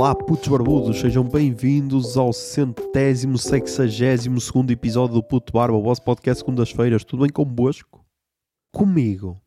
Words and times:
Olá, 0.00 0.14
putos 0.14 0.48
barbudos, 0.48 0.98
sejam 0.98 1.22
bem-vindos 1.22 2.16
ao 2.16 2.32
centésimo, 2.32 3.36
sexagésimo 3.36 4.40
segundo 4.40 4.70
episódio 4.70 5.16
do 5.16 5.22
Puto 5.22 5.52
Barba, 5.52 5.76
o 5.76 5.82
vosso 5.82 6.02
podcast 6.02 6.40
segundas-feiras. 6.40 7.04
Tudo 7.04 7.20
bem 7.20 7.28
convosco? 7.28 8.02
Comigo 8.72 9.38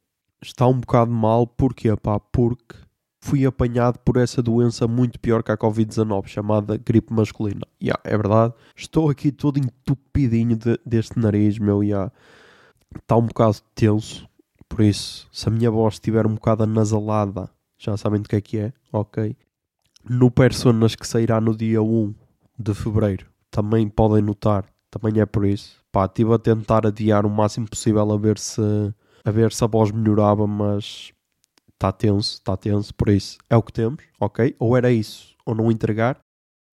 está 0.44 0.68
um 0.68 0.80
bocado 0.80 1.10
mal, 1.12 1.48
porquê 1.48 1.96
pá? 1.96 2.20
Porque 2.20 2.76
fui 3.20 3.48
apanhado 3.48 3.98
por 3.98 4.16
essa 4.18 4.44
doença 4.44 4.88
muito 4.88 5.20
pior 5.20 5.42
que 5.42 5.52
a 5.52 5.58
Covid-19, 5.58 6.27
chamada 6.27 6.77
gripe 6.77 7.12
masculina. 7.12 7.66
Yeah, 7.82 7.99
é 8.04 8.16
verdade, 8.16 8.54
estou 8.76 9.10
aqui 9.10 9.32
todo 9.32 9.58
entupidinho 9.58 10.55
de, 10.55 10.80
deste 10.85 11.18
nariz, 11.18 11.58
meu, 11.58 11.84
yeah. 11.84 12.12
está 12.96 13.18
um 13.18 13.26
bocado 13.26 13.58
tenso, 13.74 14.30
por 14.70 14.82
isso, 14.82 15.27
se 15.32 15.49
a 15.49 15.52
minha 15.52 15.72
voz 15.72 15.96
estiver 15.96 16.27
um 16.27 16.35
bocado 16.35 16.62
anasalada, 16.62 17.49
já 17.76 17.98
sabem 17.98 18.22
do 18.22 18.30
que 18.30 18.35
é 18.35 18.41
que 18.41 18.60
é, 18.60 18.74
ok? 18.91 19.35
No 20.09 20.30
Personas 20.30 20.95
que 20.95 21.07
sairá 21.07 21.39
no 21.39 21.55
dia 21.55 21.81
1 21.81 22.13
de 22.59 22.73
Fevereiro, 22.73 23.25
também 23.49 23.88
podem 23.88 24.21
notar, 24.21 24.66
também 24.91 25.21
é 25.21 25.26
por 25.26 25.45
isso. 25.45 25.81
Pá, 25.93 26.05
estive 26.05 26.34
a 26.34 26.38
tentar 26.38 26.85
adiar 26.85 27.26
o 27.26 27.29
máximo 27.29 27.70
possível 27.70 28.12
a 28.12 28.17
ver 28.17 28.38
se 28.38 28.62
a 29.23 29.31
ver 29.31 29.53
se 29.53 29.63
a 29.63 29.67
voz 29.67 29.91
melhorava, 29.91 30.45
mas 30.45 31.13
está 31.71 31.91
tenso, 31.91 32.34
está 32.34 32.57
tenso, 32.57 32.93
por 32.93 33.07
isso 33.07 33.38
é 33.49 33.55
o 33.55 33.63
que 33.63 33.71
temos, 33.71 34.03
ok? 34.20 34.53
Ou 34.59 34.76
era 34.76 34.91
isso, 34.91 35.35
ou 35.45 35.55
não 35.55 35.71
entregar. 35.71 36.20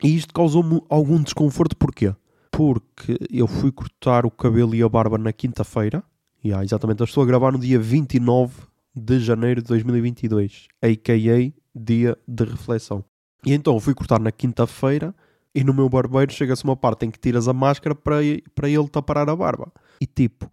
E 0.03 0.17
isto 0.17 0.35
causou-me 0.35 0.83
algum 0.89 1.23
desconforto, 1.23 1.77
porquê? 1.77 2.15
Porque 2.51 3.17
eu 3.31 3.47
fui 3.47 3.71
cortar 3.71 4.27
o 4.27 4.31
cabelo 4.31 4.75
e 4.75 4.83
a 4.83 4.89
barba 4.89 5.17
na 5.17 5.33
quinta-feira, 5.33 6.03
yeah, 6.45 6.65
exatamente, 6.65 7.01
eu 7.01 7.05
estou 7.05 7.23
a 7.23 7.27
gravar 7.27 7.53
no 7.53 7.61
dia 7.61 7.79
29 7.79 8.55
de 8.93 9.21
janeiro 9.21 9.63
de 9.63 9.69
2022, 9.69 10.67
a.k.a. 10.83 11.53
dia 11.75 12.19
de 12.27 12.45
reflexão. 12.45 13.05
E 13.45 13.53
então 13.53 13.79
fui 13.81 13.95
cortar 13.95 14.21
na 14.21 14.31
quinta-feira 14.31 15.15
e 15.55 15.65
no 15.65 15.75
meu 15.75 15.89
barbeiro 15.89 16.33
chega-se 16.33 16.65
uma 16.65 16.77
parte 16.77 17.07
em 17.07 17.11
que 17.11 17.19
tiras 17.19 17.49
a 17.49 17.53
máscara 17.53 17.95
para, 17.95 18.17
para 18.55 18.69
ele 18.69 18.89
tapar 18.89 19.29
a 19.29 19.37
barba. 19.37 19.73
E 20.01 20.07
tipo, 20.07 20.51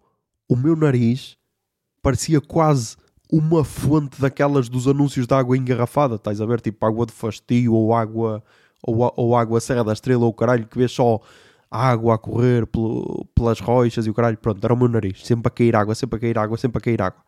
o 0.48 0.56
meu 0.56 0.74
nariz 0.74 1.36
parecia 2.02 2.40
quase 2.40 2.96
uma 3.30 3.62
fonte 3.62 4.20
daquelas 4.20 4.68
dos 4.68 4.88
anúncios 4.88 5.26
de 5.26 5.34
água 5.34 5.56
engarrafada, 5.56 6.14
estás 6.14 6.40
a 6.40 6.46
ver? 6.46 6.60
Tipo 6.60 6.84
água 6.86 7.06
de 7.06 7.12
fastio 7.12 7.74
ou 7.74 7.94
água 7.94 8.42
ou, 8.82 9.12
ou 9.16 9.36
água 9.36 9.60
Serra 9.60 9.84
da 9.84 9.92
Estrela 9.92 10.24
ou 10.24 10.32
caralho, 10.32 10.66
que 10.66 10.78
vês 10.78 10.92
só 10.92 11.20
água 11.70 12.14
a 12.14 12.18
correr 12.18 12.66
pelo, 12.66 13.26
pelas 13.34 13.60
rochas 13.60 14.06
e 14.06 14.10
o 14.10 14.14
caralho, 14.14 14.38
pronto, 14.38 14.64
era 14.64 14.72
o 14.72 14.76
meu 14.76 14.88
nariz, 14.88 15.24
sempre 15.24 15.48
a 15.48 15.50
cair 15.50 15.76
água, 15.76 15.94
sempre 15.94 16.16
a 16.16 16.20
cair 16.20 16.38
água, 16.38 16.56
sempre 16.56 16.78
a 16.78 16.80
cair 16.80 17.02
água. 17.02 17.22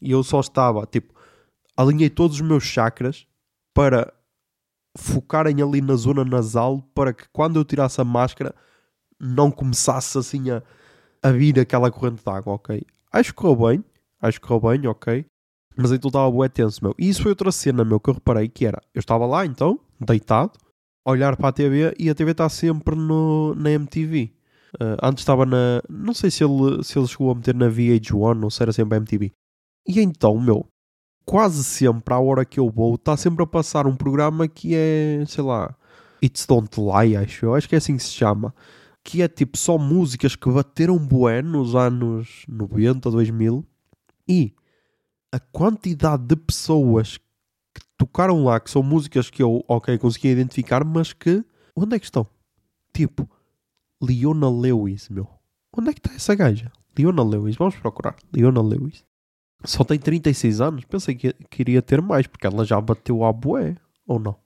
E 0.00 0.10
eu 0.10 0.22
só 0.22 0.40
estava, 0.40 0.86
tipo, 0.86 1.14
alinhei 1.76 2.08
todos 2.08 2.36
os 2.36 2.42
meus 2.42 2.64
chakras 2.64 3.26
para 3.74 4.12
focarem 4.96 5.62
ali 5.62 5.80
na 5.80 5.96
zona 5.96 6.24
nasal 6.24 6.82
para 6.94 7.12
que 7.12 7.24
quando 7.32 7.58
eu 7.58 7.64
tirasse 7.64 8.00
a 8.00 8.04
máscara 8.04 8.54
não 9.18 9.50
começasse 9.50 10.18
assim 10.18 10.50
a, 10.50 10.62
a 11.22 11.30
vir 11.30 11.58
aquela 11.58 11.90
corrente 11.90 12.22
de 12.22 12.30
água, 12.30 12.54
ok? 12.54 12.82
Acho 13.12 13.30
que 13.30 13.36
correu 13.36 13.68
bem, 13.68 13.84
acho 14.20 14.40
que 14.40 14.46
correu 14.46 14.70
bem, 14.70 14.86
ok? 14.88 15.24
Mas 15.76 15.92
então 15.92 16.08
estava 16.08 16.30
bué 16.30 16.48
tenso, 16.48 16.82
meu. 16.82 16.94
E 16.98 17.08
isso 17.08 17.22
foi 17.22 17.30
outra 17.30 17.50
cena, 17.52 17.84
meu, 17.84 17.98
que 17.98 18.10
eu 18.10 18.14
reparei 18.14 18.48
que 18.48 18.66
era, 18.66 18.82
eu 18.94 19.00
estava 19.00 19.24
lá 19.24 19.46
então, 19.46 19.80
deitado, 20.00 20.52
olhar 21.04 21.36
para 21.36 21.48
a 21.48 21.52
TV 21.52 21.94
e 21.98 22.10
a 22.10 22.14
TV 22.14 22.32
está 22.32 22.48
sempre 22.48 22.94
no, 22.94 23.54
na 23.54 23.70
MTV. 23.70 24.32
Uh, 24.74 24.96
antes 25.02 25.22
estava 25.22 25.44
na. 25.44 25.82
Não 25.88 26.14
sei 26.14 26.30
se 26.30 26.42
ele, 26.42 26.82
se 26.82 26.98
ele 26.98 27.06
chegou 27.06 27.30
a 27.30 27.34
meter 27.34 27.54
na 27.54 27.68
VH1 27.68 28.42
ou 28.42 28.50
se 28.50 28.62
era 28.62 28.72
sempre 28.72 28.96
a 28.96 29.00
MTV. 29.00 29.30
E 29.86 30.00
então, 30.00 30.40
meu, 30.40 30.66
quase 31.24 31.64
sempre, 31.64 32.14
à 32.14 32.18
hora 32.18 32.44
que 32.44 32.58
eu 32.58 32.70
vou, 32.70 32.94
está 32.94 33.16
sempre 33.16 33.42
a 33.42 33.46
passar 33.46 33.86
um 33.86 33.96
programa 33.96 34.48
que 34.48 34.74
é, 34.74 35.24
sei 35.26 35.44
lá, 35.44 35.74
It's 36.22 36.46
Don't 36.46 36.70
Lie, 36.80 37.16
acho 37.16 37.46
eu, 37.46 37.54
acho 37.54 37.68
que 37.68 37.74
é 37.74 37.78
assim 37.78 37.96
que 37.96 38.02
se 38.02 38.12
chama. 38.12 38.54
Que 39.04 39.22
é 39.22 39.28
tipo 39.28 39.58
só 39.58 39.76
músicas 39.76 40.36
que 40.36 40.48
bateram 40.48 40.96
bué 40.96 41.42
nos 41.42 41.74
anos 41.74 42.44
90, 42.48 43.10
2000. 43.10 43.66
E 44.28 44.54
a 45.32 45.40
quantidade 45.40 46.24
de 46.24 46.36
pessoas 46.36 47.18
que 47.74 47.82
tocaram 47.98 48.44
lá, 48.44 48.60
que 48.60 48.70
são 48.70 48.82
músicas 48.82 49.28
que 49.28 49.42
eu, 49.42 49.64
ok, 49.66 49.98
consegui 49.98 50.28
identificar, 50.28 50.84
mas 50.84 51.12
que, 51.12 51.44
onde 51.74 51.96
é 51.96 51.98
que 51.98 52.04
estão? 52.04 52.24
Tipo, 52.92 53.28
Leona 54.00 54.48
Lewis, 54.48 55.08
meu. 55.08 55.28
Onde 55.76 55.90
é 55.90 55.92
que 55.92 55.98
está 55.98 56.14
essa 56.14 56.34
gaja? 56.36 56.70
Leona 56.96 57.24
Lewis, 57.24 57.56
vamos 57.56 57.74
procurar. 57.76 58.14
Leona 58.32 58.60
Lewis. 58.60 59.04
Só 59.64 59.84
tem 59.84 59.98
36 59.98 60.60
anos? 60.60 60.84
Pensei 60.84 61.14
que 61.14 61.32
queria 61.50 61.80
ter 61.80 62.02
mais, 62.02 62.26
porque 62.26 62.46
ela 62.46 62.64
já 62.64 62.80
bateu 62.80 63.24
a 63.24 63.32
bué, 63.32 63.76
ou 64.06 64.18
não? 64.18 64.36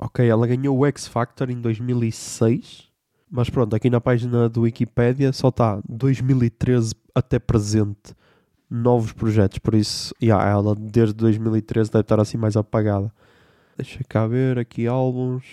Ok, 0.00 0.28
ela 0.28 0.46
ganhou 0.46 0.76
o 0.76 0.86
X 0.86 1.06
Factor 1.06 1.50
em 1.50 1.60
2006, 1.60 2.88
mas 3.30 3.48
pronto, 3.48 3.74
aqui 3.74 3.88
na 3.88 4.00
página 4.00 4.48
do 4.48 4.62
Wikipedia 4.62 5.32
só 5.32 5.48
está 5.48 5.80
2013 5.88 6.94
até 7.14 7.38
presente 7.38 8.14
novos 8.68 9.12
projetos, 9.12 9.58
por 9.58 9.74
isso, 9.74 10.14
yeah, 10.22 10.48
ela 10.48 10.74
desde 10.74 11.14
2013 11.14 11.90
deve 11.90 12.02
estar 12.02 12.20
assim 12.20 12.36
mais 12.36 12.56
apagada. 12.56 13.12
Deixa 13.76 14.02
cá 14.04 14.26
ver 14.26 14.58
aqui 14.58 14.86
álbuns. 14.86 15.44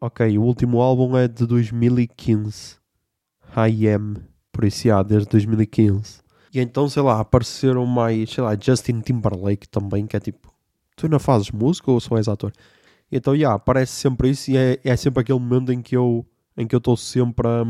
Ok, 0.00 0.38
o 0.38 0.42
último 0.42 0.80
álbum 0.80 1.16
é 1.16 1.28
de 1.28 1.46
2015. 1.46 2.76
I 3.56 3.88
Am, 3.88 4.16
por 4.50 4.64
isso, 4.64 4.86
yeah, 4.86 5.06
desde 5.06 5.28
2015. 5.28 6.22
E 6.52 6.60
então, 6.60 6.88
sei 6.88 7.02
lá, 7.02 7.20
apareceram 7.20 7.86
mais, 7.86 8.30
sei 8.30 8.42
lá, 8.42 8.56
Justin 8.60 9.00
Timberlake 9.00 9.68
também, 9.68 10.06
que 10.06 10.16
é 10.16 10.20
tipo, 10.20 10.52
tu 10.96 11.06
ainda 11.06 11.18
fazes 11.18 11.50
música 11.50 11.90
ou 11.90 12.00
só 12.00 12.16
és 12.16 12.28
ator? 12.28 12.52
E 13.10 13.16
então, 13.16 13.34
já, 13.34 13.38
yeah, 13.38 13.56
aparece 13.56 13.92
sempre 13.92 14.30
isso 14.30 14.50
e 14.50 14.56
é, 14.56 14.80
é 14.84 14.96
sempre 14.96 15.20
aquele 15.20 15.38
momento 15.38 15.72
em 15.72 15.80
que 15.82 15.96
eu 15.96 16.26
em 16.56 16.66
que 16.66 16.74
eu 16.74 16.78
estou 16.78 16.96
sempre 16.96 17.46
a, 17.46 17.62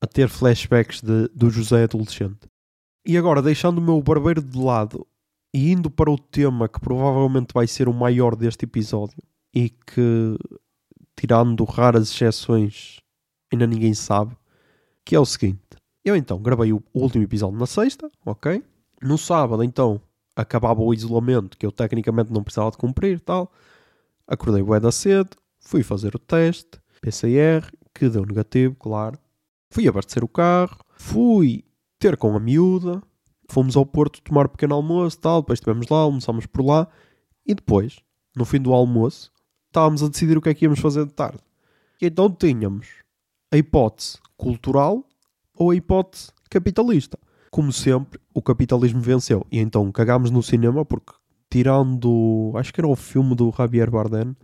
a, 0.00 0.06
ter 0.06 0.28
flashbacks 0.28 1.00
de, 1.00 1.28
do 1.28 1.48
José 1.48 1.84
adolescente. 1.84 2.48
E 3.06 3.16
agora, 3.16 3.40
deixando 3.40 3.78
o 3.78 3.82
meu 3.82 4.02
barbeiro 4.02 4.42
de 4.42 4.58
lado 4.58 5.06
e 5.54 5.70
indo 5.70 5.90
para 5.90 6.10
o 6.10 6.18
tema 6.18 6.68
que 6.68 6.80
provavelmente 6.80 7.52
vai 7.54 7.66
ser 7.66 7.88
o 7.88 7.94
maior 7.94 8.34
deste 8.34 8.64
episódio 8.64 9.22
e 9.54 9.70
que, 9.70 10.36
tirando 11.16 11.62
raras 11.64 12.10
exceções, 12.10 12.98
ainda 13.52 13.66
ninguém 13.66 13.94
sabe, 13.94 14.36
que 15.04 15.14
é 15.14 15.20
o 15.20 15.26
seguinte. 15.26 15.60
Eu 16.04 16.16
então 16.16 16.40
gravei 16.40 16.72
o 16.72 16.82
último 16.94 17.24
episódio 17.24 17.58
na 17.58 17.66
sexta, 17.66 18.10
ok? 18.24 18.64
No 19.02 19.18
sábado, 19.18 19.62
então, 19.62 20.00
acabava 20.34 20.80
o 20.80 20.94
isolamento 20.94 21.58
que 21.58 21.66
eu 21.66 21.72
tecnicamente 21.72 22.32
não 22.32 22.42
precisava 22.42 22.70
de 22.70 22.78
cumprir 22.78 23.20
tal. 23.20 23.52
Acordei 24.26 24.62
bué 24.62 24.80
da 24.80 24.90
cedo, 24.90 25.36
fui 25.58 25.82
fazer 25.82 26.14
o 26.14 26.18
teste, 26.18 26.80
PCR, 27.02 27.70
que 27.94 28.08
deu 28.08 28.24
negativo, 28.24 28.74
claro. 28.76 29.18
Fui 29.70 29.86
abastecer 29.86 30.24
o 30.24 30.28
carro, 30.28 30.78
fui 30.96 31.64
ter 31.98 32.16
com 32.16 32.34
a 32.34 32.40
miúda, 32.40 33.02
fomos 33.48 33.76
ao 33.76 33.84
Porto 33.84 34.22
tomar 34.22 34.46
um 34.46 34.50
pequeno 34.50 34.74
almoço 34.74 35.18
tal, 35.18 35.42
depois 35.42 35.58
estivemos 35.58 35.88
lá, 35.88 35.98
almoçámos 35.98 36.46
por 36.46 36.64
lá 36.64 36.88
e 37.46 37.54
depois, 37.54 38.00
no 38.34 38.44
fim 38.44 38.60
do 38.60 38.72
almoço, 38.72 39.30
estávamos 39.66 40.02
a 40.02 40.08
decidir 40.08 40.38
o 40.38 40.40
que 40.40 40.48
é 40.48 40.54
que 40.54 40.64
íamos 40.64 40.80
fazer 40.80 41.04
de 41.04 41.12
tarde. 41.12 41.40
E 42.00 42.06
então 42.06 42.30
tínhamos 42.30 42.88
a 43.52 43.56
hipótese 43.56 44.18
cultural 44.36 45.04
ou 45.60 45.70
a 45.70 45.76
hipótese 45.76 46.32
capitalista. 46.48 47.18
Como 47.50 47.70
sempre, 47.70 48.18
o 48.32 48.40
capitalismo 48.40 49.00
venceu. 49.00 49.46
E 49.52 49.58
então 49.58 49.92
cagámos 49.92 50.30
no 50.30 50.42
cinema 50.42 50.84
porque, 50.86 51.12
tirando. 51.50 52.52
Acho 52.56 52.72
que 52.72 52.80
era 52.80 52.88
o 52.88 52.96
filme 52.96 53.34
do 53.34 53.52
Javier 53.56 53.90
Bardem, 53.90 54.34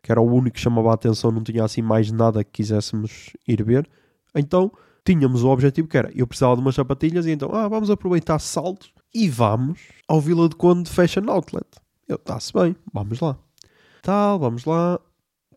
que 0.00 0.12
era 0.12 0.20
o 0.20 0.32
único 0.32 0.54
que 0.54 0.60
chamava 0.60 0.90
a 0.90 0.94
atenção, 0.94 1.32
não 1.32 1.42
tinha 1.42 1.64
assim 1.64 1.82
mais 1.82 2.12
nada 2.12 2.44
que 2.44 2.52
quiséssemos 2.52 3.30
ir 3.48 3.64
ver. 3.64 3.90
Então 4.34 4.70
tínhamos 5.04 5.42
o 5.42 5.48
objetivo 5.48 5.88
que 5.88 5.98
era: 5.98 6.12
eu 6.14 6.26
precisava 6.26 6.54
de 6.54 6.62
umas 6.62 6.76
sapatilhas 6.76 7.26
e 7.26 7.32
então, 7.32 7.50
ah, 7.52 7.66
vamos 7.66 7.90
aproveitar 7.90 8.38
saltos 8.38 8.92
e 9.12 9.28
vamos 9.28 9.80
ao 10.06 10.20
Vila 10.20 10.48
de 10.48 10.54
Conde 10.54 10.88
Fashion 10.88 11.28
Outlet. 11.28 11.66
Eu, 12.06 12.16
está-se 12.16 12.52
bem, 12.52 12.76
vamos 12.92 13.18
lá. 13.18 13.36
Tal, 14.02 14.38
vamos 14.38 14.64
lá, 14.64 15.00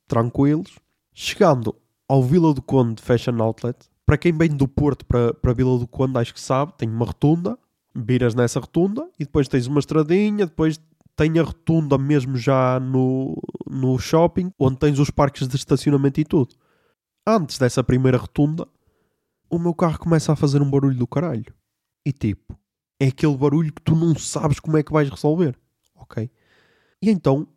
tranquilos. 0.07 0.79
Chegando 1.13 1.75
ao 2.07 2.23
Vila 2.23 2.53
do 2.53 2.61
Conde 2.61 3.01
Fashion 3.01 3.41
Outlet, 3.41 3.77
para 4.05 4.17
quem 4.17 4.31
vem 4.31 4.49
do 4.49 4.67
Porto 4.67 5.05
para, 5.05 5.33
para 5.33 5.53
Vila 5.53 5.79
do 5.79 5.87
Conde, 5.87 6.17
acho 6.17 6.33
que 6.33 6.39
sabe, 6.39 6.73
tem 6.77 6.87
uma 6.87 7.05
rotunda, 7.05 7.57
viras 7.93 8.35
nessa 8.35 8.59
rotunda 8.59 9.09
e 9.19 9.25
depois 9.25 9.47
tens 9.47 9.67
uma 9.67 9.79
estradinha, 9.79 10.45
depois 10.45 10.79
tem 11.15 11.39
a 11.39 11.43
rotunda 11.43 11.97
mesmo 11.97 12.37
já 12.37 12.79
no, 12.79 13.41
no 13.69 13.97
shopping, 13.97 14.51
onde 14.59 14.77
tens 14.77 14.99
os 14.99 15.09
parques 15.09 15.47
de 15.47 15.55
estacionamento 15.55 16.19
e 16.19 16.25
tudo. 16.25 16.55
Antes 17.25 17.57
dessa 17.57 17.83
primeira 17.83 18.17
rotunda, 18.17 18.67
o 19.49 19.57
meu 19.57 19.73
carro 19.73 19.97
começa 19.97 20.33
a 20.33 20.35
fazer 20.35 20.61
um 20.61 20.69
barulho 20.69 20.97
do 20.97 21.07
caralho. 21.07 21.53
E 22.05 22.11
tipo, 22.11 22.57
é 22.99 23.07
aquele 23.07 23.35
barulho 23.35 23.73
que 23.73 23.81
tu 23.81 23.95
não 23.95 24.15
sabes 24.15 24.59
como 24.59 24.77
é 24.77 24.83
que 24.83 24.91
vais 24.91 25.09
resolver. 25.09 25.57
Ok? 25.95 26.29
E 27.01 27.09
então 27.09 27.47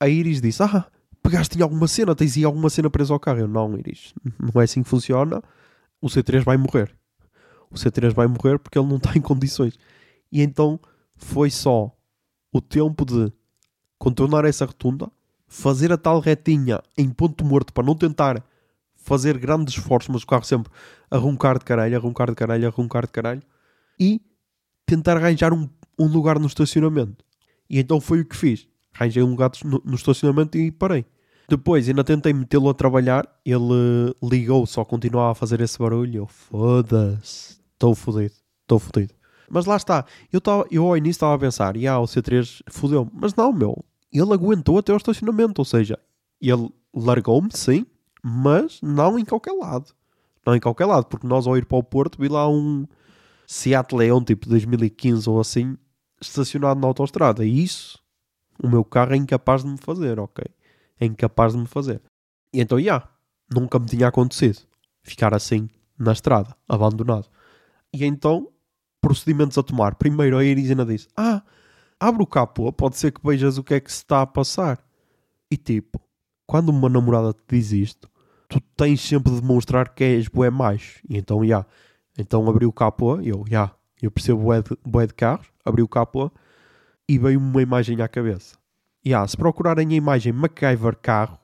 a 0.00 0.08
Iris 0.08 0.40
disse: 0.40 0.62
Ah, 0.62 0.86
pegaste 1.22 1.58
em 1.58 1.62
alguma 1.62 1.88
cena, 1.88 2.14
tens 2.14 2.36
aí 2.36 2.44
alguma 2.44 2.70
cena 2.70 2.88
presa 2.88 3.12
ao 3.12 3.20
carro. 3.20 3.40
Eu 3.40 3.48
não, 3.48 3.76
Iris, 3.76 4.14
não 4.38 4.60
é 4.60 4.64
assim 4.64 4.82
que 4.82 4.88
funciona 4.88 5.42
o 6.00 6.06
C3 6.08 6.42
vai 6.42 6.56
morrer. 6.56 6.94
O 7.70 7.74
C3 7.74 8.12
vai 8.12 8.26
morrer 8.26 8.58
porque 8.58 8.78
ele 8.78 8.88
não 8.88 8.96
está 8.98 9.12
em 9.16 9.20
condições. 9.20 9.78
E 10.30 10.42
então 10.42 10.80
foi 11.16 11.50
só 11.50 11.94
o 12.52 12.60
tempo 12.60 13.04
de 13.04 13.32
contornar 13.98 14.44
essa 14.44 14.64
rotunda, 14.64 15.10
fazer 15.46 15.92
a 15.92 15.98
tal 15.98 16.20
retinha 16.20 16.80
em 16.96 17.10
ponto 17.10 17.44
morto 17.44 17.72
para 17.72 17.84
não 17.84 17.94
tentar 17.94 18.44
fazer 18.94 19.38
grandes 19.38 19.74
esforços, 19.74 20.08
mas 20.12 20.22
o 20.22 20.26
carro 20.26 20.44
sempre 20.44 20.70
a 21.10 21.16
roncar 21.16 21.58
de 21.58 21.64
caralho, 21.64 21.96
a 21.96 22.00
roncar 22.00 22.28
de 22.28 22.36
caralho, 22.36 22.66
a 22.66 22.70
roncar 22.70 23.06
de 23.06 23.12
caralho, 23.12 23.42
e 23.98 24.20
tentar 24.84 25.16
arranjar 25.16 25.52
um, 25.52 25.68
um 25.98 26.06
lugar 26.06 26.38
no 26.38 26.46
estacionamento. 26.46 27.24
E 27.68 27.78
então 27.78 28.00
foi 28.00 28.20
o 28.20 28.24
que 28.24 28.36
fiz. 28.36 28.68
Arranjei 28.94 29.22
um 29.22 29.30
lugar 29.30 29.50
no, 29.64 29.82
no 29.84 29.94
estacionamento 29.94 30.58
e 30.58 30.70
parei. 30.70 31.04
Depois 31.48 31.88
ainda 31.88 32.04
tentei 32.04 32.32
metê-lo 32.32 32.68
a 32.68 32.74
trabalhar, 32.74 33.26
ele 33.42 34.14
ligou, 34.22 34.66
só 34.66 34.84
continuava 34.84 35.32
a 35.32 35.34
fazer 35.34 35.60
esse 35.62 35.78
barulho. 35.78 36.18
Eu, 36.18 36.26
foda-se, 36.26 37.58
estou 37.72 37.94
fodido, 37.94 38.34
estou 38.62 38.78
fodido. 38.78 39.14
Mas 39.48 39.64
lá 39.64 39.76
está, 39.76 40.04
eu, 40.30 40.42
tava, 40.42 40.66
eu 40.70 40.84
ao 40.86 40.96
início 40.96 41.12
estava 41.12 41.34
a 41.34 41.38
pensar, 41.38 41.74
e 41.74 41.86
ah, 41.86 41.98
o 41.98 42.04
C3 42.04 42.62
fodeu-me. 42.68 43.10
Mas 43.14 43.34
não, 43.34 43.50
meu, 43.50 43.82
ele 44.12 44.34
aguentou 44.34 44.76
até 44.76 44.92
o 44.92 44.96
estacionamento, 44.98 45.60
ou 45.60 45.64
seja, 45.64 45.98
ele 46.38 46.68
largou-me, 46.94 47.48
sim, 47.54 47.86
mas 48.22 48.78
não 48.82 49.18
em 49.18 49.24
qualquer 49.24 49.52
lado. 49.52 49.94
Não 50.44 50.54
em 50.54 50.60
qualquer 50.60 50.84
lado, 50.84 51.06
porque 51.06 51.26
nós 51.26 51.46
ao 51.46 51.56
ir 51.56 51.64
para 51.64 51.78
o 51.78 51.82
Porto 51.82 52.20
vi 52.20 52.28
lá 52.28 52.46
um 52.46 52.86
Seat 53.46 53.94
Leon 53.94 54.22
tipo 54.22 54.46
2015 54.46 55.28
ou 55.30 55.40
assim, 55.40 55.78
estacionado 56.20 56.78
na 56.78 56.86
autostrada. 56.86 57.42
E 57.42 57.64
isso, 57.64 57.98
o 58.62 58.68
meu 58.68 58.84
carro 58.84 59.14
é 59.14 59.16
incapaz 59.16 59.62
de 59.62 59.70
me 59.70 59.78
fazer, 59.78 60.20
ok? 60.20 60.44
É 61.00 61.06
incapaz 61.06 61.52
de 61.52 61.58
me 61.58 61.66
fazer. 61.66 62.00
E 62.52 62.60
então, 62.60 62.78
já, 62.78 62.84
yeah, 62.84 63.08
nunca 63.52 63.78
me 63.78 63.86
tinha 63.86 64.08
acontecido 64.08 64.60
ficar 65.02 65.34
assim 65.34 65.68
na 65.98 66.12
estrada, 66.12 66.54
abandonado. 66.68 67.28
E 67.92 68.04
então, 68.04 68.48
procedimentos 69.00 69.56
a 69.58 69.62
tomar. 69.62 69.94
Primeiro, 69.94 70.36
a 70.36 70.44
Irisina 70.44 70.84
disse: 70.84 71.08
Ah, 71.16 71.42
abre 71.98 72.22
o 72.22 72.26
capô, 72.26 72.72
pode 72.72 72.96
ser 72.96 73.12
que 73.12 73.24
vejas 73.24 73.58
o 73.58 73.64
que 73.64 73.74
é 73.74 73.80
que 73.80 73.90
se 73.90 73.98
está 73.98 74.22
a 74.22 74.26
passar. 74.26 74.84
E 75.50 75.56
tipo, 75.56 76.00
quando 76.46 76.68
uma 76.68 76.88
namorada 76.88 77.32
te 77.32 77.42
diz 77.48 77.72
isto, 77.72 78.08
tu 78.48 78.60
tens 78.76 79.00
sempre 79.00 79.32
de 79.32 79.40
demonstrar 79.40 79.94
que 79.94 80.04
és 80.04 80.28
bué 80.28 80.50
mais. 80.50 81.00
E 81.08 81.16
então, 81.16 81.40
já. 81.40 81.44
Yeah. 81.44 81.68
Então 82.18 82.48
abri 82.50 82.66
o 82.66 82.72
capô, 82.72 83.20
eu, 83.20 83.44
já, 83.46 83.52
yeah, 83.52 83.74
eu 84.02 84.10
percebo 84.10 84.42
bué 84.42 84.60
de, 84.60 84.76
bué 84.84 85.06
de 85.06 85.14
carros, 85.14 85.46
abri 85.64 85.82
o 85.82 85.88
capô 85.88 86.32
e 87.08 87.16
veio-me 87.16 87.46
uma 87.46 87.62
imagem 87.62 88.02
à 88.02 88.08
cabeça 88.08 88.57
yeah, 89.08 89.26
se 89.26 89.36
procurarem 89.36 89.88
a 89.88 89.96
imagem 89.96 90.32
MacGyver 90.32 90.96
carro, 90.96 91.38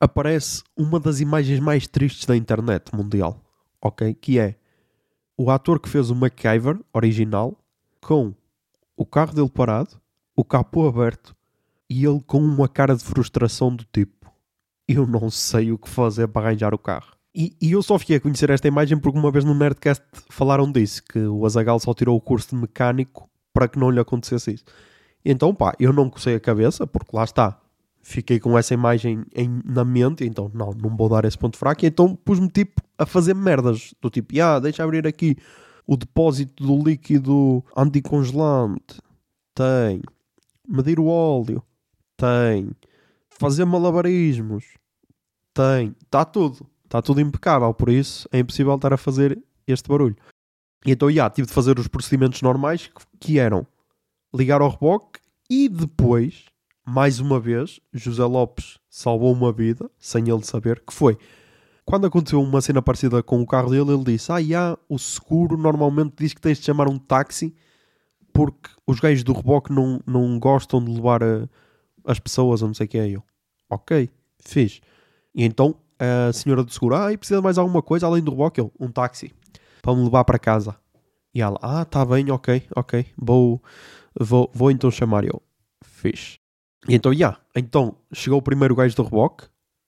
aparece 0.00 0.62
uma 0.76 0.98
das 0.98 1.20
imagens 1.20 1.60
mais 1.60 1.86
tristes 1.86 2.26
da 2.26 2.36
internet 2.36 2.94
mundial, 2.94 3.40
ok? 3.80 4.14
Que 4.14 4.38
é 4.38 4.56
o 5.36 5.50
ator 5.50 5.80
que 5.80 5.88
fez 5.88 6.10
o 6.10 6.14
MacGyver 6.14 6.78
original 6.92 7.56
com 8.00 8.34
o 8.96 9.06
carro 9.06 9.34
dele 9.34 9.50
parado, 9.50 10.00
o 10.36 10.44
capô 10.44 10.88
aberto 10.88 11.34
e 11.88 12.04
ele 12.04 12.20
com 12.26 12.38
uma 12.38 12.68
cara 12.68 12.96
de 12.96 13.04
frustração 13.04 13.74
do 13.74 13.84
tipo 13.84 14.22
eu 14.88 15.06
não 15.06 15.30
sei 15.30 15.72
o 15.72 15.78
que 15.78 15.88
fazer 15.88 16.28
para 16.28 16.48
arranjar 16.48 16.74
o 16.74 16.78
carro. 16.78 17.12
E, 17.34 17.56
e, 17.60 17.72
eu 17.72 17.82
só 17.82 17.98
fiquei 17.98 18.16
a 18.16 18.20
conhecer 18.20 18.50
esta 18.50 18.68
imagem 18.68 18.98
porque 18.98 19.18
uma 19.18 19.30
vez 19.30 19.44
no 19.44 19.54
Nerdcast 19.54 20.04
falaram 20.28 20.70
disso, 20.70 21.02
que 21.02 21.18
o 21.18 21.46
Azagal 21.46 21.80
só 21.80 21.94
tirou 21.94 22.16
o 22.16 22.20
curso 22.20 22.50
de 22.50 22.56
mecânico 22.56 23.28
para 23.54 23.68
que 23.68 23.78
não 23.78 23.90
lhe 23.90 24.00
acontecesse 24.00 24.54
isso. 24.54 24.64
Então, 25.24 25.54
pá, 25.54 25.74
eu 25.78 25.92
não 25.92 26.10
cocei 26.10 26.34
a 26.34 26.40
cabeça, 26.40 26.86
porque 26.86 27.16
lá 27.16 27.24
está. 27.24 27.58
Fiquei 28.02 28.40
com 28.40 28.58
essa 28.58 28.74
imagem 28.74 29.24
em, 29.32 29.60
na 29.64 29.84
mente, 29.84 30.24
então 30.24 30.50
não, 30.52 30.72
não 30.72 30.96
vou 30.96 31.08
dar 31.08 31.24
esse 31.24 31.38
ponto 31.38 31.56
fraco. 31.56 31.86
Então 31.86 32.16
pus-me 32.16 32.48
tipo 32.48 32.82
a 32.98 33.06
fazer 33.06 33.32
merdas. 33.32 33.94
Do 34.02 34.10
tipo, 34.10 34.34
ah, 34.42 34.58
deixa 34.58 34.82
abrir 34.82 35.06
aqui 35.06 35.36
o 35.86 35.96
depósito 35.96 36.64
do 36.64 36.82
líquido 36.82 37.64
anticongelante. 37.76 39.00
Tem. 39.54 40.02
Medir 40.68 40.98
o 40.98 41.06
óleo. 41.06 41.62
Tem. 42.16 42.70
Fazer 43.30 43.64
malabarismos. 43.64 44.64
Tem. 45.54 45.94
Está 46.02 46.24
tudo. 46.24 46.66
Está 46.84 47.00
tudo 47.00 47.20
impecável. 47.20 47.72
Por 47.72 47.88
isso 47.88 48.28
é 48.32 48.40
impossível 48.40 48.74
estar 48.74 48.92
a 48.92 48.96
fazer 48.96 49.40
este 49.64 49.88
barulho. 49.88 50.16
E 50.84 50.90
então, 50.90 51.08
já, 51.08 51.30
tive 51.30 51.46
de 51.46 51.54
fazer 51.54 51.78
os 51.78 51.86
procedimentos 51.86 52.42
normais 52.42 52.90
que 53.20 53.38
eram 53.38 53.64
ligar 54.34 54.60
ao 54.60 54.70
reboque 54.70 55.20
e 55.48 55.68
depois, 55.68 56.46
mais 56.86 57.20
uma 57.20 57.38
vez, 57.38 57.80
José 57.92 58.24
Lopes 58.24 58.78
salvou 58.88 59.32
uma 59.32 59.52
vida, 59.52 59.90
sem 59.98 60.28
ele 60.28 60.44
saber, 60.44 60.82
que 60.86 60.92
foi 60.92 61.18
quando 61.84 62.06
aconteceu 62.06 62.40
uma 62.40 62.60
cena 62.60 62.80
parecida 62.80 63.22
com 63.22 63.40
o 63.40 63.46
carro 63.46 63.70
dele, 63.70 63.92
ele 63.92 64.04
disse: 64.04 64.30
Ah, 64.30 64.40
já, 64.42 64.78
o 64.88 64.98
seguro 64.98 65.56
normalmente 65.56 66.14
diz 66.18 66.32
que 66.32 66.40
tens 66.40 66.58
de 66.58 66.64
chamar 66.64 66.88
um 66.88 66.98
táxi 66.98 67.54
porque 68.32 68.70
os 68.86 68.98
gajos 68.98 69.22
do 69.22 69.32
reboque 69.32 69.72
não, 69.72 70.00
não 70.06 70.38
gostam 70.38 70.82
de 70.82 70.90
levar 70.90 71.22
a, 71.22 71.48
as 72.06 72.18
pessoas, 72.18 72.62
ou 72.62 72.68
não 72.68 72.74
sei 72.74 72.86
o 72.86 72.88
que 72.88 72.98
é. 72.98 73.08
Eu, 73.10 73.22
ok, 73.68 74.08
fiz. 74.38 74.80
E 75.34 75.44
então 75.44 75.76
a 75.98 76.32
senhora 76.32 76.64
do 76.64 76.72
seguro, 76.72 76.96
ah, 76.96 77.12
e 77.12 77.16
precisa 77.16 77.40
de 77.40 77.44
mais 77.44 77.58
alguma 77.58 77.82
coisa 77.82 78.06
além 78.06 78.22
do 78.22 78.30
reboque? 78.30 78.60
Eu, 78.60 78.72
um 78.78 78.90
táxi 78.90 79.32
para 79.80 79.94
me 79.94 80.04
levar 80.04 80.24
para 80.24 80.38
casa. 80.38 80.76
E 81.34 81.40
ela, 81.40 81.58
ah, 81.62 81.84
tá 81.84 82.04
bem, 82.04 82.30
ok, 82.30 82.62
ok, 82.76 83.06
vou, 83.16 83.62
vou, 84.18 84.50
vou 84.52 84.70
então 84.70 84.90
chamar 84.90 85.24
eu. 85.24 85.42
Fiz. 85.84 86.38
E 86.88 86.94
então, 86.94 87.12
já, 87.12 87.18
yeah, 87.18 87.40
então 87.54 87.94
chegou 88.12 88.38
o 88.38 88.42
primeiro 88.42 88.74
gajo 88.74 88.96
do 88.96 89.04
reboque, 89.04 89.46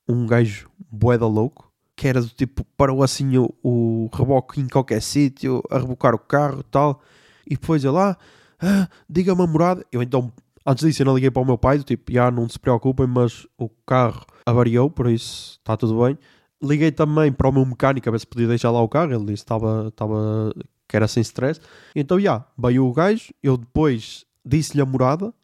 um 0.09 0.27
gajo 0.27 0.71
boeda 0.91 1.27
louco, 1.27 1.73
que 1.97 2.07
era 2.07 2.21
do 2.21 2.29
tipo, 2.29 2.65
parou 2.77 3.03
assim 3.03 3.37
o, 3.37 3.53
o 3.63 4.09
reboque 4.13 4.61
em 4.61 4.69
qualquer 4.69 5.03
sítio, 5.03 5.63
a 5.71 5.79
rebocar 5.79 6.15
o 6.15 6.19
carro 6.19 6.61
e 6.61 6.65
tal, 6.65 7.01
e 7.47 7.51
depois 7.57 7.85
ele 7.85 7.95
lá, 7.95 8.17
ah, 8.61 8.83
ah, 8.83 8.89
diga-me 9.09 9.43
a 9.43 9.47
morada. 9.47 9.85
Eu 9.91 10.03
então, 10.03 10.33
antes 10.65 10.85
disso, 10.87 11.03
eu 11.03 11.07
não 11.07 11.15
liguei 11.15 11.31
para 11.31 11.43
o 11.43 11.47
meu 11.47 11.59
pai, 11.59 11.79
do 11.79 11.85
tipo, 11.85 12.13
já 12.13 12.31
não 12.31 12.49
se 12.49 12.59
preocupem, 12.59 13.07
mas 13.07 13.47
o 13.59 13.69
carro 13.87 14.25
avariou, 14.47 14.91
por 14.91 15.09
isso 15.09 15.59
está 15.59 15.77
tudo 15.77 16.03
bem. 16.05 16.19
Liguei 16.63 16.93
também 16.93 17.33
para 17.33 17.49
o 17.49 17.53
meu 17.53 17.67
mecânico 17.67 18.09
a 18.09 18.13
ver 18.13 18.21
se 18.21 18.27
podia 18.27 18.49
deixar 18.49 18.71
lá 18.71 18.81
o 18.81 18.89
carro, 18.89 19.13
ele 19.13 19.25
disse 19.25 19.43
estava, 19.43 19.89
estava 19.89 20.53
que 20.95 20.97
era 20.97 21.09
sem 21.09 21.21
stress. 21.23 21.61
Então, 21.93 22.19
já, 22.19 22.23
yeah, 22.23 22.47
veio 22.57 22.87
o 22.87 22.93
gajo, 22.93 23.35
eu 23.43 23.57
depois 23.57 24.25
disse-lhe 24.47 24.81
a 24.81 24.87
morada 24.87 25.35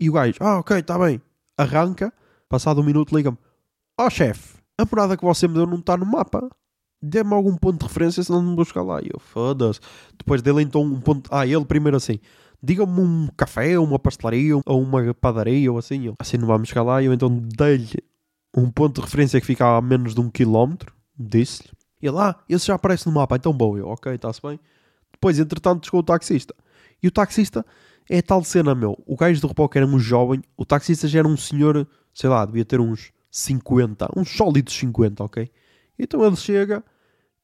e 0.00 0.10
o 0.10 0.12
gajo, 0.12 0.34
ah, 0.40 0.58
ok, 0.58 0.76
está 0.76 0.98
bem, 0.98 1.22
arranca. 1.56 2.12
Passado 2.48 2.80
um 2.80 2.84
minuto, 2.84 3.14
liga-me, 3.14 3.38
ó 3.96 4.06
oh, 4.06 4.10
chefe, 4.10 4.58
a 4.76 4.84
morada 4.84 5.16
que 5.16 5.24
você 5.24 5.46
me 5.46 5.54
deu 5.54 5.66
não 5.66 5.78
está 5.78 5.96
no 5.96 6.04
mapa. 6.04 6.50
Dê-me 7.00 7.32
algum 7.32 7.54
ponto 7.56 7.78
de 7.78 7.86
referência, 7.86 8.24
senão 8.24 8.42
não 8.42 8.50
me 8.50 8.56
buscar 8.56 8.82
lá. 8.82 9.00
E 9.00 9.08
eu, 9.14 9.20
foda-se. 9.20 9.78
Depois 10.18 10.42
dele, 10.42 10.62
então, 10.62 10.82
um 10.82 11.00
ponto. 11.00 11.30
Ah, 11.32 11.46
ele 11.46 11.64
primeiro 11.64 11.96
assim, 11.96 12.18
diga-me 12.60 13.00
um 13.00 13.28
café, 13.36 13.78
uma 13.78 14.00
pastelaria 14.00 14.56
ou 14.66 14.82
uma 14.82 15.14
padaria 15.14 15.70
ou 15.70 15.78
assim. 15.78 16.06
Eu, 16.06 16.14
assim 16.18 16.36
não 16.38 16.48
vamos 16.48 16.68
chegar 16.68 16.82
lá. 16.82 17.00
Eu 17.00 17.12
então 17.12 17.30
dei-lhe 17.56 18.02
um 18.56 18.68
ponto 18.68 18.96
de 18.96 19.02
referência 19.02 19.40
que 19.40 19.46
ficava 19.46 19.78
a 19.78 19.80
menos 19.80 20.12
de 20.12 20.20
um 20.20 20.28
quilómetro. 20.28 20.92
Disse-lhe. 21.16 21.70
E 22.00 22.10
lá, 22.10 22.30
ah, 22.30 22.44
esse 22.48 22.66
já 22.66 22.74
aparece 22.74 23.06
no 23.06 23.12
mapa, 23.12 23.36
então 23.36 23.52
bom. 23.52 23.76
Eu, 23.76 23.88
ok, 23.88 24.14
está-se 24.14 24.40
bem. 24.42 24.58
Depois, 25.18 25.38
entretanto, 25.38 25.86
chegou 25.86 26.00
o 26.00 26.04
taxista. 26.04 26.54
E 27.02 27.08
o 27.08 27.10
taxista 27.10 27.66
é 28.08 28.22
tal 28.22 28.42
cena, 28.44 28.74
meu. 28.74 28.96
O 29.04 29.16
gajo 29.16 29.40
do 29.40 29.48
reboque 29.48 29.76
era 29.76 29.86
um 29.86 29.98
jovem, 29.98 30.42
o 30.56 30.64
taxista 30.64 31.08
já 31.08 31.18
era 31.18 31.28
um 31.28 31.36
senhor, 31.36 31.86
sei 32.14 32.30
lá, 32.30 32.46
devia 32.46 32.64
ter 32.64 32.80
uns 32.80 33.12
50, 33.30 34.08
uns 34.16 34.30
sólidos 34.30 34.74
50, 34.74 35.24
ok? 35.24 35.50
Então 35.98 36.24
ele 36.24 36.36
chega, 36.36 36.84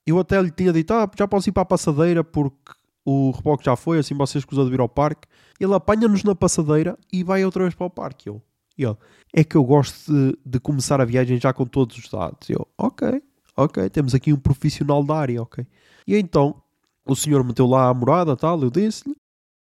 eu 0.07 0.19
até 0.19 0.41
lhe 0.41 0.51
tinha 0.51 0.73
dito, 0.73 0.93
ah, 0.95 1.11
já 1.19 1.27
posso 1.27 1.49
ir 1.49 1.53
para 1.53 1.63
a 1.63 1.67
passadeira 1.67 2.23
porque 2.23 2.73
o 3.05 3.33
reboque 3.33 3.65
já 3.65 3.77
foi, 3.77 3.99
assim 3.99 4.15
vocês 4.15 4.43
escusam 4.43 4.65
de 4.65 4.71
vir 4.71 4.81
ao 4.81 4.89
parque. 4.89 5.29
Ele 5.61 5.75
apanha-nos 5.75 6.25
na 6.25 6.35
passadeira 6.35 6.97
e 7.13 7.23
vai 7.23 7.45
outra 7.45 7.65
vez 7.65 7.75
para 7.75 7.87
o 7.87 7.91
parque. 7.91 8.29
Eu, 8.29 8.41
e 8.79 8.85
ele, 8.85 8.97
é 9.33 9.45
que 9.45 9.57
eu 9.57 9.65
gosto 9.65 10.13
de, 10.13 10.39
de, 10.45 10.61
começar 10.61 11.01
a 11.01 11.05
viagem 11.05 11.39
já 11.39 11.53
com 11.53 11.67
todos 11.67 11.97
os 11.99 12.09
dados. 12.09 12.49
Eu, 12.49 12.67
ok, 12.79 13.23
ok, 13.57 13.91
temos 13.91 14.15
aqui 14.15 14.33
um 14.33 14.39
profissional 14.39 15.05
da 15.05 15.17
área, 15.17 15.43
ok. 15.43 15.67
E 16.07 16.17
então 16.17 16.63
o 17.07 17.15
senhor 17.15 17.45
meteu 17.45 17.67
lá 17.67 17.89
a 17.89 17.95
morada, 17.95 18.37
tal, 18.37 18.61
eu 18.63 18.71
disse-lhe. 18.71 19.15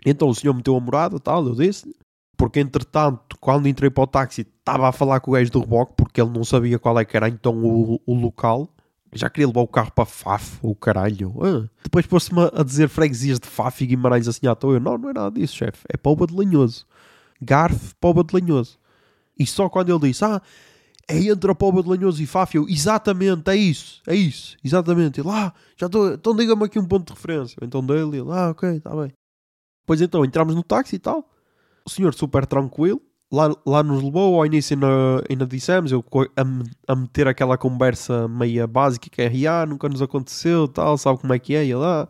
Então 0.06 0.30
o 0.30 0.36
senhor 0.36 0.54
meteu 0.54 0.76
a 0.76 0.80
morada, 0.80 1.20
tal, 1.20 1.46
eu 1.48 1.56
disse-lhe. 1.56 1.96
Porque 2.38 2.60
entretanto, 2.60 3.38
quando 3.40 3.68
entrei 3.68 3.90
para 3.90 4.04
o 4.04 4.08
táxi, 4.08 4.42
estava 4.42 4.90
a 4.90 4.92
falar 4.92 5.20
com 5.20 5.32
o 5.32 5.34
gajo 5.34 5.52
do 5.52 5.60
reboque, 5.60 5.94
porque 5.96 6.22
ele 6.22 6.32
não 6.32 6.44
sabia 6.44 6.78
qual 6.78 7.00
é 7.00 7.06
que 7.06 7.16
era 7.16 7.30
então 7.30 7.64
o, 7.64 8.02
o 8.06 8.14
local. 8.14 8.70
Já 9.14 9.30
queria 9.30 9.48
levar 9.48 9.62
o 9.62 9.68
carro 9.68 9.92
para 9.92 10.06
Faf, 10.06 10.60
o 10.62 10.76
caralho. 10.76 11.34
Ah. 11.42 11.70
Depois 11.82 12.06
pôs-me 12.06 12.52
a 12.54 12.64
dizer 12.64 12.90
freguesias 12.90 13.40
de 13.40 13.48
Faf 13.48 13.82
e 13.82 13.88
Guimarães 13.88 14.28
assim 14.28 14.46
à 14.48 14.56
toa. 14.56 14.74
Eu, 14.74 14.80
não, 14.82 14.98
não 14.98 15.10
é 15.10 15.14
nada 15.14 15.40
disso, 15.40 15.56
chefe. 15.56 15.86
É 15.88 15.96
Palma 15.96 16.28
de 16.28 16.36
Lanhoso. 16.36 16.86
Garf, 17.42 17.94
Palma 18.00 18.24
de 18.24 18.34
Lanhoso. 18.34 18.78
E 19.40 19.46
só 19.46 19.70
quando 19.70 19.90
ele 19.90 20.10
disse, 20.10 20.26
ah, 20.26 20.42
é 21.08 21.18
entre 21.18 21.52
a 21.52 21.56
Póvoa 21.56 21.84
de 21.84 21.90
Lanhoso 21.90 22.22
e 22.22 22.26
Fáfio. 22.26 22.66
Exatamente, 22.68 23.50
é 23.50 23.56
isso, 23.56 24.02
é 24.08 24.16
isso, 24.16 24.58
exatamente. 24.64 25.22
Ah, 25.22 25.54
já 25.78 25.86
estou, 25.86 26.14
então 26.14 26.36
diga-me 26.36 26.66
aqui 26.66 26.80
um 26.80 26.88
ponto 26.88 27.08
de 27.08 27.14
referência. 27.14 27.58
Então 27.62 27.86
dele, 27.86 28.18
ele, 28.18 28.32
ah, 28.32 28.50
ok, 28.50 28.70
está 28.78 28.96
bem. 28.96 29.12
Pois 29.86 30.02
então, 30.02 30.26
entramos 30.26 30.56
no 30.56 30.64
táxi 30.64 30.96
e 30.96 31.00
tal. 31.00 31.30
O 31.86 31.90
senhor 31.90 32.14
super 32.14 32.46
tranquilo. 32.46 33.02
Lá, 33.32 33.54
lá 33.66 33.84
nos 33.84 34.04
levou, 34.04 34.36
ao 34.36 34.46
início 34.46 34.76
ainda, 34.76 35.24
ainda 35.30 35.46
dissemos, 35.46 35.92
eu 35.92 36.04
a, 36.38 36.94
a 36.94 36.96
meter 36.96 37.28
aquela 37.28 37.58
conversa 37.58 38.28
meia 38.28 38.68
básica 38.68 39.10
que 39.10 39.22
é, 39.22 39.48
ah, 39.48 39.66
nunca 39.66 39.90
nos 39.90 40.02
aconteceu, 40.02 40.68
tal, 40.68 40.98
sabe 40.98 41.20
como 41.20 41.34
é 41.34 41.40
que 41.40 41.56
é, 41.56 41.66
e 41.66 41.76
lá. 41.76 42.08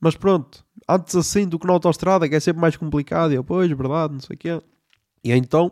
Mas 0.00 0.16
pronto, 0.16 0.64
antes 0.88 1.14
assim 1.14 1.46
do 1.46 1.58
que 1.58 1.66
na 1.66 1.72
autostrada, 1.72 2.28
que 2.28 2.34
é 2.34 2.40
sempre 2.40 2.60
mais 2.60 2.76
complicado, 2.76 3.32
e 3.32 3.36
eu, 3.36 3.44
pois, 3.44 3.68
verdade, 3.70 4.14
não 4.14 4.20
sei 4.20 4.34
o 4.34 4.38
quê. 4.38 4.62
E 5.22 5.32
então, 5.32 5.70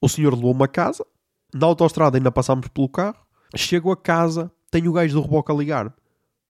o 0.00 0.08
senhor 0.08 0.34
levou 0.34 0.52
uma 0.52 0.68
casa, 0.68 1.04
Na 1.54 1.66
autostrada 1.66 2.16
ainda 2.16 2.30
passámos 2.30 2.68
pelo 2.68 2.88
carro. 2.88 3.16
Chego 3.56 3.90
a 3.90 3.96
casa, 3.96 4.50
tenho 4.70 4.90
o 4.90 4.94
gajo 4.94 5.14
do 5.14 5.22
reboque 5.22 5.50
a 5.50 5.54
ligar-me. 5.54 5.92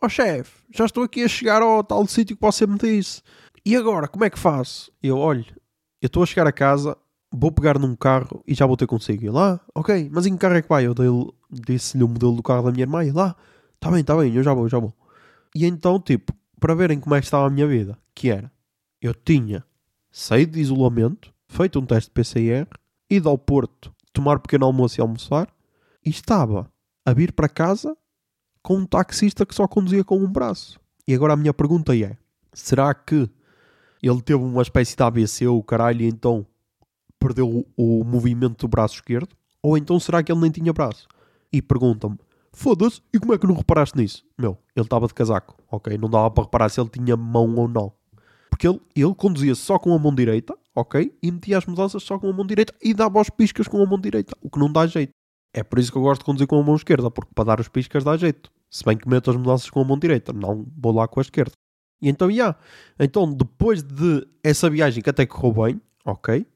Ó 0.03 0.07
oh, 0.07 0.09
chefe, 0.09 0.63
já 0.71 0.85
estou 0.87 1.05
aqui 1.05 1.23
a 1.23 1.29
chegar 1.29 1.63
ao 1.63 1.85
tal 1.85 2.07
sítio 2.07 2.37
que 2.37 2.43
você 2.43 2.67
me 2.67 2.79
disse. 2.79 3.23
E 3.65 3.77
agora, 3.77 4.09
como 4.09 4.25
é 4.25 4.31
que 4.31 4.39
faço? 4.39 4.91
Eu, 5.03 5.19
olho, 5.19 5.45
eu 6.01 6.07
estou 6.07 6.23
a 6.23 6.27
chegar 6.27 6.47
a 6.47 6.53
casa, 6.53 6.97
vou 7.31 7.53
pegar 7.53 7.79
num 7.79 7.95
carro 7.95 8.43
e 8.47 8.55
já 8.55 8.67
vou 8.67 8.77
ter 8.77 8.87
consigo. 8.87 9.25
Ele, 9.25 9.39
ah, 9.39 9.61
ok, 9.75 10.09
mas 10.11 10.27
em 10.27 10.33
que 10.33 10.39
carro 10.39 10.55
é 10.55 10.63
que 10.63 10.69
vai? 10.69 10.87
Eu 10.87 10.95
disse-lhe 11.51 12.03
o 12.03 12.09
modelo 12.09 12.33
do 12.33 12.43
carro 12.43 12.63
da 12.63 12.71
minha 12.71 12.85
irmã 12.85 13.05
e 13.05 13.11
lá, 13.11 13.37
tá 13.79 13.91
bem, 13.91 14.03
tá 14.03 14.17
bem, 14.17 14.35
eu 14.35 14.43
já 14.43 14.55
vou, 14.55 14.69
já 14.69 14.79
vou. 14.79 14.95
E 15.55 15.67
então, 15.67 16.01
tipo, 16.01 16.33
para 16.59 16.75
verem 16.75 16.99
como 17.01 17.15
é 17.15 17.21
que 17.21 17.27
estava 17.27 17.47
a 17.47 17.51
minha 17.51 17.67
vida, 17.67 17.99
que 18.15 18.31
era, 18.31 18.51
eu 19.01 19.15
tinha 19.15 19.65
saído 20.11 20.53
de 20.53 20.61
isolamento, 20.61 21.33
feito 21.49 21.79
um 21.79 21.87
teste 21.87 22.09
de 22.09 22.15
PCR, 22.15 22.67
ido 23.09 23.29
ao 23.29 23.37
Porto 23.37 23.93
tomar 24.13 24.39
pequeno 24.41 24.67
almoço 24.67 25.01
e 25.01 25.03
almoçar, 25.03 25.49
e 26.05 26.11
estava 26.11 26.71
a 27.05 27.13
vir 27.13 27.33
para 27.33 27.49
casa 27.49 27.97
com 28.63 28.77
um 28.77 28.87
taxista 28.87 29.47
que 29.47 29.55
só 29.55 29.67
conduzia 29.67 30.05
com 30.05 30.19
um 30.19 30.31
braço. 30.31 30.81
E 31.07 31.15
agora 31.15 31.33
a 31.33 31.37
minha 31.37 31.55
pergunta 31.55 31.97
é: 31.97 32.17
será 32.53 32.93
que 32.95 33.29
ele 34.03 34.23
teve 34.23 34.43
uma 34.43 34.63
espécie 34.63 34.97
de 34.97 35.03
AVC, 35.03 35.47
o 35.47 35.63
caralho, 35.63 36.03
e 36.03 36.09
então 36.09 36.47
perdeu 37.19 37.67
o, 37.77 38.01
o 38.01 38.05
movimento 38.05 38.67
do 38.67 38.69
braço 38.69 38.97
esquerdo? 38.97 39.35
Ou 39.63 39.77
então 39.77 40.01
será 40.01 40.23
que 40.23 40.33
ele 40.33 40.41
nem 40.41 40.51
tinha 40.51 40.73
braço? 40.73 41.07
E 41.53 41.61
perguntam-me: 41.61 42.19
foda-se, 42.53 43.03
e 43.13 43.19
como 43.19 43.35
é 43.35 43.39
que 43.39 43.47
não 43.47 43.55
reparaste 43.55 43.97
nisso? 43.97 44.25
Meu, 44.39 44.57
ele 44.75 44.87
estava 44.87 45.07
de 45.07 45.15
casaco, 45.15 45.57
ok? 45.71 45.97
Não 45.99 46.09
dava 46.09 46.31
para 46.31 46.45
reparar 46.45 46.69
se 46.69 46.81
ele 46.81 46.89
tinha 46.89 47.17
mão 47.17 47.55
ou 47.57 47.69
não. 47.69 47.93
Porque 48.49 48.67
ele, 48.67 48.81
ele 48.95 49.15
conduzia 49.15 49.55
só 49.55 49.79
com 49.79 49.95
a 49.95 49.99
mão 49.99 50.15
direita, 50.15 50.57
ok? 50.75 51.13
E 51.23 51.31
metia 51.31 51.59
as 51.59 51.67
mudanças 51.67 52.03
só 52.03 52.19
com 52.19 52.29
a 52.29 52.33
mão 52.33 52.47
direita 52.47 52.75
e 52.83 52.95
dava 52.95 53.21
os 53.21 53.31
piscas 53.31 53.69
com 53.69 53.83
a 53.83 53.87
mão 53.87 53.99
direita, 53.99 54.37
o 54.41 54.51
que 54.51 54.59
não 54.59 54.71
dá 54.73 54.87
jeito. 54.87 55.13
É 55.53 55.63
por 55.63 55.79
isso 55.79 55.91
que 55.91 55.99
eu 55.99 56.03
gosto 56.03 56.21
de 56.21 56.25
conduzir 56.25 56.47
com 56.47 56.59
a 56.59 56.63
mão 56.63 56.77
esquerda, 56.77 57.11
porque 57.11 57.33
para 57.35 57.45
dar 57.45 57.61
os 57.61 57.69
piscas 57.69 58.05
dá 58.05 58.17
jeito. 58.17 58.51
Se 58.71 58.85
bem 58.85 58.97
que 58.97 59.09
meto 59.09 59.31
as 59.31 59.37
mudanças 59.37 59.69
com 59.69 59.81
a 59.81 59.85
mão 59.85 59.99
direita, 59.99 60.33
não 60.33 60.65
vou 60.77 60.95
lá 60.95 61.09
com 61.09 61.19
a 61.19 61.23
esquerda. 61.23 61.53
E 62.01 62.09
então, 62.09 62.29
já. 62.29 62.35
Yeah. 62.35 62.59
Então, 62.99 63.33
depois 63.33 63.83
de 63.83 64.27
essa 64.43 64.71
viagem 64.71 65.03
que 65.03 65.11
até 65.11 65.27
correu 65.27 65.65
bem, 65.65 65.81
ok? 66.05 66.47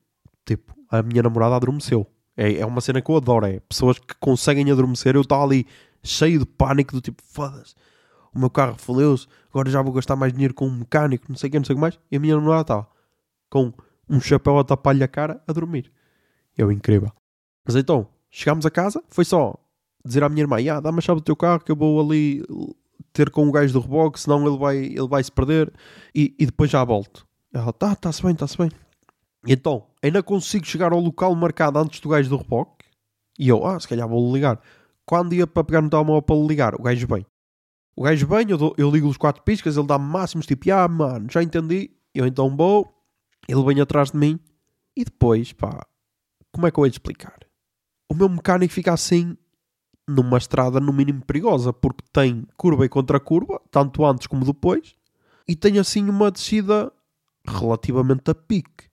Tipo, 0.46 0.74
a 0.88 1.02
minha 1.02 1.22
namorada 1.22 1.56
adormeceu. 1.56 2.06
É, 2.36 2.58
é 2.58 2.66
uma 2.66 2.80
cena 2.80 3.02
que 3.02 3.10
eu 3.10 3.16
adoro. 3.16 3.46
É 3.46 3.60
pessoas 3.60 3.98
que 3.98 4.14
conseguem 4.20 4.70
adormecer. 4.70 5.14
Eu 5.14 5.22
estava 5.22 5.44
ali 5.44 5.66
cheio 6.02 6.38
de 6.38 6.46
pânico, 6.46 6.92
do 6.92 7.00
tipo, 7.00 7.22
foda-se. 7.22 7.74
O 8.34 8.38
meu 8.38 8.50
carro 8.50 8.76
falhou-se, 8.76 9.28
agora 9.50 9.70
já 9.70 9.80
vou 9.80 9.92
gastar 9.92 10.16
mais 10.16 10.32
dinheiro 10.32 10.54
com 10.54 10.66
um 10.66 10.78
mecânico, 10.78 11.26
não 11.28 11.36
sei 11.36 11.48
o 11.48 11.50
que, 11.52 11.58
não 11.58 11.64
sei 11.64 11.74
o 11.74 11.76
que 11.76 11.80
mais. 11.80 11.98
E 12.10 12.16
a 12.16 12.20
minha 12.20 12.34
namorada 12.34 12.62
estava 12.62 12.88
com 13.48 13.72
um 14.08 14.20
chapéu 14.20 14.58
a 14.58 14.64
tapar-lhe 14.64 15.02
a 15.02 15.08
cara 15.08 15.42
a 15.46 15.52
dormir. 15.52 15.92
Eu, 16.56 16.70
incrível. 16.70 17.10
Mas 17.64 17.76
então, 17.76 18.06
chegámos 18.30 18.66
a 18.66 18.70
casa, 18.70 19.02
foi 19.08 19.24
só 19.24 19.54
dizer 20.04 20.22
à 20.22 20.28
minha 20.28 20.42
irmã: 20.42 20.56
ah, 20.72 20.80
dá-me 20.80 20.98
a 20.98 21.00
chave 21.00 21.20
do 21.20 21.24
teu 21.24 21.36
carro 21.36 21.60
que 21.60 21.72
eu 21.72 21.76
vou 21.76 22.00
ali 22.00 22.42
ter 23.12 23.30
com 23.30 23.48
o 23.48 23.52
gajo 23.52 23.72
do 23.72 23.80
reboque, 23.80 24.20
senão 24.20 24.46
ele 24.46 24.58
vai, 24.58 24.76
ele 24.76 25.08
vai 25.08 25.22
se 25.22 25.30
perder 25.30 25.72
e, 26.14 26.34
e 26.38 26.46
depois 26.46 26.70
já 26.70 26.84
volto. 26.84 27.26
Ela, 27.52 27.72
tá, 27.72 27.92
está-se 27.92 28.22
bem, 28.22 28.32
está-se 28.32 28.58
bem. 28.58 28.70
E 29.46 29.52
então, 29.52 29.86
ainda 30.02 30.22
consigo 30.22 30.66
chegar 30.66 30.92
ao 30.92 30.98
local 30.98 31.34
marcado 31.34 31.78
antes 31.78 32.00
do 32.00 32.08
gajo 32.08 32.28
do 32.28 32.36
reboque 32.36 32.84
e 33.38 33.48
eu, 33.48 33.64
ah, 33.66 33.78
se 33.78 33.88
calhar 33.88 34.08
vou 34.08 34.32
ligar. 34.32 34.60
Quando 35.06 35.34
ia 35.34 35.46
para 35.46 35.64
pegar 35.64 35.82
no 35.82 35.90
telemóvel 35.90 36.22
para 36.22 36.36
ligar, 36.36 36.74
o 36.74 36.82
gajo 36.82 37.06
vem. 37.06 37.26
O 37.96 38.02
gajo 38.02 38.26
vem, 38.26 38.50
eu, 38.50 38.58
dou, 38.58 38.74
eu 38.76 38.90
ligo 38.90 39.06
os 39.06 39.16
quatro 39.16 39.42
piscas, 39.42 39.76
ele 39.76 39.86
dá-me 39.86 40.04
máximos, 40.04 40.46
tipo, 40.46 40.70
ah, 40.72 40.88
mano, 40.88 41.26
já 41.30 41.42
entendi. 41.42 41.90
Eu 42.14 42.26
então 42.26 42.54
vou, 42.56 42.92
ele 43.48 43.64
vem 43.64 43.80
atrás 43.80 44.10
de 44.10 44.16
mim 44.16 44.38
e 44.96 45.04
depois, 45.04 45.52
pá, 45.52 45.86
como 46.52 46.66
é 46.66 46.70
que 46.70 46.78
eu 46.78 46.84
de 46.84 46.94
explicar? 46.94 47.38
O 48.10 48.14
meu 48.14 48.28
mecânico 48.28 48.72
fica 48.72 48.92
assim 48.92 49.36
numa 50.08 50.38
estrada 50.38 50.78
no 50.80 50.92
mínimo 50.92 51.24
perigosa, 51.24 51.72
porque 51.72 52.04
tem 52.12 52.46
curva 52.56 52.84
e 52.84 52.88
contra 52.88 53.18
curva, 53.18 53.60
tanto 53.70 54.04
antes 54.04 54.26
como 54.26 54.44
depois, 54.44 54.94
e 55.48 55.56
tem 55.56 55.78
assim 55.78 56.08
uma 56.08 56.30
descida 56.30 56.92
relativamente 57.46 58.30
a 58.30 58.34
pique. 58.34 58.88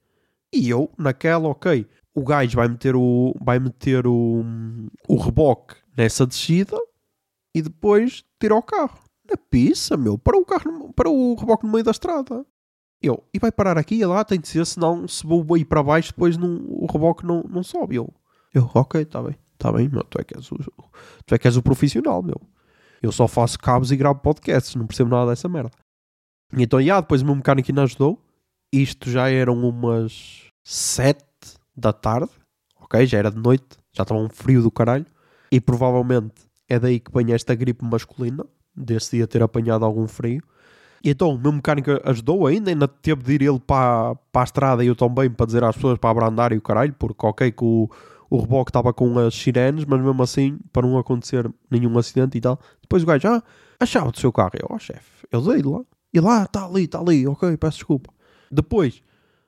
E 0.53 0.69
eu, 0.69 0.91
naquela, 0.97 1.47
ok, 1.49 1.87
o 2.13 2.23
gajo 2.23 2.57
vai 2.57 2.67
meter 2.67 2.95
o, 2.95 3.35
vai 3.41 3.59
meter 3.59 4.05
o, 4.05 4.43
o 5.07 5.15
reboque 5.15 5.75
nessa 5.95 6.25
descida 6.25 6.77
e 7.53 7.61
depois 7.61 8.23
tira 8.39 8.55
o 8.55 8.61
carro. 8.61 8.99
Na 9.29 9.37
pista, 9.37 9.95
meu, 9.95 10.17
para 10.17 10.37
o 10.37 10.45
carro, 10.45 10.91
para 10.93 11.09
o 11.09 11.35
reboque 11.35 11.65
no 11.65 11.71
meio 11.71 11.83
da 11.83 11.91
estrada. 11.91 12.45
Eu, 13.01 13.23
e 13.33 13.39
vai 13.39 13.51
parar 13.51 13.77
aqui 13.77 13.95
e 13.95 14.05
lá, 14.05 14.23
tem 14.23 14.39
de 14.39 14.47
ser, 14.47 14.65
senão 14.65 15.07
se 15.07 15.25
vou 15.25 15.57
ir 15.57 15.65
para 15.65 15.81
baixo, 15.81 16.11
depois 16.11 16.37
não, 16.37 16.63
o 16.67 16.85
reboque 16.85 17.25
não, 17.25 17.43
não 17.49 17.63
sobe. 17.63 17.95
Eu, 17.95 18.13
eu 18.53 18.69
ok, 18.73 19.01
está 19.01 19.21
bem. 19.23 19.35
Está 19.53 19.71
bem, 19.71 19.87
meu, 19.89 20.03
tu 20.03 20.19
é, 20.19 20.23
que 20.23 20.35
és 20.35 20.51
o, 20.51 20.57
tu 21.25 21.35
é 21.35 21.37
que 21.37 21.47
és 21.47 21.55
o 21.55 21.61
profissional, 21.61 22.23
meu. 22.23 22.41
Eu 23.01 23.11
só 23.11 23.27
faço 23.27 23.59
cabos 23.59 23.91
e 23.91 23.95
gravo 23.95 24.19
podcasts, 24.19 24.75
não 24.75 24.87
percebo 24.87 25.09
nada 25.09 25.29
dessa 25.31 25.47
merda. 25.47 25.71
E 26.55 26.63
então, 26.63 26.79
yeah, 26.79 26.99
depois 27.01 27.21
o 27.21 27.25
meu 27.25 27.35
mecânico 27.35 27.71
ainda 27.71 27.83
ajudou. 27.83 28.19
Isto 28.73 29.09
já 29.09 29.29
eram 29.29 29.53
umas 29.67 30.47
7 30.63 31.23
da 31.75 31.93
tarde, 31.93 32.31
ok? 32.79 33.05
Já 33.05 33.17
era 33.17 33.31
de 33.31 33.37
noite, 33.37 33.77
já 33.91 34.03
estava 34.03 34.19
um 34.19 34.29
frio 34.29 34.61
do 34.61 34.71
caralho. 34.71 35.05
E 35.51 35.59
provavelmente 35.59 36.41
é 36.67 36.79
daí 36.79 36.99
que 36.99 37.11
vem 37.11 37.33
esta 37.33 37.53
gripe 37.53 37.83
masculina, 37.83 38.45
desse 38.75 39.17
dia 39.17 39.27
ter 39.27 39.43
apanhado 39.43 39.85
algum 39.85 40.07
frio. 40.07 40.41
E 41.03 41.09
então 41.09 41.33
o 41.33 41.37
meu 41.39 41.51
mecânico 41.51 41.91
ajudou 42.03 42.45
ainda, 42.45 42.69
ainda 42.69 42.87
teve 42.87 43.23
de 43.23 43.33
ir 43.33 43.41
ele 43.41 43.59
para, 43.59 44.15
para 44.31 44.41
a 44.41 44.43
estrada 44.43 44.83
e 44.83 44.87
eu 44.87 44.95
também 44.95 45.29
para 45.29 45.45
dizer 45.45 45.63
às 45.63 45.75
pessoas 45.75 45.97
para 45.97 46.11
abrandar 46.11 46.51
e 46.51 46.57
o 46.57 46.61
caralho, 46.61 46.93
porque 46.93 47.25
ok 47.25 47.51
que 47.51 47.63
o, 47.63 47.89
o 48.29 48.39
reboque 48.39 48.69
estava 48.69 48.93
com 48.93 49.17
as 49.19 49.33
sirenes, 49.33 49.83
mas 49.83 49.99
mesmo 49.99 50.21
assim, 50.21 50.57
para 50.71 50.87
não 50.87 50.97
acontecer 50.97 51.51
nenhum 51.69 51.97
acidente 51.97 52.37
e 52.37 52.41
tal. 52.41 52.59
Depois 52.81 53.03
o 53.03 53.05
gajo, 53.05 53.27
ah, 53.27 53.43
a 53.79 53.85
chave 53.85 54.11
do 54.11 54.19
seu 54.19 54.31
carro. 54.31 54.51
Eu, 54.53 54.67
ó 54.69 54.75
oh, 54.75 54.79
chefe, 54.79 55.27
eu 55.31 55.41
dei 55.41 55.61
lá. 55.61 55.81
E 56.13 56.19
lá, 56.19 56.43
está 56.43 56.65
ali, 56.65 56.83
está 56.83 56.99
ali, 56.99 57.27
ok, 57.27 57.57
peço 57.57 57.77
desculpa. 57.77 58.11
Depois, 58.51 59.01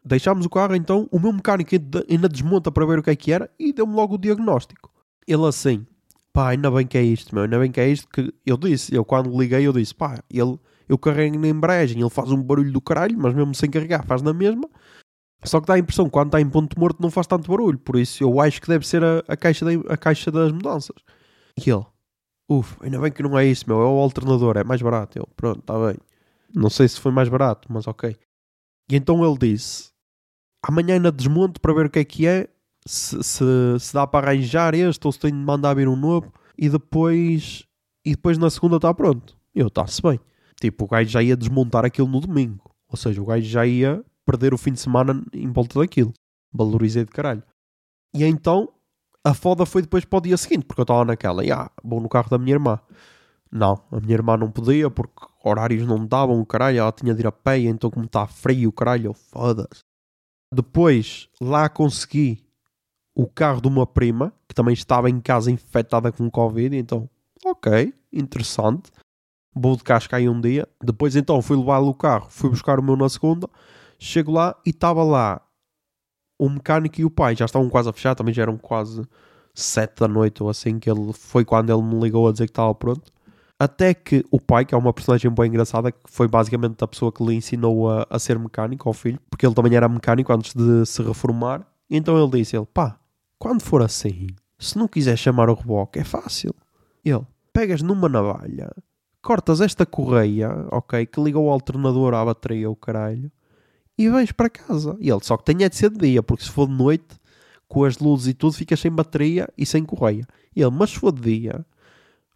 deixámos 0.04 0.46
o 0.46 0.50
carro, 0.50 0.76
então, 0.76 1.08
o 1.12 1.20
meu 1.20 1.32
mecânico 1.32 1.72
ainda 2.10 2.28
desmonta 2.28 2.72
para 2.72 2.86
ver 2.86 3.00
o 3.00 3.04
que 3.04 3.10
é 3.10 3.16
que 3.16 3.32
era 3.32 3.50
e 3.60 3.72
deu-me 3.72 3.94
logo 3.94 4.16
o 4.16 4.18
diagnóstico. 4.18 4.92
Ele 5.28 5.46
assim, 5.46 5.86
pá, 6.32 6.50
ainda 6.50 6.70
bem 6.72 6.88
que 6.88 6.98
é 6.98 7.04
isto, 7.04 7.34
meu, 7.34 7.44
ainda 7.44 7.60
bem 7.60 7.72
que 7.72 7.80
é 7.80 7.88
isto 7.88 8.08
que 8.10 8.34
eu 8.46 8.58
disse. 8.58 8.94
Eu 8.94 9.06
quando 9.06 9.38
liguei, 9.38 9.66
eu 9.66 9.74
disse, 9.74 9.94
pá, 9.94 10.22
ele, 10.30 10.58
eu 10.88 10.98
carrego 10.98 11.40
na 11.40 11.48
embreagem, 11.48 12.02
ele 12.02 12.10
faz 12.10 12.32
um 12.32 12.42
barulho 12.42 12.72
do 12.72 12.82
caralho, 12.82 13.18
mas 13.18 13.34
mesmo 13.34 13.56
sem 13.56 13.70
carregar 13.70 14.06
faz 14.06 14.22
na 14.22 14.34
mesma. 14.34 14.70
Só 15.44 15.60
que 15.60 15.68
dá 15.68 15.74
a 15.74 15.80
impressão 15.80 16.06
que 16.06 16.12
quando 16.12 16.28
está 16.28 16.40
em 16.40 16.50
ponto 16.50 16.80
morto 16.80 17.02
não 17.02 17.12
faz 17.12 17.28
tanto 17.28 17.50
barulho. 17.50 17.78
Por 17.78 17.98
isso 17.98 18.24
eu 18.24 18.40
acho 18.40 18.62
que 18.62 18.68
deve 18.68 18.88
ser 18.88 19.04
a, 19.04 19.24
a, 19.28 19.36
caixa, 19.36 19.66
de, 19.66 19.82
a 19.90 19.98
caixa 19.98 20.32
das 20.32 20.52
mudanças. 20.52 20.96
E 21.58 21.70
ele, 21.70 21.86
uff, 22.50 22.78
ainda 22.82 23.00
bem 23.00 23.12
que 23.12 23.22
não 23.22 23.38
é 23.38 23.46
isso, 23.46 23.66
meu. 23.68 23.82
É 23.82 23.86
o 23.86 24.00
alternador, 24.00 24.58
é 24.58 24.64
mais 24.64 24.82
barato. 24.82 25.18
Eu, 25.20 25.28
pronto, 25.36 25.60
está 25.60 25.74
bem. 25.86 25.98
Não 26.56 26.70
sei 26.70 26.88
se 26.88 27.00
foi 27.00 27.12
mais 27.12 27.28
barato, 27.28 27.68
mas 27.72 27.88
ok. 27.88 28.16
E 28.90 28.96
então 28.96 29.26
ele 29.26 29.38
disse: 29.38 29.92
amanhã 30.62 30.96
ainda 30.96 31.12
desmonto 31.12 31.60
para 31.60 31.74
ver 31.74 31.86
o 31.88 31.90
que 31.90 32.00
é 32.00 32.06
que 32.06 32.28
é. 32.28 32.48
Se, 32.86 33.24
se, 33.24 33.46
se 33.80 33.94
dá 33.94 34.06
para 34.06 34.28
arranjar 34.28 34.74
este 34.74 35.06
ou 35.06 35.12
se 35.12 35.20
tenho 35.20 35.38
de 35.38 35.44
mandar 35.44 35.74
vir 35.74 35.88
um 35.88 35.96
novo. 35.96 36.32
E 36.58 36.70
depois, 36.70 37.66
e 38.06 38.12
depois 38.12 38.38
na 38.38 38.50
segunda 38.50 38.76
está 38.76 38.94
pronto. 38.94 39.38
Eu, 39.56 39.68
está-se 39.68 40.02
bem. 40.02 40.20
Tipo, 40.64 40.86
o 40.86 40.88
gajo 40.88 41.10
já 41.10 41.22
ia 41.22 41.36
desmontar 41.36 41.84
aquilo 41.84 42.08
no 42.08 42.22
domingo. 42.22 42.74
Ou 42.88 42.96
seja, 42.96 43.22
o 43.22 43.26
gajo 43.26 43.46
já 43.46 43.68
ia 43.68 44.02
perder 44.26 44.54
o 44.54 44.58
fim 44.58 44.72
de 44.72 44.80
semana 44.80 45.22
em 45.34 45.52
volta 45.52 45.78
daquilo. 45.78 46.14
Valorizei 46.54 47.04
de 47.04 47.12
caralho. 47.12 47.44
E 48.16 48.24
então 48.24 48.70
a 49.26 49.34
foda 49.34 49.66
foi 49.66 49.82
depois 49.82 50.06
para 50.06 50.20
o 50.20 50.22
dia 50.22 50.38
seguinte, 50.38 50.64
porque 50.64 50.80
eu 50.80 50.84
estava 50.84 51.04
naquela, 51.04 51.44
ah, 51.54 51.70
vou 51.84 52.00
no 52.00 52.08
carro 52.08 52.30
da 52.30 52.38
minha 52.38 52.56
irmã. 52.56 52.80
Não, 53.52 53.84
a 53.92 54.00
minha 54.00 54.14
irmã 54.14 54.38
não 54.38 54.50
podia 54.50 54.90
porque 54.90 55.26
horários 55.44 55.86
não 55.86 56.08
davam, 56.08 56.46
caralho, 56.46 56.80
ela 56.80 56.94
tinha 56.94 57.14
de 57.14 57.20
ir 57.20 57.28
a 57.28 57.32
pé, 57.32 57.60
então 57.60 57.92
como 57.92 58.06
está 58.06 58.26
frio, 58.26 58.72
caralho, 58.72 59.14
foda-se. 59.14 59.82
Depois 60.54 61.28
lá 61.42 61.68
consegui 61.68 62.42
o 63.14 63.28
carro 63.28 63.60
de 63.60 63.68
uma 63.68 63.86
prima, 63.86 64.32
que 64.48 64.56
também 64.56 64.74
estava 64.74 65.10
em 65.10 65.20
casa 65.20 65.52
infectada 65.52 66.10
com 66.10 66.32
Covid, 66.32 66.74
então, 66.78 67.10
ok, 67.46 67.94
interessante. 68.14 68.90
Vou 69.56 69.76
de 69.76 69.84
Cascais 69.84 70.28
um 70.28 70.40
dia. 70.40 70.68
Depois 70.84 71.16
então 71.16 71.42
fui 71.42 71.58
levar 71.58 71.80
o 71.80 71.94
carro, 71.94 72.28
fui 72.30 72.50
buscar 72.50 72.80
o 72.80 72.84
meu 72.84 72.96
na 72.96 73.10
segunda 73.10 73.50
Chego 74.04 74.34
lá 74.34 74.54
e 74.66 74.72
estava 74.72 75.02
lá 75.02 75.42
o 76.38 76.50
mecânico 76.50 77.00
e 77.00 77.06
o 77.06 77.10
pai. 77.10 77.38
Já 77.38 77.46
estavam 77.46 77.70
quase 77.70 77.90
a 77.90 77.94
fechar, 77.94 78.16
também 78.16 78.34
já 78.34 78.42
eram 78.42 78.58
quase 78.58 79.02
sete 79.56 80.02
da 80.02 80.10
noite 80.10 80.44
ou 80.44 80.50
assim, 80.50 80.78
que 80.78 80.92
ele 80.92 81.14
foi 81.14 81.46
quando 81.46 81.72
ele 81.72 81.82
me 81.82 81.98
ligou 82.02 82.28
a 82.28 82.34
dizer 82.34 82.48
que 82.48 82.52
estava 82.52 82.76
pronto. 82.76 83.12
Até 83.58 83.94
que 83.94 84.26
o 84.30 84.42
pai, 84.42 84.66
que 84.66 84.76
é 84.76 84.78
uma 84.78 84.92
personagem 84.92 85.32
bem 85.32 85.48
engraçada, 85.48 85.90
que 85.90 86.00
foi 86.06 86.28
basicamente 86.28 86.84
a 86.84 86.88
pessoa 86.88 87.14
que 87.14 87.24
lhe 87.24 87.34
ensinou 87.34 87.90
a, 87.90 88.06
a 88.10 88.20
ser 88.20 88.38
mecânico 88.38 88.90
ao 88.90 88.94
filho, 88.94 89.20
porque 89.30 89.46
ele 89.46 89.56
também 89.56 89.74
era 89.74 89.88
mecânico 89.88 90.34
antes 90.34 90.54
de 90.54 90.86
se 90.86 91.02
reformar. 91.02 91.66
Então 91.90 92.22
ele 92.22 92.40
disse: 92.40 92.58
ele, 92.58 92.66
pá, 92.66 93.00
quando 93.40 93.62
for 93.62 93.82
assim, 93.82 94.28
se 94.60 94.78
não 94.78 94.88
quiser 94.88 95.18
chamar 95.18 95.50
o 95.50 95.54
reboque, 95.54 96.00
é 96.00 96.04
fácil. 96.04 96.54
Ele, 97.06 97.26
pegas 97.54 97.82
numa 97.82 98.10
navalha, 98.10 98.70
cortas 99.24 99.62
esta 99.62 99.86
correia, 99.86 100.68
ok, 100.70 101.06
que 101.06 101.22
liga 101.22 101.40
o 101.40 101.50
alternador 101.50 102.14
à 102.14 102.24
bateria, 102.24 102.70
o 102.70 102.76
caralho, 102.76 103.32
e 103.98 104.10
vais 104.10 104.32
para 104.34 104.50
casa. 104.50 104.98
E 105.00 105.10
ele 105.10 105.24
só 105.24 105.38
que 105.38 105.46
tem 105.46 105.64
é 105.64 105.70
de 105.70 105.78
ser 105.78 105.90
de 105.90 105.98
dia, 105.98 106.22
porque 106.22 106.44
se 106.44 106.52
for 106.52 106.68
de 106.68 106.74
noite, 106.74 107.16
com 107.68 107.86
as 107.86 107.98
luzes 107.98 108.28
e 108.28 108.34
tudo, 108.34 108.54
ficas 108.54 108.80
sem 108.80 108.92
bateria 108.92 109.48
e 109.58 109.66
sem 109.66 109.84
correia. 109.84 110.28
E 110.54 110.62
ele, 110.62 110.72
mas 110.72 110.92
se 110.92 111.00
for 111.00 111.14
de 111.14 111.22
dia, 111.22 111.66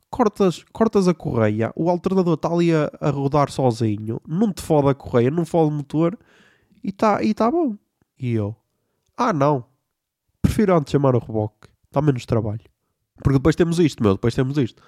cortas, 0.10 0.64
cortas 0.72 1.10
a 1.10 1.14
correia, 1.14 1.74
o 1.76 1.90
alternador 1.90 2.36
está 2.36 2.50
ali 2.50 2.74
a, 2.74 2.90
a, 3.02 3.10
rodar 3.10 3.52
sozinho, 3.52 4.22
não 4.26 4.54
te 4.54 4.62
fode 4.62 4.88
a 4.88 4.96
correia, 4.96 5.30
não 5.30 5.46
fode 5.46 5.70
o 5.70 5.76
motor 5.76 6.18
e 6.82 6.90
está 6.90 7.22
e 7.22 7.34
tá 7.34 7.52
bom. 7.52 7.76
E 8.18 8.32
eu, 8.32 8.56
ah 9.18 9.34
não, 9.34 9.66
prefiro 10.42 10.76
antes 10.76 10.92
chamar 10.92 11.16
o 11.16 11.20
reboque, 11.20 11.68
dá 11.92 12.02
menos 12.02 12.26
trabalho. 12.26 12.62
Porque 13.18 13.38
depois 13.38 13.56
temos 13.58 13.78
isto, 13.78 14.02
meu, 14.02 14.14
depois 14.14 14.34
temos 14.34 14.58
isto. 14.58 14.82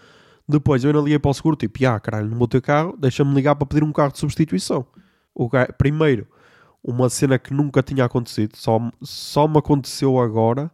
Depois 0.49 0.83
eu 0.83 0.89
ainda 0.89 0.99
liguei 0.99 1.19
para 1.19 1.29
o 1.29 1.33
seguro, 1.33 1.55
tipo, 1.55 1.85
ah, 1.85 1.99
caralho, 1.99 2.27
não 2.27 2.35
vou 2.35 2.47
ter 2.47 2.59
carro, 2.59 2.97
deixa-me 2.97 3.35
ligar 3.35 3.55
para 3.55 3.67
pedir 3.67 3.83
um 3.83 3.91
carro 3.91 4.11
de 4.11 4.17
substituição. 4.17 4.83
O 5.35 5.47
primeiro, 5.77 6.27
uma 6.83 7.07
cena 7.07 7.37
que 7.37 7.53
nunca 7.53 7.83
tinha 7.83 8.03
acontecido, 8.03 8.55
só, 8.55 8.79
só 8.99 9.47
me 9.47 9.59
aconteceu 9.59 10.19
agora, 10.19 10.71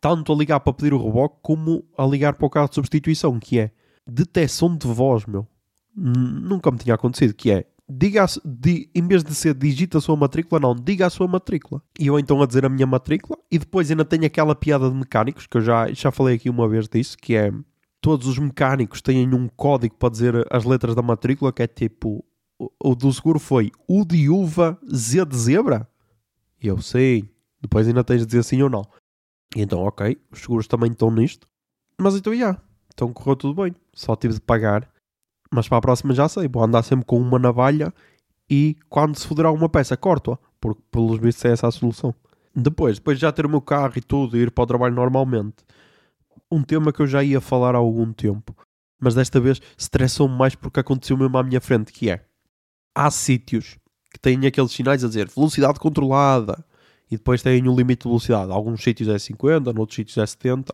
tanto 0.00 0.32
a 0.32 0.36
ligar 0.36 0.60
para 0.60 0.72
pedir 0.72 0.94
o 0.94 1.04
reboque 1.04 1.36
como 1.42 1.84
a 1.98 2.06
ligar 2.06 2.32
para 2.32 2.46
o 2.46 2.50
carro 2.50 2.70
de 2.70 2.76
substituição, 2.76 3.38
que 3.38 3.58
é 3.58 3.70
detecção 4.06 4.74
de 4.74 4.86
voz, 4.86 5.26
meu. 5.26 5.46
Nunca 5.94 6.70
me 6.70 6.78
tinha 6.78 6.94
acontecido, 6.94 7.34
que 7.34 7.50
é 7.50 7.66
diga 7.86 8.24
di, 8.42 8.88
em 8.94 9.06
vez 9.06 9.22
de 9.22 9.34
ser 9.34 9.52
digita 9.52 9.98
a 9.98 10.00
sua 10.00 10.16
matrícula, 10.16 10.60
não, 10.60 10.74
diga 10.74 11.06
a 11.06 11.10
sua 11.10 11.28
matrícula. 11.28 11.82
E 11.98 12.06
eu 12.06 12.18
então 12.18 12.40
a 12.42 12.46
dizer 12.46 12.64
a 12.64 12.70
minha 12.70 12.86
matrícula, 12.86 13.38
e 13.50 13.58
depois 13.58 13.90
ainda 13.90 14.04
tenho 14.04 14.24
aquela 14.24 14.54
piada 14.54 14.88
de 14.88 14.96
mecânicos, 14.96 15.46
que 15.46 15.58
eu 15.58 15.60
já, 15.60 15.92
já 15.92 16.10
falei 16.10 16.36
aqui 16.36 16.48
uma 16.48 16.66
vez 16.66 16.88
disso, 16.88 17.18
que 17.18 17.34
é 17.34 17.52
todos 18.00 18.26
os 18.26 18.38
mecânicos 18.38 19.02
têm 19.02 19.32
um 19.34 19.48
código 19.48 19.94
para 19.96 20.10
dizer 20.10 20.46
as 20.50 20.64
letras 20.64 20.94
da 20.94 21.02
matrícula, 21.02 21.52
que 21.52 21.62
é 21.62 21.66
tipo, 21.66 22.24
o, 22.58 22.70
o 22.82 22.94
do 22.94 23.12
seguro 23.12 23.38
foi 23.38 23.70
U 23.88 24.04
de 24.04 24.28
uva, 24.28 24.78
Z 24.92 25.24
de 25.26 25.36
zebra. 25.36 25.88
E 26.62 26.66
eu 26.68 26.80
sei, 26.80 27.30
depois 27.60 27.86
ainda 27.86 28.04
tens 28.04 28.20
de 28.20 28.26
dizer 28.26 28.42
sim 28.42 28.62
ou 28.62 28.70
não. 28.70 28.82
E 29.56 29.62
então, 29.62 29.80
ok, 29.80 30.16
os 30.30 30.40
seguros 30.40 30.66
também 30.66 30.92
estão 30.92 31.10
nisto. 31.10 31.48
Mas 31.98 32.14
então, 32.14 32.32
já, 32.32 32.38
yeah, 32.38 32.62
então 32.92 33.12
correu 33.12 33.36
tudo 33.36 33.62
bem. 33.62 33.74
Só 33.92 34.16
tive 34.16 34.34
de 34.34 34.40
pagar 34.40 34.90
mas 35.50 35.68
para 35.68 35.78
a 35.78 35.80
próxima 35.80 36.14
já 36.14 36.28
sei, 36.28 36.46
vou 36.46 36.62
andar 36.62 36.82
sempre 36.82 37.04
com 37.04 37.18
uma 37.18 37.38
navalha 37.38 37.92
e 38.48 38.76
quando 38.88 39.18
se 39.18 39.26
foder 39.26 39.46
alguma 39.46 39.68
peça, 39.68 39.96
corto-a, 39.96 40.38
porque 40.60 40.80
pelos 40.90 41.18
vistos 41.18 41.44
é 41.44 41.52
essa 41.52 41.66
a 41.66 41.70
solução. 41.70 42.14
Depois, 42.54 42.98
depois 42.98 43.18
de 43.18 43.22
já 43.22 43.32
ter 43.32 43.46
o 43.46 43.48
meu 43.48 43.60
carro 43.60 43.92
e 43.96 44.00
tudo, 44.00 44.36
e 44.36 44.42
ir 44.42 44.50
para 44.50 44.64
o 44.64 44.66
trabalho 44.66 44.94
normalmente, 44.94 45.56
um 46.50 46.62
tema 46.62 46.92
que 46.92 47.00
eu 47.00 47.06
já 47.06 47.22
ia 47.22 47.40
falar 47.40 47.74
há 47.74 47.78
algum 47.78 48.12
tempo, 48.12 48.54
mas 48.98 49.14
desta 49.14 49.40
vez 49.40 49.60
estressou-me 49.76 50.36
mais 50.36 50.54
porque 50.54 50.80
aconteceu 50.80 51.16
mesmo 51.16 51.36
à 51.38 51.42
minha 51.42 51.60
frente, 51.60 51.92
que 51.92 52.10
é, 52.10 52.24
há 52.94 53.10
sítios 53.10 53.78
que 54.12 54.18
têm 54.18 54.46
aqueles 54.46 54.72
sinais 54.72 55.04
a 55.04 55.08
dizer 55.08 55.28
velocidade 55.28 55.78
controlada, 55.78 56.64
e 57.10 57.16
depois 57.16 57.42
têm 57.42 57.68
um 57.68 57.74
limite 57.74 58.04
de 58.04 58.08
velocidade. 58.08 58.52
Alguns 58.52 58.82
sítios 58.82 59.08
é 59.08 59.18
50, 59.18 59.72
noutros 59.72 59.96
sítios 59.96 60.16
é 60.16 60.24
70, 60.24 60.72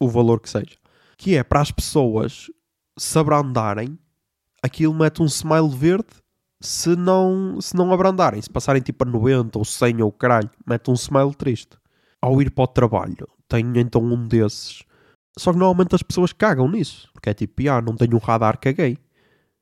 o 0.00 0.08
valor 0.08 0.40
que 0.40 0.48
seja. 0.48 0.76
Que 1.18 1.36
é 1.36 1.44
para 1.44 1.60
as 1.60 1.70
pessoas 1.70 2.50
se 2.98 3.18
abrandarem 3.18 3.98
aquilo 4.62 4.94
mete 4.94 5.22
um 5.22 5.26
smile 5.26 5.68
verde 5.68 6.08
se 6.60 6.96
não, 6.96 7.60
se 7.60 7.76
não 7.76 7.92
abrandarem, 7.92 8.40
se 8.40 8.48
passarem 8.48 8.82
tipo 8.82 9.04
a 9.04 9.10
90 9.10 9.58
ou 9.58 9.64
100 9.64 10.02
ou 10.02 10.10
caralho, 10.10 10.50
mete 10.66 10.90
um 10.90 10.94
smile 10.94 11.34
triste. 11.34 11.76
Ao 12.20 12.40
ir 12.40 12.50
para 12.50 12.64
o 12.64 12.66
trabalho, 12.66 13.28
tenho 13.46 13.76
então 13.78 14.02
um 14.02 14.26
desses. 14.26 14.82
Só 15.38 15.52
que 15.52 15.58
normalmente 15.58 15.94
as 15.94 16.02
pessoas 16.02 16.32
cagam 16.32 16.68
nisso, 16.70 17.08
porque 17.12 17.30
é 17.30 17.34
tipo, 17.34 17.68
ah, 17.70 17.82
não 17.82 17.94
tenho 17.94 18.16
um 18.16 18.18
radar, 18.18 18.58
caguei. 18.58 18.98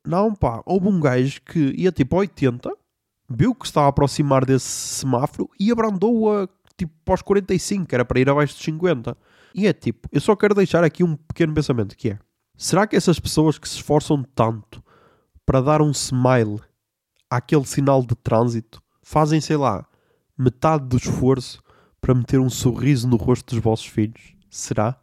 Não, 0.06 0.34
pá, 0.34 0.62
houve 0.64 0.88
um 0.88 1.00
gajo 1.00 1.40
que 1.42 1.74
ia 1.76 1.90
tipo 1.90 2.14
a 2.16 2.20
80, 2.20 2.70
viu 3.28 3.54
que 3.54 3.66
estava 3.66 3.86
a 3.86 3.88
aproximar 3.88 4.44
desse 4.44 4.66
semáforo 4.66 5.50
e 5.58 5.72
abrandou 5.72 6.32
a 6.32 6.48
tipo 6.76 6.92
para 7.04 7.14
os 7.14 7.22
45, 7.22 7.86
que 7.86 7.94
era 7.94 8.04
para 8.04 8.20
ir 8.20 8.28
abaixo 8.28 8.54
dos 8.54 8.62
50. 8.62 9.16
E 9.54 9.66
é 9.66 9.72
tipo, 9.72 10.08
eu 10.12 10.20
só 10.20 10.36
quero 10.36 10.54
deixar 10.54 10.84
aqui 10.84 11.02
um 11.02 11.16
pequeno 11.16 11.54
pensamento 11.54 11.96
que 11.96 12.10
é: 12.10 12.18
será 12.56 12.86
que 12.86 12.96
essas 12.96 13.18
pessoas 13.18 13.58
que 13.58 13.68
se 13.68 13.76
esforçam 13.76 14.22
tanto 14.34 14.82
para 15.46 15.60
dar 15.60 15.82
um 15.82 15.90
smile 15.90 16.60
àquele 17.30 17.64
sinal 17.64 18.04
de 18.04 18.14
trânsito, 18.14 18.82
fazem, 19.02 19.40
sei 19.40 19.56
lá, 19.56 19.86
metade 20.36 20.86
do 20.86 20.96
esforço 20.96 21.62
para 22.00 22.14
meter 22.14 22.40
um 22.40 22.50
sorriso 22.50 23.08
no 23.08 23.16
rosto 23.16 23.54
dos 23.54 23.62
vossos 23.62 23.86
filhos? 23.86 24.34
Será? 24.50 24.98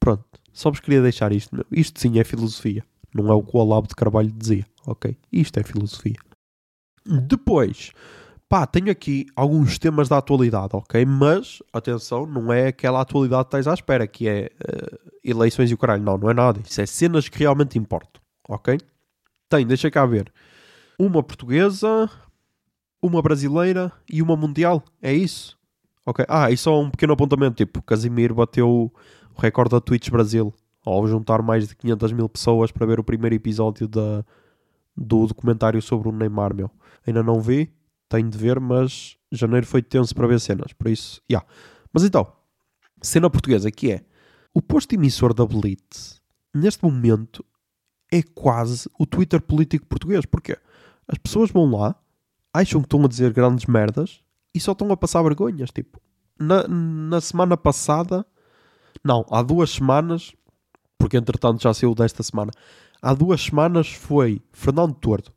Pronto, 0.00 0.24
só 0.52 0.70
vos 0.70 0.80
queria 0.80 1.02
deixar 1.02 1.32
isto. 1.32 1.64
Isto 1.70 2.00
sim 2.00 2.18
é 2.18 2.24
filosofia. 2.24 2.84
Não 3.14 3.30
é 3.30 3.34
o 3.34 3.42
que 3.42 3.56
o 3.56 3.60
Olavo 3.60 3.88
de 3.88 3.94
Carvalho 3.94 4.30
dizia, 4.30 4.66
ok? 4.86 5.16
Isto 5.32 5.58
é 5.58 5.62
filosofia. 5.62 6.16
Depois, 7.04 7.92
pá, 8.48 8.66
tenho 8.66 8.90
aqui 8.90 9.26
alguns 9.34 9.78
temas 9.78 10.08
da 10.08 10.18
atualidade, 10.18 10.76
ok? 10.76 11.04
Mas, 11.06 11.62
atenção, 11.72 12.26
não 12.26 12.52
é 12.52 12.68
aquela 12.68 13.00
atualidade 13.00 13.44
que 13.44 13.48
estás 13.48 13.66
à 13.66 13.74
espera, 13.74 14.06
que 14.06 14.28
é 14.28 14.50
uh, 14.62 15.10
eleições 15.24 15.70
e 15.70 15.74
o 15.74 15.78
caralho. 15.78 16.02
Não, 16.02 16.18
não 16.18 16.30
é 16.30 16.34
nada. 16.34 16.60
Isso 16.64 16.80
é 16.80 16.86
cenas 16.86 17.28
que 17.28 17.38
realmente 17.38 17.78
importam, 17.78 18.20
ok? 18.48 18.78
Tem, 19.48 19.66
deixa 19.66 19.90
cá 19.90 20.04
ver. 20.04 20.30
Uma 20.98 21.22
portuguesa, 21.22 22.10
uma 23.00 23.22
brasileira 23.22 23.90
e 24.10 24.20
uma 24.20 24.36
mundial. 24.36 24.84
É 25.00 25.12
isso? 25.12 25.56
Ok. 26.04 26.24
Ah, 26.28 26.50
e 26.50 26.56
só 26.56 26.78
um 26.80 26.90
pequeno 26.90 27.12
apontamento. 27.14 27.56
Tipo, 27.56 27.82
Casimiro 27.82 28.34
bateu 28.34 28.92
recorde 29.38 29.72
da 29.72 29.80
Twitch 29.80 30.10
Brasil 30.10 30.52
ao 30.84 31.06
juntar 31.06 31.42
mais 31.42 31.68
de 31.68 31.76
500 31.76 32.12
mil 32.12 32.28
pessoas 32.28 32.70
para 32.70 32.86
ver 32.86 32.98
o 32.98 33.04
primeiro 33.04 33.34
episódio 33.34 33.86
da, 33.86 34.24
do 34.96 35.26
documentário 35.26 35.80
sobre 35.82 36.08
o 36.08 36.12
Neymar, 36.12 36.54
meu. 36.54 36.70
Ainda 37.06 37.22
não 37.22 37.40
vi, 37.40 37.72
tenho 38.08 38.28
de 38.28 38.38
ver, 38.38 38.58
mas 38.58 39.16
janeiro 39.30 39.66
foi 39.66 39.82
tenso 39.82 40.14
para 40.14 40.26
ver 40.26 40.40
cenas, 40.40 40.72
por 40.72 40.88
isso, 40.88 41.20
já. 41.28 41.38
Yeah. 41.38 41.48
Mas 41.92 42.04
então, 42.04 42.32
cena 43.02 43.28
portuguesa, 43.28 43.70
que 43.70 43.92
é 43.92 44.04
o 44.54 44.62
posto 44.62 44.94
emissor 44.94 45.34
da 45.34 45.44
Blitz, 45.44 46.20
neste 46.54 46.82
momento, 46.82 47.44
é 48.10 48.22
quase 48.22 48.88
o 48.98 49.06
Twitter 49.06 49.40
político 49.40 49.86
português. 49.86 50.24
Porquê? 50.24 50.56
As 51.06 51.18
pessoas 51.18 51.50
vão 51.50 51.70
lá, 51.70 51.94
acham 52.52 52.80
que 52.80 52.86
estão 52.86 53.04
a 53.04 53.08
dizer 53.08 53.32
grandes 53.32 53.66
merdas 53.66 54.20
e 54.54 54.60
só 54.60 54.72
estão 54.72 54.90
a 54.90 54.96
passar 54.96 55.22
vergonhas. 55.22 55.70
Tipo, 55.70 56.00
na, 56.38 56.66
na 56.66 57.20
semana 57.20 57.56
passada, 57.56 58.26
não, 59.04 59.24
há 59.30 59.42
duas 59.42 59.70
semanas, 59.70 60.32
porque 60.98 61.16
entretanto 61.16 61.62
já 61.62 61.72
saiu 61.72 61.94
desta 61.94 62.22
semana, 62.22 62.52
há 63.00 63.14
duas 63.14 63.40
semanas 63.40 63.88
foi 63.88 64.42
Fernando 64.52 64.94
Tordo 64.94 65.32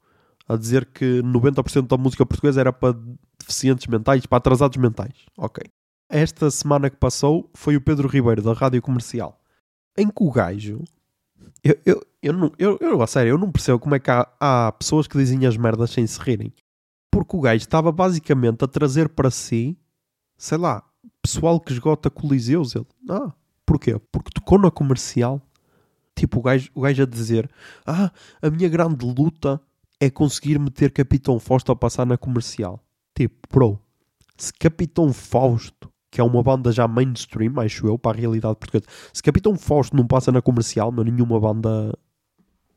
a 0.47 0.57
dizer 0.57 0.85
que 0.85 1.21
90% 1.21 1.87
da 1.87 1.97
música 1.97 2.25
portuguesa 2.25 2.59
era 2.59 2.73
para 2.73 2.97
deficientes 3.39 3.87
mentais, 3.87 4.25
para 4.25 4.37
atrasados 4.37 4.77
mentais. 4.77 5.13
Ok. 5.37 5.63
Esta 6.09 6.51
semana 6.51 6.89
que 6.89 6.97
passou 6.97 7.49
foi 7.53 7.77
o 7.77 7.81
Pedro 7.81 8.07
Ribeiro 8.07 8.41
da 8.41 8.53
Rádio 8.53 8.81
Comercial, 8.81 9.39
em 9.97 10.07
que 10.07 10.23
o 10.23 10.31
gajo 10.31 10.83
eu, 11.63 11.77
eu, 11.85 12.05
eu, 12.21 12.33
não, 12.33 12.51
eu, 12.57 12.77
eu, 12.81 13.01
a 13.01 13.07
sério, 13.07 13.31
eu 13.31 13.37
não 13.37 13.51
percebo 13.51 13.79
como 13.79 13.95
é 13.95 13.99
que 13.99 14.09
há, 14.09 14.27
há 14.39 14.71
pessoas 14.71 15.07
que 15.07 15.17
dizem 15.17 15.45
as 15.45 15.55
merdas 15.57 15.91
sem 15.91 16.05
se 16.05 16.19
rirem. 16.19 16.53
Porque 17.11 17.35
o 17.35 17.41
gajo 17.41 17.61
estava 17.61 17.91
basicamente 17.91 18.63
a 18.63 18.67
trazer 18.67 19.09
para 19.09 19.29
si, 19.29 19.77
sei 20.37 20.57
lá, 20.57 20.83
pessoal 21.21 21.59
que 21.59 21.71
esgota 21.71 22.09
coliseus. 22.09 22.75
Ele, 22.75 22.87
ah, 23.09 23.31
porquê? 23.71 23.97
Porque 24.11 24.31
tocou 24.33 24.59
na 24.59 24.69
comercial. 24.69 25.41
Tipo, 26.13 26.39
o 26.39 26.41
gajo, 26.41 26.69
o 26.75 26.81
gajo 26.81 27.03
a 27.03 27.05
dizer, 27.05 27.49
ah, 27.85 28.11
a 28.41 28.49
minha 28.49 28.67
grande 28.67 29.05
luta 29.05 29.61
é 29.99 30.09
conseguir 30.09 30.59
meter 30.59 30.91
Capitão 30.91 31.39
Fausto 31.39 31.71
a 31.71 31.75
passar 31.75 32.05
na 32.05 32.17
comercial. 32.17 32.83
Tipo, 33.15 33.35
bro, 33.49 33.79
se 34.37 34.51
Capitão 34.53 35.13
Fausto 35.13 35.89
que 36.11 36.19
é 36.19 36.23
uma 36.25 36.43
banda 36.43 36.73
já 36.73 36.85
mainstream, 36.89 37.57
acho 37.61 37.87
eu, 37.87 37.97
para 37.97 38.17
a 38.17 38.19
realidade 38.19 38.57
portuguesa. 38.57 38.83
Se 39.13 39.23
Capitão 39.23 39.57
Fausto 39.57 39.95
não 39.95 40.05
passa 40.05 40.29
na 40.29 40.41
comercial, 40.41 40.91
mas 40.91 41.05
nenhuma 41.05 41.39
banda 41.39 41.97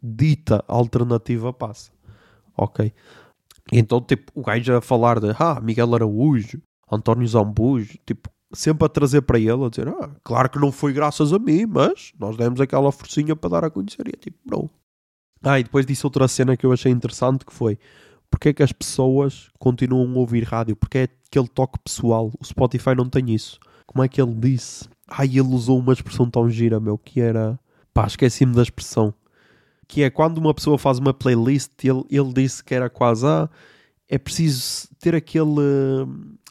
dita 0.01 0.65
alternativa 0.69 1.53
passa. 1.53 1.91
Ok? 2.57 2.93
Então, 3.73 4.01
tipo, 4.01 4.31
o 4.37 4.43
gajo 4.43 4.77
a 4.77 4.81
falar 4.81 5.19
de 5.19 5.35
ah, 5.37 5.61
Miguel 5.61 5.93
Araújo, 5.97 6.63
António 6.89 7.27
Zambujo, 7.27 7.99
tipo, 8.07 8.31
sempre 8.55 8.87
a 8.87 8.89
trazer 8.89 9.23
para 9.23 9.39
ele, 9.39 9.65
a 9.65 9.69
dizer, 9.69 9.89
ah, 9.89 10.11
claro 10.23 10.49
que 10.49 10.59
não 10.59 10.73
foi 10.73 10.93
graças 10.93 11.33
a 11.33 11.39
mim, 11.39 11.67
mas 11.67 12.13
nós 12.19 12.37
demos 12.37 12.61
aquela 12.61 12.91
forcinha 12.91 13.37
para 13.37 13.51
dar 13.51 13.65
a 13.65 13.71
conhecer. 13.71 14.07
E 14.07 14.13
é 14.15 14.19
tipo, 14.19 14.39
bro. 14.45 14.71
Ah, 15.43 15.61
e 15.61 15.65
depois 15.65 15.85
disse 15.85 16.07
outra 16.07 16.27
cena 16.27 16.57
que 16.57 16.65
eu 16.65 16.73
achei 16.73 16.91
interessante 16.91 17.45
que 17.45 17.53
foi 17.53 17.79
porque 18.35 18.49
é 18.49 18.53
que 18.53 18.65
as 18.65 18.73
pessoas 18.73 19.49
continuam 19.61 20.13
a 20.13 20.19
ouvir 20.19 20.43
rádio? 20.43 20.75
Porque 20.75 20.99
é 20.99 21.09
aquele 21.29 21.47
toque 21.47 21.79
pessoal. 21.79 22.33
O 22.41 22.45
Spotify 22.45 22.93
não 22.93 23.09
tem 23.09 23.33
isso. 23.33 23.61
Como 23.87 24.03
é 24.03 24.09
que 24.09 24.21
ele 24.21 24.35
disse? 24.35 24.89
Ai, 25.07 25.29
ele 25.29 25.43
usou 25.43 25.79
uma 25.79 25.93
expressão 25.93 26.29
tão 26.29 26.51
gira, 26.51 26.81
meu, 26.81 26.99
que 26.99 27.21
era. 27.21 27.57
Pá, 27.93 28.09
esqueci-me 28.09 28.53
da 28.53 28.63
expressão. 28.63 29.15
Que 29.87 30.03
é 30.03 30.11
quando 30.11 30.39
uma 30.39 30.53
pessoa 30.53 30.77
faz 30.77 30.99
uma 30.99 31.15
playlist, 31.15 31.71
ele, 31.85 32.03
ele 32.11 32.33
disse 32.33 32.65
que 32.65 32.75
era 32.75 32.91
quase. 32.91 33.25
Ah, 33.25 33.49
é 34.09 34.19
preciso 34.19 34.89
ter 34.99 35.15
aquele, 35.15 35.47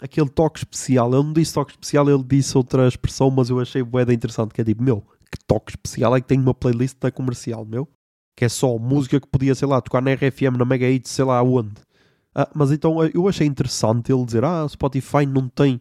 aquele 0.01 0.29
toque 0.29 0.59
especial. 0.59 1.13
Ele 1.13 1.23
não 1.23 1.33
disse 1.33 1.53
toque 1.53 1.71
especial, 1.71 2.09
ele 2.09 2.23
disse 2.23 2.57
outra 2.57 2.87
expressão, 2.87 3.29
mas 3.29 3.49
eu 3.49 3.59
achei 3.59 3.83
bué 3.83 4.03
interessante. 4.11 4.53
Que 4.53 4.61
é 4.61 4.63
tipo, 4.63 4.83
meu, 4.83 5.01
que 5.31 5.37
toque 5.45 5.71
especial 5.71 6.15
é 6.15 6.21
que 6.21 6.27
tem 6.27 6.39
uma 6.39 6.53
playlist 6.53 6.97
da 6.99 7.11
comercial, 7.11 7.65
meu? 7.65 7.87
que 8.35 8.45
é 8.45 8.49
só 8.49 8.77
música 8.77 9.19
que 9.19 9.27
podia, 9.27 9.55
sei 9.55 9.67
lá, 9.67 9.81
tocar 9.81 10.01
na 10.01 10.13
RFM, 10.13 10.57
na 10.57 10.65
Mega 10.65 10.89
Hits, 10.89 11.11
sei 11.11 11.25
lá 11.25 11.41
onde. 11.41 11.81
Ah, 12.35 12.49
mas 12.53 12.71
então 12.71 13.03
eu 13.05 13.27
achei 13.27 13.45
interessante 13.45 14.11
ele 14.11 14.25
dizer: 14.25 14.43
Ah, 14.43 14.67
Spotify 14.67 15.25
não 15.25 15.47
tem, 15.47 15.79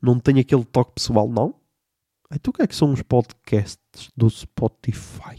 Não 0.00 0.18
tem 0.18 0.40
aquele 0.40 0.64
toque 0.64 0.92
pessoal, 0.94 1.28
não? 1.28 1.54
Então 2.32 2.50
o 2.50 2.52
que 2.54 2.62
é 2.62 2.66
que 2.66 2.74
são 2.74 2.92
os 2.92 3.02
podcasts 3.02 4.10
do 4.16 4.28
Spotify? 4.30 5.36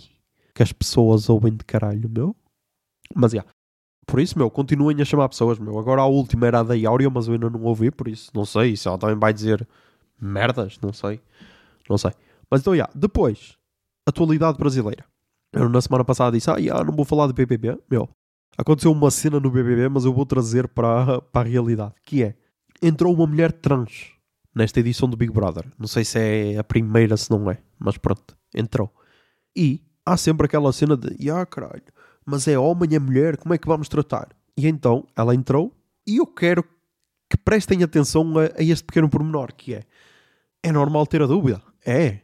Que 0.53 0.61
as 0.61 0.71
pessoas 0.71 1.27
ouvem 1.27 1.55
de 1.55 1.65
caralho, 1.65 2.07
meu? 2.07 2.35
Mas. 3.15 3.33
Yeah. 3.33 3.49
Por 4.05 4.19
isso, 4.19 4.37
meu, 4.37 4.49
continuem 4.49 5.01
a 5.01 5.05
chamar 5.05 5.29
pessoas, 5.29 5.57
meu. 5.59 5.77
Agora 5.79 6.01
a 6.01 6.05
última 6.05 6.47
era 6.47 6.59
a 6.59 6.63
da 6.63 6.75
Áurea, 6.87 7.09
mas 7.09 7.27
eu 7.27 7.33
ainda 7.33 7.49
não 7.49 7.63
ouvi, 7.63 7.89
por 7.89 8.07
isso, 8.07 8.31
não 8.33 8.45
sei. 8.45 8.75
Se 8.75 8.87
ela 8.87 8.97
também 8.97 9.15
vai 9.17 9.33
dizer 9.33 9.67
merdas, 10.19 10.77
não 10.81 10.91
sei. 10.91 11.21
Não 11.89 11.97
sei. 11.97 12.11
Mas 12.49 12.61
então, 12.61 12.73
já. 12.73 12.83
Yeah. 12.83 12.93
Depois, 12.95 13.57
atualidade 14.05 14.57
brasileira. 14.57 15.05
Eu 15.51 15.69
na 15.69 15.81
semana 15.81 16.03
passada 16.03 16.35
disse, 16.35 16.49
ah, 16.49 16.57
yeah, 16.57 16.83
não 16.83 16.93
vou 16.93 17.05
falar 17.05 17.27
de 17.27 17.33
BBB. 17.33 17.77
Meu, 17.89 18.09
aconteceu 18.57 18.91
uma 18.91 19.11
cena 19.11 19.39
no 19.39 19.51
BBB, 19.51 19.87
mas 19.89 20.05
eu 20.05 20.13
vou 20.13 20.25
trazer 20.25 20.67
para, 20.67 21.21
para 21.31 21.47
a 21.47 21.51
realidade. 21.51 21.93
Que 22.03 22.23
é, 22.23 22.35
entrou 22.81 23.13
uma 23.13 23.27
mulher 23.27 23.51
trans 23.51 24.11
nesta 24.53 24.79
edição 24.79 25.09
do 25.09 25.17
Big 25.17 25.31
Brother. 25.31 25.65
Não 25.77 25.87
sei 25.87 26.03
se 26.03 26.19
é 26.19 26.57
a 26.57 26.63
primeira, 26.63 27.15
se 27.17 27.29
não 27.31 27.49
é. 27.49 27.59
Mas 27.79 27.97
pronto, 27.97 28.35
entrou. 28.53 28.91
E 29.55 29.81
há 30.05 30.17
sempre 30.17 30.45
aquela 30.45 30.71
cena 30.73 30.97
de, 30.97 31.29
ah, 31.29 31.45
caralho, 31.45 31.83
mas 32.25 32.47
é 32.47 32.57
homem, 32.57 32.95
é 32.95 32.99
mulher, 32.99 33.37
como 33.37 33.53
é 33.53 33.57
que 33.57 33.67
vamos 33.67 33.87
tratar? 33.87 34.29
E 34.55 34.67
então, 34.67 35.05
ela 35.15 35.33
entrou 35.33 35.75
e 36.05 36.17
eu 36.17 36.27
quero 36.27 36.63
que 37.29 37.37
prestem 37.37 37.83
atenção 37.83 38.37
a, 38.37 38.59
a 38.59 38.63
este 38.63 38.83
pequeno 38.83 39.09
pormenor, 39.09 39.53
que 39.53 39.73
é, 39.73 39.83
é 40.61 40.71
normal 40.71 41.07
ter 41.07 41.21
a 41.21 41.25
dúvida. 41.25 41.61
É. 41.85 42.19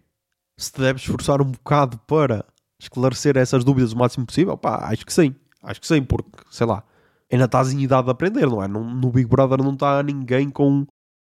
Se 0.58 0.72
te 0.72 0.82
deves 0.82 1.02
esforçar 1.02 1.42
um 1.42 1.52
bocado 1.52 1.98
para 2.00 2.46
esclarecer 2.80 3.38
essas 3.38 3.64
dúvidas 3.64 3.94
o 3.94 3.98
máximo 3.98 4.26
possível? 4.26 4.58
Pá, 4.58 4.88
acho 4.90 5.06
que 5.06 5.14
sim. 5.14 5.36
Acho 5.64 5.82
que 5.82 5.88
sim, 5.88 6.02
porque, 6.04 6.30
sei 6.50 6.66
lá, 6.66 6.84
ainda 7.32 7.46
estás 7.46 7.74
em 7.74 7.82
idade 7.82 8.06
de 8.06 8.12
aprender, 8.12 8.48
não 8.48 8.64
é? 8.64 8.68
No, 8.68 8.84
no 8.84 9.12
Big 9.12 9.28
Brother 9.28 9.62
não 9.64 9.74
está 9.74 10.02
ninguém 10.04 10.50
com, 10.50 10.86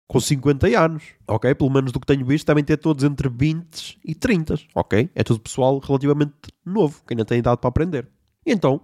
com 0.06 0.20
50 0.20 0.66
anos, 0.78 1.04
ok? 1.26 1.54
Pelo 1.54 1.70
menos 1.70 1.92
do 1.92 2.00
que 2.00 2.06
tenho 2.06 2.24
visto, 2.26 2.46
devem 2.46 2.64
ter 2.64 2.76
todos 2.76 3.04
entre 3.04 3.28
20 3.28 3.98
e 4.04 4.14
30, 4.14 4.56
ok? 4.74 5.10
É 5.14 5.22
tudo 5.22 5.40
pessoal 5.40 5.78
relativamente 5.78 6.34
novo, 6.64 7.02
que 7.06 7.14
ainda 7.14 7.24
tem 7.24 7.38
idade 7.38 7.60
para 7.60 7.68
aprender. 7.68 8.08
E 8.44 8.52
então, 8.52 8.80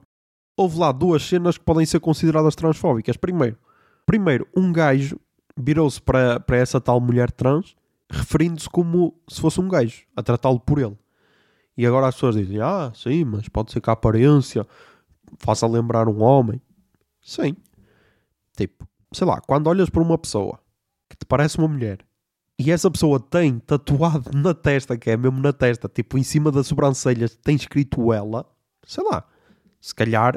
houve 0.56 0.78
lá 0.78 0.92
duas 0.92 1.22
cenas 1.22 1.58
que 1.58 1.64
podem 1.64 1.86
ser 1.86 2.00
consideradas 2.00 2.54
transfóbicas. 2.54 3.16
Primeiro, 3.16 3.58
primeiro 4.04 4.46
um 4.56 4.72
gajo 4.72 5.18
virou-se 5.56 6.00
para, 6.00 6.40
para 6.40 6.56
essa 6.56 6.80
tal 6.80 7.00
mulher 7.00 7.30
trans, 7.30 7.74
referindo-se 8.10 8.68
como 8.68 9.14
se 9.28 9.40
fosse 9.40 9.60
um 9.60 9.68
gajo, 9.68 10.04
a 10.14 10.22
tratá-lo 10.22 10.60
por 10.60 10.78
ele. 10.78 10.96
E 11.76 11.86
agora 11.86 12.08
as 12.08 12.14
pessoas 12.14 12.36
dizem: 12.36 12.60
Ah, 12.60 12.90
sim, 12.94 13.24
mas 13.24 13.48
pode 13.48 13.72
ser 13.72 13.80
que 13.80 13.90
a 13.90 13.92
aparência 13.92 14.66
faça 15.38 15.66
lembrar 15.66 16.08
um 16.08 16.22
homem. 16.22 16.60
Sim. 17.20 17.56
Tipo, 18.56 18.86
sei 19.12 19.26
lá, 19.26 19.40
quando 19.40 19.66
olhas 19.66 19.90
para 19.90 20.02
uma 20.02 20.16
pessoa 20.16 20.58
que 21.08 21.16
te 21.16 21.26
parece 21.26 21.58
uma 21.58 21.68
mulher 21.68 21.98
e 22.58 22.70
essa 22.70 22.90
pessoa 22.90 23.20
tem 23.20 23.58
tatuado 23.58 24.30
na 24.34 24.54
testa, 24.54 24.96
que 24.96 25.10
é 25.10 25.16
mesmo 25.16 25.38
na 25.40 25.52
testa, 25.52 25.88
tipo 25.88 26.16
em 26.16 26.22
cima 26.22 26.50
das 26.50 26.66
sobrancelhas, 26.66 27.36
tem 27.36 27.54
escrito 27.54 28.12
ela, 28.12 28.46
sei 28.86 29.04
lá, 29.04 29.26
se 29.86 29.94
calhar, 29.94 30.36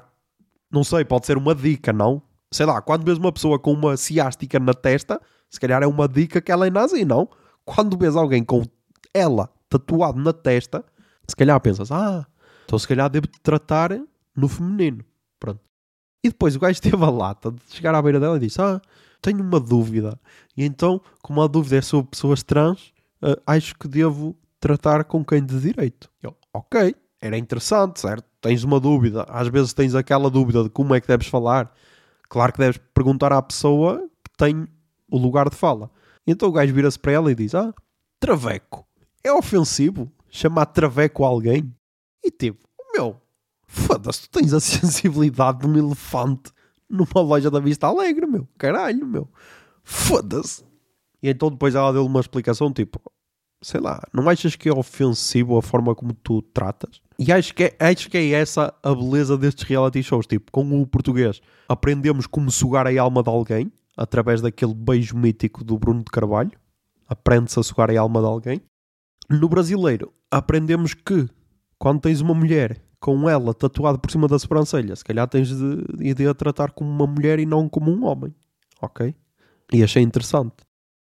não 0.71 0.83
sei, 0.83 1.03
pode 1.03 1.25
ser 1.25 1.35
uma 1.35 1.55
dica, 1.55 1.91
não? 1.91 2.21
Sei 2.51 2.67
lá, 2.67 2.79
quando 2.83 3.03
vês 3.03 3.17
uma 3.17 3.31
pessoa 3.31 3.57
com 3.57 3.73
uma 3.73 3.97
ciástica 3.97 4.59
na 4.59 4.75
testa, 4.75 5.19
se 5.49 5.59
calhar 5.59 5.81
é 5.81 5.87
uma 5.87 6.07
dica 6.07 6.39
que 6.39 6.51
ela 6.51 6.67
é 6.67 6.69
nazi, 6.69 7.03
não? 7.03 7.27
Quando 7.65 7.97
vês 7.97 8.15
alguém 8.15 8.43
com 8.43 8.61
ela 9.11 9.49
tatuado 9.67 10.21
na 10.21 10.31
testa, 10.31 10.85
se 11.27 11.35
calhar 11.35 11.59
pensas, 11.61 11.91
ah, 11.91 12.27
então 12.63 12.77
se 12.77 12.87
calhar 12.87 13.09
devo 13.09 13.25
tratar 13.41 13.99
no 14.35 14.47
feminino. 14.47 15.03
Pronto. 15.39 15.61
E 16.23 16.29
depois 16.29 16.55
o 16.55 16.59
gajo 16.59 16.77
teve 16.79 17.03
a 17.03 17.09
lata 17.09 17.51
de 17.51 17.59
chegar 17.69 17.95
à 17.95 18.01
beira 18.03 18.19
dela 18.19 18.37
e 18.37 18.41
disse, 18.41 18.61
ah, 18.61 18.79
tenho 19.19 19.41
uma 19.41 19.59
dúvida. 19.59 20.19
E 20.55 20.63
então, 20.63 21.01
como 21.23 21.41
a 21.41 21.47
dúvida 21.47 21.77
é 21.77 21.81
sobre 21.81 22.11
pessoas 22.11 22.43
trans, 22.43 22.93
uh, 23.23 23.41
acho 23.47 23.73
que 23.79 23.87
devo 23.87 24.37
tratar 24.59 25.05
com 25.05 25.25
quem 25.25 25.43
de 25.43 25.59
direito. 25.59 26.07
Eu, 26.21 26.37
ok, 26.53 26.93
era 27.21 27.37
interessante, 27.37 27.99
certo? 27.99 28.25
Tens 28.41 28.63
uma 28.63 28.79
dúvida, 28.79 29.25
às 29.27 29.47
vezes 29.47 29.73
tens 29.73 29.93
aquela 29.95 30.29
dúvida 30.29 30.63
de 30.63 30.69
como 30.69 30.95
é 30.95 31.01
que 31.01 31.07
deves 31.07 31.27
falar. 31.27 31.73
Claro 32.29 32.53
que 32.53 32.59
deves 32.59 32.79
perguntar 32.93 33.33
à 33.33 33.41
pessoa 33.41 34.07
que 34.23 34.37
tem 34.37 34.67
o 35.09 35.17
lugar 35.17 35.49
de 35.49 35.55
fala. 35.55 35.91
Então 36.25 36.47
o 36.47 36.51
gajo 36.51 36.73
vira-se 36.73 36.97
para 36.97 37.11
ela 37.11 37.31
e 37.31 37.35
diz: 37.35 37.53
Ah, 37.53 37.73
traveco. 38.19 38.87
É 39.23 39.31
ofensivo 39.33 40.11
chamar 40.29 40.67
traveco 40.67 41.25
a 41.25 41.27
alguém? 41.27 41.73
E 42.23 42.31
tipo, 42.31 42.65
meu, 42.93 43.19
foda-se, 43.67 44.21
tu 44.21 44.39
tens 44.39 44.53
a 44.53 44.59
sensibilidade 44.61 45.59
de 45.59 45.67
um 45.67 45.77
elefante 45.77 46.51
numa 46.89 47.21
loja 47.21 47.51
da 47.51 47.59
Vista 47.59 47.87
Alegre, 47.87 48.25
meu. 48.25 48.47
Caralho, 48.57 49.05
meu. 49.05 49.29
Foda-se. 49.83 50.63
E 51.21 51.29
então 51.29 51.49
depois 51.49 51.75
ela 51.75 51.91
deu-lhe 51.91 52.07
uma 52.07 52.19
explicação 52.19 52.71
tipo, 52.71 53.01
sei 53.61 53.81
lá, 53.81 54.01
não 54.13 54.29
achas 54.29 54.55
que 54.55 54.69
é 54.69 54.73
ofensivo 54.73 55.57
a 55.57 55.61
forma 55.61 55.93
como 55.93 56.13
tu 56.13 56.41
tratas? 56.41 57.01
E 57.21 57.33
acho 57.33 57.53
que, 57.53 57.65
é, 57.65 57.75
acho 57.81 58.09
que 58.09 58.17
é 58.17 58.29
essa 58.29 58.73
a 58.81 58.95
beleza 58.95 59.37
destes 59.37 59.67
reality 59.67 60.01
shows. 60.01 60.25
Tipo, 60.25 60.49
com 60.53 60.81
o 60.81 60.87
português 60.87 61.41
aprendemos 61.67 62.25
como 62.25 62.49
sugar 62.49 62.87
a 62.87 63.01
alma 63.01 63.21
de 63.21 63.29
alguém 63.29 63.69
através 63.97 64.39
daquele 64.39 64.73
beijo 64.73 65.17
mítico 65.17 65.61
do 65.61 65.77
Bruno 65.77 65.99
de 65.99 66.09
Carvalho. 66.11 66.53
Aprende-se 67.09 67.59
a 67.59 67.63
sugar 67.63 67.91
a 67.91 67.99
alma 67.99 68.21
de 68.21 68.25
alguém. 68.25 68.61
No 69.29 69.49
brasileiro, 69.49 70.13
aprendemos 70.31 70.93
que 70.93 71.27
quando 71.77 71.99
tens 71.99 72.21
uma 72.21 72.33
mulher 72.33 72.81
com 73.01 73.29
ela 73.29 73.53
tatuada 73.53 73.97
por 73.97 74.09
cima 74.09 74.25
da 74.25 74.39
sobrancelha, 74.39 74.95
se 74.95 75.03
calhar 75.03 75.27
tens 75.27 75.49
de, 75.49 75.83
de, 75.97 76.13
de 76.13 76.27
a 76.27 76.33
tratar 76.33 76.71
como 76.71 76.89
uma 76.89 77.05
mulher 77.05 77.37
e 77.37 77.45
não 77.45 77.67
como 77.67 77.91
um 77.91 78.05
homem. 78.05 78.33
Ok? 78.81 79.13
E 79.73 79.83
achei 79.83 80.01
interessante. 80.01 80.55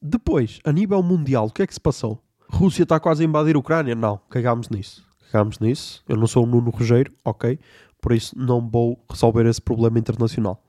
Depois, 0.00 0.60
a 0.64 0.72
nível 0.72 1.02
mundial, 1.02 1.48
o 1.48 1.50
que 1.50 1.60
é 1.60 1.66
que 1.66 1.74
se 1.74 1.80
passou? 1.80 2.24
Rússia 2.48 2.84
está 2.84 2.98
quase 2.98 3.22
a 3.22 3.26
invadir 3.26 3.54
a 3.54 3.58
Ucrânia? 3.58 3.94
Não, 3.94 4.18
cagámos 4.30 4.70
nisso 4.70 5.09
cagámos 5.30 5.58
nisso. 5.58 6.02
Eu 6.08 6.16
não 6.16 6.26
sou 6.26 6.44
o 6.44 6.46
Nuno 6.46 6.70
Rogério, 6.70 7.14
ok? 7.24 7.58
Por 8.00 8.12
isso 8.12 8.36
não 8.38 8.66
vou 8.66 9.04
resolver 9.08 9.46
esse 9.46 9.60
problema 9.60 9.98
internacional. 9.98 10.62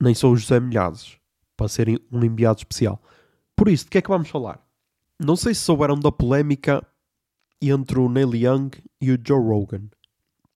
Nem 0.00 0.14
sou 0.14 0.32
o 0.32 0.36
José 0.36 0.60
Milhazes, 0.60 1.18
para 1.56 1.68
serem 1.68 1.98
um 2.10 2.22
enviado 2.24 2.58
especial. 2.58 3.00
Por 3.56 3.68
isso, 3.68 3.84
de 3.84 3.90
que 3.90 3.98
é 3.98 4.02
que 4.02 4.08
vamos 4.08 4.28
falar? 4.28 4.62
Não 5.18 5.36
sei 5.36 5.54
se 5.54 5.62
souberam 5.62 5.98
da 5.98 6.12
polémica 6.12 6.86
entre 7.60 7.98
o 7.98 8.08
Neil 8.08 8.34
Young 8.34 8.70
e 9.00 9.12
o 9.12 9.18
Joe 9.24 9.40
Rogan. 9.40 9.88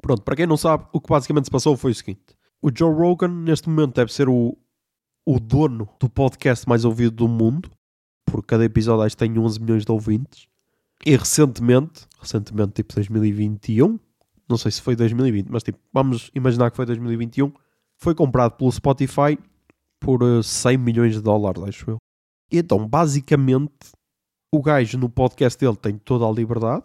Pronto, 0.02 0.22
para 0.22 0.36
quem 0.36 0.46
não 0.46 0.56
sabe, 0.56 0.86
o 0.92 1.00
que 1.00 1.08
basicamente 1.08 1.46
se 1.46 1.50
passou 1.50 1.76
foi 1.76 1.92
o 1.92 1.94
seguinte: 1.94 2.36
o 2.60 2.70
Joe 2.74 2.92
Rogan, 2.92 3.28
neste 3.28 3.68
momento, 3.68 3.94
deve 3.94 4.12
ser 4.12 4.28
o, 4.28 4.56
o 5.26 5.40
dono 5.40 5.88
do 5.98 6.08
podcast 6.10 6.68
mais 6.68 6.84
ouvido 6.84 7.12
do 7.12 7.28
mundo, 7.28 7.70
porque 8.26 8.48
cada 8.48 8.64
episódio 8.64 9.02
acho 9.02 9.16
que 9.16 9.26
tem 9.26 9.38
11 9.38 9.60
milhões 9.60 9.84
de 9.84 9.92
ouvintes. 9.92 10.49
E 11.04 11.16
recentemente, 11.16 12.06
recentemente 12.20 12.72
tipo 12.72 12.94
2021, 12.94 13.98
não 14.48 14.58
sei 14.58 14.70
se 14.70 14.82
foi 14.82 14.96
2020, 14.96 15.48
mas 15.48 15.62
tipo, 15.62 15.78
vamos 15.92 16.30
imaginar 16.34 16.70
que 16.70 16.76
foi 16.76 16.84
2021, 16.84 17.52
foi 17.96 18.14
comprado 18.14 18.52
pelo 18.52 18.70
Spotify 18.70 19.38
por 20.00 20.20
100 20.42 20.74
eh, 20.74 20.76
milhões 20.76 21.14
de 21.14 21.20
dólares, 21.20 21.62
acho 21.62 21.90
eu. 21.92 21.96
E 22.50 22.58
então, 22.58 22.86
basicamente, 22.86 23.92
o 24.52 24.60
gajo 24.60 24.98
no 24.98 25.08
podcast 25.08 25.58
dele 25.58 25.76
tem 25.76 25.96
toda 25.96 26.26
a 26.26 26.30
liberdade. 26.30 26.84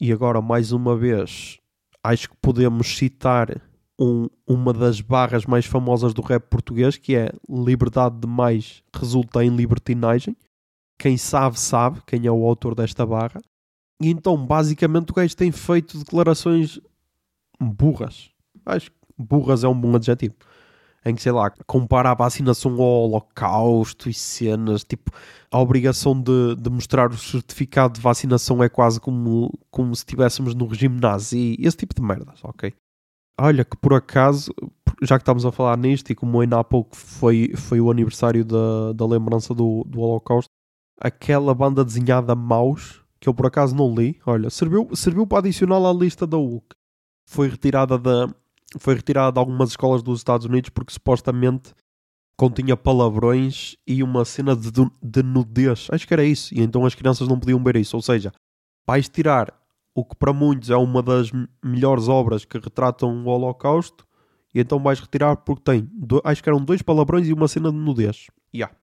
E 0.00 0.12
agora, 0.12 0.40
mais 0.40 0.72
uma 0.72 0.96
vez, 0.96 1.58
acho 2.02 2.30
que 2.30 2.36
podemos 2.40 2.96
citar 2.96 3.60
um, 4.00 4.26
uma 4.46 4.72
das 4.72 5.00
barras 5.00 5.44
mais 5.44 5.66
famosas 5.66 6.14
do 6.14 6.22
rap 6.22 6.44
português, 6.48 6.96
que 6.96 7.14
é 7.14 7.30
liberdade 7.48 8.18
demais 8.20 8.82
resulta 8.94 9.44
em 9.44 9.54
libertinagem. 9.54 10.36
Quem 10.98 11.16
sabe, 11.16 11.58
sabe 11.58 12.02
quem 12.06 12.26
é 12.26 12.30
o 12.30 12.44
autor 12.44 12.74
desta 12.74 13.06
barra. 13.06 13.40
E 14.02 14.10
então, 14.10 14.36
basicamente, 14.44 15.10
o 15.10 15.14
gajo 15.14 15.36
tem 15.36 15.52
feito 15.52 15.98
declarações 15.98 16.80
burras. 17.60 18.30
Acho 18.66 18.90
que 18.90 18.96
burras 19.16 19.64
é 19.64 19.68
um 19.68 19.78
bom 19.78 19.94
adjetivo. 19.94 20.34
Em 21.04 21.14
que, 21.14 21.22
sei 21.22 21.32
lá, 21.32 21.50
compara 21.66 22.10
a 22.10 22.14
vacinação 22.14 22.72
ao 22.72 23.04
holocausto 23.04 24.10
e 24.10 24.14
cenas. 24.14 24.84
Tipo, 24.84 25.10
a 25.50 25.58
obrigação 25.58 26.20
de, 26.20 26.56
de 26.56 26.68
mostrar 26.68 27.10
o 27.10 27.16
certificado 27.16 27.94
de 27.94 28.00
vacinação 28.00 28.62
é 28.62 28.68
quase 28.68 29.00
como, 29.00 29.52
como 29.70 29.94
se 29.94 30.00
estivéssemos 30.00 30.54
no 30.54 30.66
regime 30.66 31.00
nazi. 31.00 31.56
Esse 31.58 31.76
tipo 31.76 31.94
de 31.94 32.02
merdas, 32.02 32.40
ok? 32.42 32.74
Olha, 33.40 33.64
que 33.64 33.76
por 33.76 33.94
acaso, 33.94 34.52
já 35.00 35.16
que 35.16 35.22
estamos 35.22 35.46
a 35.46 35.52
falar 35.52 35.78
nisto, 35.78 36.10
e 36.10 36.14
como 36.14 36.40
ainda 36.40 36.58
há 36.58 36.64
pouco 36.64 36.96
foi, 36.96 37.52
foi 37.56 37.80
o 37.80 37.90
aniversário 37.90 38.44
da, 38.44 38.92
da 38.92 39.06
lembrança 39.06 39.54
do, 39.54 39.84
do 39.84 40.00
Holocausto, 40.00 40.50
aquela 41.00 41.54
banda 41.54 41.84
desenhada 41.84 42.34
Maus, 42.34 43.00
que 43.20 43.28
eu 43.28 43.34
por 43.34 43.46
acaso 43.46 43.74
não 43.74 43.94
li, 43.94 44.18
olha, 44.26 44.50
serviu, 44.50 44.88
serviu 44.94 45.26
para 45.26 45.38
adicionar 45.38 45.78
à 45.78 45.92
lista 45.92 46.26
da 46.26 46.36
UC. 46.36 46.66
Foi 47.26 47.48
retirada 47.48 47.98
da 47.98 48.28
foi 48.78 48.94
retirada 48.94 49.32
de 49.32 49.38
algumas 49.38 49.70
escolas 49.70 50.02
dos 50.02 50.20
Estados 50.20 50.44
Unidos 50.44 50.68
porque 50.70 50.92
supostamente 50.92 51.72
continha 52.36 52.76
palavrões 52.76 53.76
e 53.86 54.02
uma 54.02 54.24
cena 54.24 54.54
de, 54.54 54.70
de 55.02 55.22
nudez. 55.22 55.88
Acho 55.90 56.06
que 56.06 56.12
era 56.12 56.24
isso. 56.24 56.54
E 56.54 56.60
então 56.60 56.84
as 56.84 56.94
crianças 56.94 57.26
não 57.26 57.40
podiam 57.40 57.62
ver 57.62 57.76
isso. 57.76 57.96
Ou 57.96 58.02
seja, 58.02 58.32
vais 58.86 59.08
tirar 59.08 59.52
o 59.94 60.04
que 60.04 60.14
para 60.14 60.32
muitos 60.32 60.70
é 60.70 60.76
uma 60.76 61.02
das 61.02 61.32
melhores 61.64 62.08
obras 62.08 62.44
que 62.44 62.58
retratam 62.58 63.24
o 63.24 63.28
Holocausto 63.28 64.06
e 64.54 64.60
então 64.60 64.78
vais 64.78 65.00
retirar 65.00 65.36
porque 65.38 65.62
tem, 65.62 65.88
do, 65.92 66.20
acho 66.24 66.42
que 66.42 66.48
eram 66.48 66.64
dois 66.64 66.82
palavrões 66.82 67.26
e 67.26 67.32
uma 67.32 67.48
cena 67.48 67.72
de 67.72 67.76
nudez. 67.76 68.28
Yeah. 68.54 68.74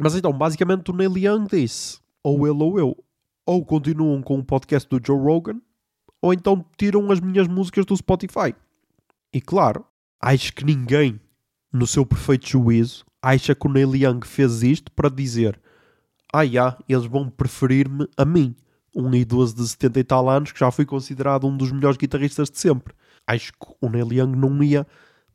Mas 0.00 0.14
então, 0.14 0.32
basicamente, 0.32 0.90
o 0.90 0.94
Neil 0.94 1.18
Young 1.18 1.46
disse: 1.46 2.00
ou 2.24 2.46
ele 2.46 2.62
ou 2.62 2.78
eu, 2.78 3.04
ou 3.44 3.64
continuam 3.64 4.22
com 4.22 4.38
o 4.38 4.44
podcast 4.44 4.88
do 4.88 5.04
Joe 5.04 5.18
Rogan, 5.18 5.60
ou 6.22 6.32
então 6.32 6.64
tiram 6.78 7.10
as 7.10 7.20
minhas 7.20 7.46
músicas 7.46 7.84
do 7.84 7.94
Spotify. 7.94 8.54
E 9.30 9.42
claro, 9.42 9.84
acho 10.18 10.54
que 10.54 10.64
ninguém, 10.64 11.20
no 11.70 11.86
seu 11.86 12.06
perfeito 12.06 12.48
juízo, 12.48 13.04
acha 13.22 13.54
que 13.54 13.66
o 13.66 13.70
Neil 13.70 13.94
Young 13.94 14.20
fez 14.24 14.62
isto 14.62 14.90
para 14.92 15.10
dizer: 15.10 15.60
ah, 16.32 16.46
já, 16.46 16.78
eles 16.88 17.04
vão 17.04 17.28
preferir-me 17.28 18.08
a 18.16 18.24
mim, 18.24 18.56
um 18.96 19.14
idoso 19.14 19.54
de 19.54 19.68
70 19.68 20.00
e 20.00 20.04
tal 20.04 20.30
anos 20.30 20.50
que 20.50 20.60
já 20.60 20.70
foi 20.70 20.86
considerado 20.86 21.46
um 21.46 21.54
dos 21.54 21.70
melhores 21.72 21.98
guitarristas 21.98 22.50
de 22.50 22.58
sempre. 22.58 22.94
Acho 23.26 23.52
que 23.52 23.74
o 23.82 23.88
Neil 23.90 24.12
Young 24.14 24.34
não 24.34 24.62
ia, 24.62 24.86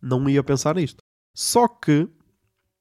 não 0.01 0.27
ia 0.27 0.43
pensar 0.43 0.73
nisto. 0.73 1.03
Só 1.35 1.67
que 1.67 2.09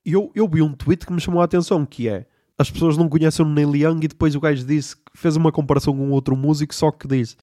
eu, 0.04 0.30
eu 0.34 0.48
vi 0.48 0.62
um 0.62 0.72
tweet 0.72 1.06
que 1.06 1.12
me 1.12 1.20
chamou 1.20 1.40
a 1.40 1.44
atenção, 1.44 1.84
que 1.86 2.08
é 2.08 2.26
as 2.58 2.70
pessoas 2.70 2.96
não 2.96 3.08
conhecem 3.08 3.44
o 3.44 3.48
Neil 3.48 3.74
Young 3.74 4.04
e 4.04 4.08
depois 4.08 4.34
o 4.34 4.40
gajo 4.40 4.64
disse, 4.64 4.96
fez 5.14 5.34
uma 5.34 5.50
comparação 5.50 5.96
com 5.96 6.10
outro 6.10 6.36
músico, 6.36 6.74
só 6.74 6.90
que 6.90 7.08
diz 7.08 7.36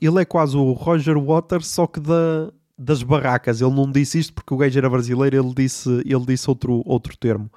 ele 0.00 0.22
é 0.22 0.24
quase 0.24 0.56
o 0.56 0.72
Roger 0.72 1.18
Waters, 1.18 1.66
só 1.66 1.86
que 1.86 2.00
da, 2.00 2.52
das 2.78 3.02
barracas. 3.02 3.60
Ele 3.60 3.74
não 3.74 3.90
disse 3.90 4.18
isto 4.18 4.32
porque 4.32 4.54
o 4.54 4.56
gajo 4.56 4.78
era 4.78 4.88
brasileiro, 4.88 5.36
ele 5.36 5.54
disse, 5.54 5.90
ele 6.04 6.24
disse 6.24 6.48
outro, 6.48 6.82
outro 6.86 7.16
termo. 7.16 7.50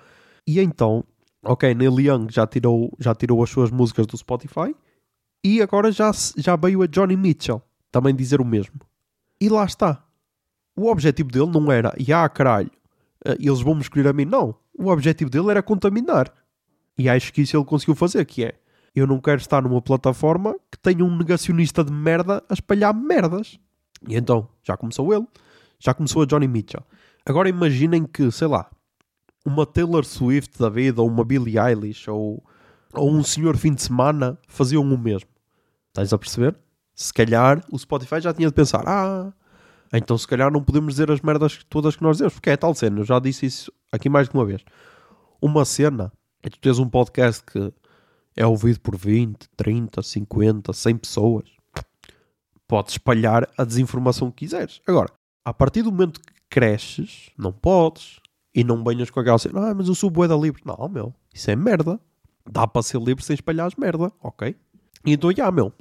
E 0.48 0.60
então, 0.60 1.04
ok, 1.44 1.74
Neil 1.74 2.00
Young 2.00 2.28
já 2.32 2.48
tirou, 2.48 2.92
já 3.00 3.14
tirou 3.14 3.44
as 3.44 3.50
suas 3.50 3.70
músicas 3.70 4.08
do 4.08 4.18
Spotify 4.18 4.76
e 5.44 5.62
agora 5.62 5.92
já, 5.92 6.12
já 6.38 6.56
veio 6.56 6.82
a 6.82 6.88
Johnny 6.88 7.16
Mitchell 7.16 7.62
também 7.92 8.16
dizer 8.16 8.42
o 8.42 8.46
mesmo. 8.46 8.80
E 9.40 9.50
lá 9.50 9.66
está. 9.66 10.04
O 10.76 10.90
objetivo 10.90 11.30
dele 11.30 11.52
não 11.52 11.72
era, 11.72 11.94
ah 12.16 12.30
caralho, 12.30 12.72
eles 13.40 13.62
vão 13.62 13.76
me 13.76 13.82
escolher 13.82 14.08
a 14.08 14.14
mim. 14.14 14.26
Não. 14.26 14.56
O 14.74 14.90
objetivo 14.90 15.30
dele 15.30 15.52
era 15.52 15.62
contaminar. 15.62 16.32
E 16.98 17.10
acho 17.10 17.34
que 17.34 17.42
isso 17.42 17.56
ele 17.56 17.66
conseguiu 17.66 17.96
fazer, 17.96 18.26
que 18.26 18.44
é 18.44 18.56
eu 18.94 19.08
não 19.08 19.20
quero 19.20 19.40
estar 19.40 19.62
numa 19.62 19.82
plataforma 19.82 20.56
que 20.70 20.78
tenha 20.78 21.04
um 21.04 21.18
negacionista 21.18 21.84
de 21.84 21.92
merda 21.92 22.44
a 22.50 22.54
espalhar 22.54 22.94
merdas. 22.94 23.58
E 24.08 24.16
então, 24.16 24.50
já 24.64 24.76
começou 24.76 25.14
ele, 25.14 25.26
já 25.80 25.94
começou 25.94 26.24
a 26.24 26.26
Johnny 26.26 26.48
Mitchell. 26.48 26.84
Agora 27.26 27.48
imaginem 27.48 28.06
que, 28.06 28.30
sei 28.32 28.48
lá, 28.48 28.70
uma 29.46 29.66
Taylor 29.66 30.04
Swift 30.04 30.60
da 30.60 30.70
vida, 30.70 31.02
ou 31.02 31.08
uma 31.08 31.24
Billie 31.24 31.58
Eilish, 31.58 32.10
ou, 32.10 32.44
ou 32.94 33.12
um 33.12 33.24
senhor 33.24 33.56
fim 33.56 33.74
de 33.74 33.82
semana 33.82 34.38
faziam 34.48 34.84
o 34.84 34.98
mesmo. 34.98 35.30
Estás 35.90 36.12
a 36.12 36.18
perceber? 36.18 36.58
Se 36.94 37.14
calhar 37.14 37.64
o 37.72 37.80
Spotify 37.80 38.20
já 38.20 38.34
tinha 38.34 38.48
de 38.48 38.54
pensar: 38.54 38.84
ah, 38.86 39.32
então 39.98 40.18
se 40.18 40.28
calhar 40.28 40.52
não 40.52 40.64
podemos 40.64 40.94
dizer 40.94 41.12
as 41.12 41.22
merdas 41.22 41.60
todas 41.70 41.96
que 41.96 42.04
nós 42.04 42.18
dizemos, 42.18 42.34
porque 42.34 42.50
é 42.50 42.58
tal 42.58 42.74
cena. 42.74 43.00
Eu 43.00 43.06
já 43.06 43.20
disse 43.20 43.46
isso 43.46 43.72
aqui 43.92 44.10
mais 44.10 44.30
de 44.30 44.34
uma 44.34 44.46
vez. 44.46 44.64
Uma 45.42 45.66
cena 45.66 46.12
é 46.44 46.50
tu 46.50 46.60
tens 46.60 46.80
um 46.80 46.88
podcast 46.88 47.44
que 47.44 47.74
é 48.36 48.46
ouvido 48.46 48.80
por 48.80 48.96
20, 48.96 49.50
30, 49.58 50.02
50, 50.02 50.74
100 50.74 50.98
pessoas, 50.98 51.50
podes 52.68 52.94
espalhar 52.94 53.48
a 53.58 53.64
desinformação 53.64 54.32
que 54.32 54.46
quiseres. 54.46 54.82
Agora, 54.88 55.12
a 55.44 55.54
partir 55.54 55.82
do 55.82 55.92
momento 55.92 56.20
que 56.20 56.34
cresces, 56.50 57.32
não 57.38 57.52
podes. 57.52 58.20
E 58.54 58.66
não 58.66 58.84
venhas 58.84 59.10
com 59.10 59.18
aquela 59.22 59.40
cena, 59.40 59.70
ah, 59.70 59.74
mas 59.74 59.88
eu 59.88 59.96
sou 59.96 60.10
boeda 60.10 60.36
livre. 60.36 60.62
Não, 60.66 60.90
meu, 60.90 61.16
isso 61.34 61.50
é 61.50 61.56
merda. 61.56 61.98
Dá 62.46 62.68
para 62.68 62.84
ser 62.84 63.00
livre 63.00 63.24
sem 63.24 63.34
espalhar 63.34 63.66
as 63.66 63.76
merda, 63.76 64.12
ok? 64.22 64.54
Então, 65.06 65.32
já, 65.32 65.50
meu, 65.50 65.72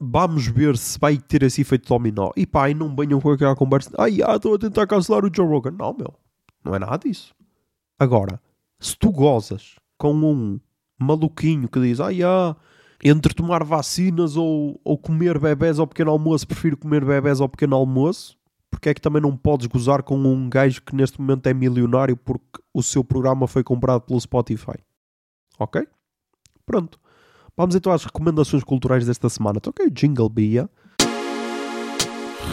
vamos 0.00 0.46
ver 0.46 0.76
se 0.76 0.98
vai 0.98 1.18
ter 1.18 1.42
esse 1.42 1.60
efeito 1.60 1.88
dominó. 1.88 2.30
E 2.36 2.46
pá, 2.46 2.70
e 2.70 2.74
não 2.74 2.94
venham 2.94 3.20
com 3.20 3.30
aquela 3.30 3.56
conversa, 3.56 3.90
ai, 3.98 4.18
ah, 4.22 4.36
estou 4.36 4.54
a 4.54 4.58
tentar 4.58 4.86
cancelar 4.86 5.24
o 5.24 5.30
Joe 5.34 5.46
Rogan. 5.46 5.72
Não, 5.72 5.94
meu, 5.94 6.14
não 6.64 6.74
é 6.74 6.78
nada 6.78 6.98
disso. 6.98 7.34
Agora, 7.98 8.40
se 8.78 8.96
tu 8.96 9.10
gozas 9.10 9.76
com 9.96 10.14
um 10.14 10.60
maluquinho 10.98 11.68
que 11.68 11.80
diz: 11.80 12.00
Ah, 12.00 12.10
yeah, 12.10 12.56
entre 13.02 13.34
tomar 13.34 13.64
vacinas 13.64 14.36
ou, 14.36 14.80
ou 14.84 14.96
comer 14.98 15.38
bebés 15.38 15.78
ao 15.78 15.86
pequeno 15.86 16.10
almoço, 16.10 16.46
prefiro 16.46 16.76
comer 16.76 17.04
bebés 17.04 17.40
ao 17.40 17.48
pequeno 17.48 17.76
almoço. 17.76 18.36
Porque 18.70 18.90
é 18.90 18.94
que 18.94 19.00
também 19.00 19.22
não 19.22 19.34
podes 19.34 19.66
gozar 19.66 20.02
com 20.02 20.18
um 20.18 20.48
gajo 20.48 20.82
que 20.82 20.94
neste 20.94 21.18
momento 21.18 21.46
é 21.46 21.54
milionário 21.54 22.16
porque 22.16 22.60
o 22.72 22.82
seu 22.82 23.02
programa 23.02 23.46
foi 23.46 23.64
comprado 23.64 24.02
pelo 24.02 24.20
Spotify? 24.20 24.76
Ok? 25.58 25.88
Pronto. 26.66 27.00
Vamos 27.58 27.74
então 27.74 27.90
às 27.90 28.04
recomendações 28.04 28.62
culturais 28.62 29.04
desta 29.04 29.28
semana. 29.28 29.58
Então, 29.58 29.72
ok, 29.76 29.90
Jingle 29.90 30.28
Bia. 30.28 30.70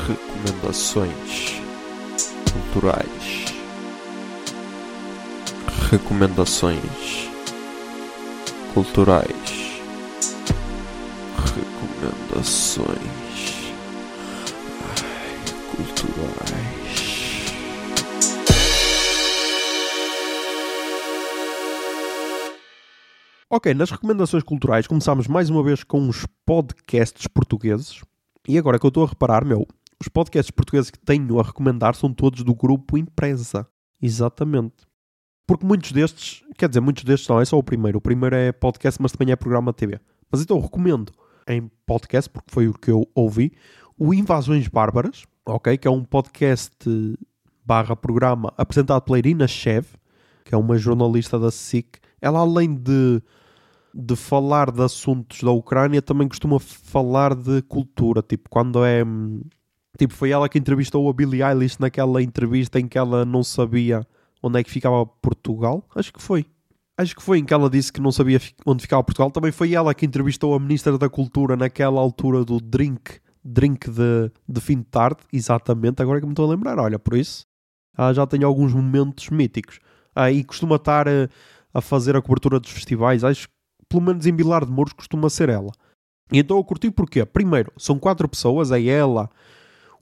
Recomendações 0.08 1.62
culturais. 2.52 3.46
Recomendações 5.92 7.30
culturais. 8.74 9.80
Recomendações 11.54 12.88
Ai, 14.82 15.36
culturais. 15.70 16.85
Ok, 23.48 23.76
nas 23.76 23.92
recomendações 23.92 24.42
culturais 24.42 24.88
começámos 24.88 25.28
mais 25.28 25.52
uma 25.52 25.62
vez 25.62 25.84
com 25.84 26.10
os 26.10 26.26
podcasts 26.44 27.28
portugueses. 27.28 28.02
E 28.48 28.58
agora 28.58 28.80
que 28.80 28.86
eu 28.86 28.88
estou 28.88 29.06
a 29.06 29.08
reparar, 29.08 29.46
meu, 29.46 29.68
os 30.02 30.08
podcasts 30.08 30.50
portugueses 30.50 30.90
que 30.90 30.98
tenho 30.98 31.40
a 31.40 31.44
recomendar 31.44 31.94
são 31.94 32.12
todos 32.12 32.44
do 32.44 32.56
grupo 32.56 32.98
Empresa. 32.98 33.68
Exatamente. 34.02 34.88
Porque 35.46 35.64
muitos 35.64 35.92
destes, 35.92 36.44
quer 36.58 36.68
dizer, 36.68 36.80
muitos 36.80 37.04
destes 37.04 37.30
não, 37.30 37.40
é 37.40 37.46
só 37.46 37.56
o 37.56 37.64
primeiro. 37.64 38.00
O 38.00 38.02
primeiro 38.02 38.36
é 38.36 38.52
podcast, 38.52 39.00
mas 39.00 39.12
também 39.12 39.32
é 39.32 39.36
programa 39.36 39.72
de 39.72 39.78
TV. 39.78 40.00
Mas 40.32 40.42
então 40.42 40.60
recomendo 40.60 41.14
em 41.48 41.70
podcast, 41.86 42.28
porque 42.28 42.52
foi 42.52 42.68
o 42.68 42.74
que 42.74 42.90
eu 42.90 43.08
ouvi, 43.14 43.52
o 43.96 44.12
Invasões 44.12 44.68
Bárbaras, 44.68 45.24
ok? 45.46 45.78
Que 45.78 45.88
é 45.88 45.92
um 45.92 46.04
podcast 46.04 46.76
barra 47.64 47.96
programa 47.96 48.52
apresentado 48.58 49.04
pela 49.04 49.20
Irina 49.20 49.48
Shev, 49.48 49.86
que 50.46 50.54
é 50.54 50.58
uma 50.58 50.78
jornalista 50.78 51.40
da 51.40 51.50
SIC. 51.50 51.98
Ela, 52.22 52.40
além 52.40 52.76
de, 52.76 53.22
de 53.94 54.16
falar 54.16 54.72
de 54.72 54.82
assuntos 54.82 55.42
da 55.42 55.52
Ucrânia, 55.52 56.02
também 56.02 56.28
costuma 56.28 56.60
falar 56.60 57.34
de 57.34 57.64
cultura. 57.64 58.22
Tipo, 58.22 58.50
quando 58.50 58.86
é. 58.86 59.04
Tipo, 59.98 60.14
foi 60.14 60.30
ela 60.30 60.48
que 60.48 60.60
entrevistou 60.60 61.10
a 61.10 61.14
Billie 61.14 61.42
Eilish 61.42 61.78
naquela 61.80 62.22
entrevista 62.22 62.80
em 62.80 62.88
que 62.88 62.98
ela 62.98 63.26
não 63.26 63.44
sabia 63.44 64.06
onde 64.42 64.60
é 64.60 64.64
que 64.64 64.70
ficava 64.70 65.06
Portugal. 65.06 65.84
Acho 65.96 66.14
que 66.14 66.22
foi. 66.22 66.46
Acho 66.98 67.16
que 67.16 67.24
foi 67.24 67.40
em 67.40 67.46
que 67.46 67.54
ela 67.54 67.70
disse 67.70 67.92
que 67.92 68.00
não 68.00 68.12
sabia 68.12 68.40
onde 68.66 68.84
ficava 68.84 69.04
Portugal. 69.04 69.32
Também 69.32 69.52
foi 69.52 69.74
ela 69.74 69.94
que 69.94 70.06
entrevistou 70.06 70.54
a 70.54 70.60
Ministra 70.60 70.98
da 70.98 71.10
Cultura 71.10 71.58
naquela 71.58 72.00
altura 72.00 72.46
do 72.46 72.60
drink, 72.62 73.20
drink 73.44 73.90
de, 73.90 74.32
de 74.48 74.62
fim 74.62 74.78
de 74.78 74.86
tarde. 74.86 75.18
Exatamente, 75.34 76.02
agora 76.02 76.20
é 76.20 76.22
que 76.22 76.28
me 76.28 76.34
estou 76.34 76.46
a 76.46 76.50
lembrar. 76.50 76.80
Olha, 76.80 77.00
por 77.00 77.18
isso 77.18 77.46
ela 77.98 78.14
já 78.14 78.28
tem 78.28 78.44
alguns 78.44 78.74
momentos 78.74 79.30
míticos. 79.30 79.80
Ah, 80.16 80.32
e 80.32 80.44
costuma 80.44 80.78
estar 80.78 81.08
a, 81.08 81.30
a 81.74 81.82
fazer 81.82 82.16
a 82.16 82.22
cobertura 82.22 82.60
dos 82.60 82.72
festivais. 82.72 83.24
Acho 83.24 83.48
que 83.48 83.54
pelo 83.90 84.02
menos 84.02 84.26
em 84.26 84.36
Vilar 84.36 84.66
de 84.66 84.72
Mouros 84.72 84.94
costuma 84.94 85.30
ser 85.30 85.50
ela. 85.50 85.72
E 86.32 86.40
então 86.40 86.58
eu 86.58 86.64
curti 86.64 86.90
porque, 86.90 87.24
primeiro, 87.26 87.72
são 87.78 88.00
quatro 88.00 88.28
pessoas, 88.28 88.72
é 88.72 88.84
ela, 88.84 89.30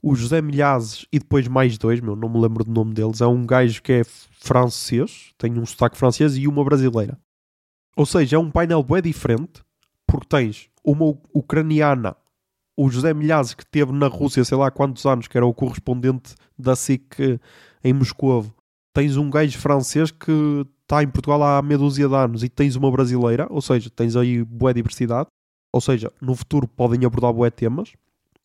o 0.02 0.14
José 0.14 0.40
Milhazes 0.40 1.06
e 1.12 1.18
depois 1.18 1.48
mais 1.48 1.76
dois, 1.78 2.00
meu, 2.00 2.16
não 2.16 2.28
me 2.28 2.38
lembro 2.38 2.64
do 2.64 2.70
nome 2.70 2.94
deles. 2.94 3.20
É 3.20 3.26
um 3.26 3.44
gajo 3.44 3.82
que 3.82 3.92
é 3.92 4.04
francês, 4.04 5.32
tem 5.38 5.58
um 5.58 5.66
sotaque 5.66 5.96
francês 5.96 6.36
e 6.36 6.46
uma 6.46 6.64
brasileira. 6.64 7.18
Ou 7.96 8.04
seja, 8.04 8.36
é 8.36 8.38
um 8.38 8.50
painel 8.50 8.82
bem 8.82 9.02
diferente, 9.02 9.62
porque 10.06 10.26
tens 10.28 10.68
uma 10.84 11.16
ucraniana, 11.32 12.16
o 12.76 12.90
José 12.90 13.14
Milhazes, 13.14 13.54
que 13.54 13.62
esteve 13.62 13.92
na 13.92 14.08
Rússia, 14.08 14.44
sei 14.44 14.58
lá 14.58 14.70
quantos 14.70 15.06
anos, 15.06 15.28
que 15.28 15.36
era 15.36 15.46
o 15.46 15.54
correspondente 15.54 16.34
da 16.58 16.74
SIC 16.74 17.40
em 17.82 17.92
Moscou. 17.92 18.44
Tens 18.94 19.16
um 19.16 19.28
gajo 19.28 19.58
francês 19.58 20.10
que 20.10 20.64
está 20.82 21.02
em 21.02 21.08
Portugal 21.08 21.42
há 21.42 21.60
meia 21.60 21.76
dúzia 21.76 22.08
de 22.08 22.14
anos 22.14 22.44
e 22.44 22.48
tens 22.48 22.76
uma 22.76 22.90
brasileira, 22.90 23.46
ou 23.50 23.60
seja, 23.60 23.90
tens 23.90 24.14
aí 24.14 24.44
boa 24.44 24.72
diversidade. 24.72 25.28
Ou 25.72 25.80
seja, 25.80 26.12
no 26.22 26.36
futuro 26.36 26.68
podem 26.68 27.04
abordar 27.04 27.32
boé 27.32 27.50
temas. 27.50 27.92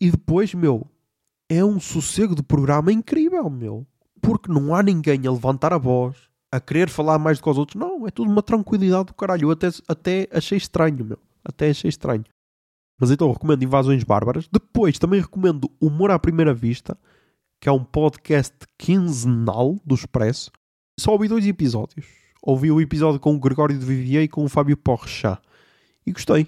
E 0.01 0.09
depois, 0.09 0.53
meu, 0.55 0.87
é 1.47 1.63
um 1.63 1.79
sossego 1.79 2.33
de 2.33 2.41
programa 2.41 2.91
incrível, 2.91 3.47
meu. 3.49 3.85
Porque 4.19 4.51
não 4.51 4.73
há 4.73 4.81
ninguém 4.81 5.27
a 5.27 5.31
levantar 5.31 5.71
a 5.71 5.77
voz, 5.77 6.17
a 6.51 6.59
querer 6.59 6.89
falar 6.89 7.19
mais 7.19 7.37
do 7.37 7.43
que 7.43 7.49
os 7.49 7.57
outros. 7.59 7.79
Não, 7.79 8.07
é 8.07 8.11
tudo 8.11 8.31
uma 8.31 8.41
tranquilidade 8.41 9.05
do 9.05 9.13
caralho. 9.13 9.45
Eu 9.45 9.51
até, 9.51 9.67
até 9.87 10.27
achei 10.31 10.57
estranho, 10.57 11.05
meu. 11.05 11.19
Até 11.45 11.69
achei 11.69 11.89
estranho. 11.89 12.25
Mas 12.99 13.11
então 13.11 13.31
recomendo 13.31 13.63
Invasões 13.63 14.03
Bárbaras. 14.03 14.49
Depois 14.51 14.97
também 14.97 15.21
recomendo 15.21 15.69
Humor 15.79 16.09
à 16.09 16.17
Primeira 16.17 16.53
Vista, 16.53 16.97
que 17.59 17.67
é 17.67 17.71
um 17.71 17.83
podcast 17.83 18.55
quinzenal 18.77 19.77
do 19.85 19.95
Expresso. 19.95 20.51
Só 20.99 21.11
ouvi 21.11 21.27
dois 21.27 21.45
episódios. 21.45 22.05
Ouvi 22.41 22.71
o 22.71 22.79
episódio 22.79 23.19
com 23.19 23.35
o 23.35 23.39
Gregório 23.39 23.77
de 23.77 23.85
Vivier 23.85 24.23
e 24.23 24.27
com 24.27 24.43
o 24.43 24.49
Fábio 24.49 24.77
Porchat. 24.77 25.41
E 26.05 26.11
gostei. 26.11 26.47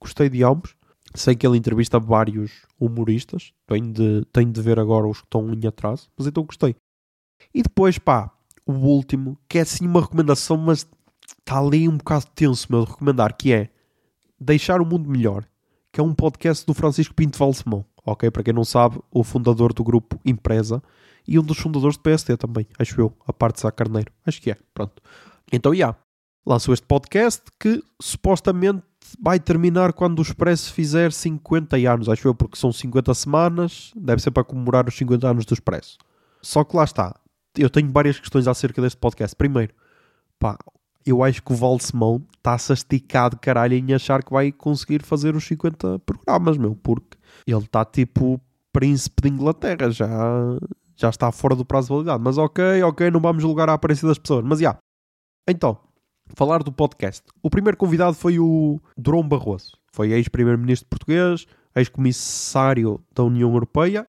Gostei 0.00 0.28
de 0.28 0.44
ambos. 0.44 0.76
Sei 1.14 1.34
que 1.34 1.46
ele 1.46 1.58
entrevista 1.58 1.98
vários 1.98 2.62
humoristas. 2.78 3.52
Tenho 3.66 3.92
de, 3.92 4.24
tenho 4.32 4.52
de 4.52 4.62
ver 4.62 4.78
agora 4.78 5.08
os 5.08 5.20
que 5.20 5.26
estão 5.26 5.52
em 5.52 5.66
atraso. 5.66 6.08
Mas 6.16 6.26
então 6.26 6.44
gostei. 6.44 6.76
E 7.52 7.62
depois, 7.62 7.98
pá, 7.98 8.30
o 8.64 8.72
último, 8.72 9.38
que 9.48 9.58
é 9.58 9.62
assim 9.62 9.86
uma 9.86 10.00
recomendação, 10.00 10.56
mas 10.56 10.86
está 11.38 11.58
ali 11.58 11.88
um 11.88 11.96
bocado 11.96 12.26
tenso, 12.34 12.66
meu, 12.70 12.84
de 12.84 12.90
recomendar, 12.92 13.36
que 13.36 13.52
é 13.52 13.70
Deixar 14.40 14.80
o 14.80 14.86
Mundo 14.86 15.08
Melhor, 15.08 15.44
que 15.92 16.00
é 16.00 16.02
um 16.02 16.14
podcast 16.14 16.66
do 16.66 16.74
Francisco 16.74 17.14
Pinto 17.14 17.38
Valsemão, 17.38 17.84
ok? 18.04 18.30
Para 18.30 18.42
quem 18.42 18.54
não 18.54 18.64
sabe, 18.64 19.00
o 19.10 19.22
fundador 19.22 19.72
do 19.72 19.82
grupo 19.82 20.18
Empresa 20.24 20.82
e 21.26 21.38
um 21.38 21.42
dos 21.42 21.58
fundadores 21.58 21.96
do 21.96 22.02
PST 22.02 22.36
também, 22.36 22.66
acho 22.78 23.00
eu, 23.00 23.12
a 23.26 23.32
parte 23.32 23.56
de 23.56 23.60
Sá 23.62 23.72
Carneiro. 23.72 24.12
Acho 24.26 24.40
que 24.40 24.50
é, 24.50 24.56
pronto. 24.72 25.02
Então, 25.52 25.72
já. 25.72 25.78
Yeah, 25.78 25.98
lançou 26.46 26.74
este 26.74 26.86
podcast 26.86 27.42
que 27.58 27.82
supostamente 28.00 28.82
vai 29.20 29.38
terminar 29.40 29.92
quando 29.92 30.18
o 30.18 30.22
Expresso 30.22 30.72
fizer 30.72 31.12
50 31.12 31.76
anos, 31.76 32.08
acho 32.08 32.26
eu, 32.28 32.34
porque 32.34 32.56
são 32.56 32.72
50 32.72 33.14
semanas, 33.14 33.92
deve 33.96 34.20
ser 34.20 34.30
para 34.30 34.44
comemorar 34.44 34.86
os 34.88 34.96
50 34.96 35.26
anos 35.26 35.44
do 35.44 35.54
Expresso. 35.54 35.98
Só 36.42 36.64
que 36.64 36.76
lá 36.76 36.84
está, 36.84 37.18
eu 37.56 37.70
tenho 37.70 37.90
várias 37.90 38.18
questões 38.18 38.46
acerca 38.46 38.82
deste 38.82 38.98
podcast. 38.98 39.34
Primeiro, 39.34 39.72
pá, 40.38 40.58
eu 41.06 41.22
acho 41.22 41.42
que 41.42 41.52
o 41.52 41.56
Valsemão 41.56 42.22
está-se 42.36 42.72
a 42.72 42.74
esticar 42.74 43.30
de 43.30 43.36
caralho 43.36 43.74
em 43.74 43.94
achar 43.94 44.22
que 44.22 44.32
vai 44.32 44.52
conseguir 44.52 45.02
fazer 45.02 45.34
os 45.34 45.44
50 45.44 45.98
programas, 46.00 46.58
meu, 46.58 46.74
porque 46.74 47.16
ele 47.52 47.64
está 47.64 47.84
tipo 47.84 48.40
príncipe 48.72 49.22
de 49.22 49.28
Inglaterra, 49.28 49.90
já, 49.90 50.08
já 50.96 51.08
está 51.08 51.30
fora 51.30 51.54
do 51.54 51.64
prazo 51.64 51.88
de 51.88 51.94
validade. 51.94 52.22
Mas 52.22 52.38
ok, 52.38 52.82
ok, 52.82 53.10
não 53.10 53.20
vamos 53.20 53.42
julgar 53.42 53.68
a 53.68 53.74
aparência 53.74 54.06
das 54.06 54.18
pessoas. 54.18 54.44
Mas 54.44 54.58
já. 54.58 54.70
Yeah. 54.70 54.78
Então, 55.48 55.78
falar 56.34 56.62
do 56.62 56.72
podcast. 56.72 57.22
O 57.42 57.50
primeiro 57.50 57.76
convidado 57.76 58.14
foi 58.14 58.38
o 58.38 58.80
Durão 58.96 59.26
Barroso. 59.26 59.72
Foi 59.92 60.10
ex-primeiro-ministro 60.12 60.88
português, 60.88 61.46
ex-comissário 61.74 63.00
da 63.14 63.22
União 63.22 63.52
Europeia. 63.52 64.06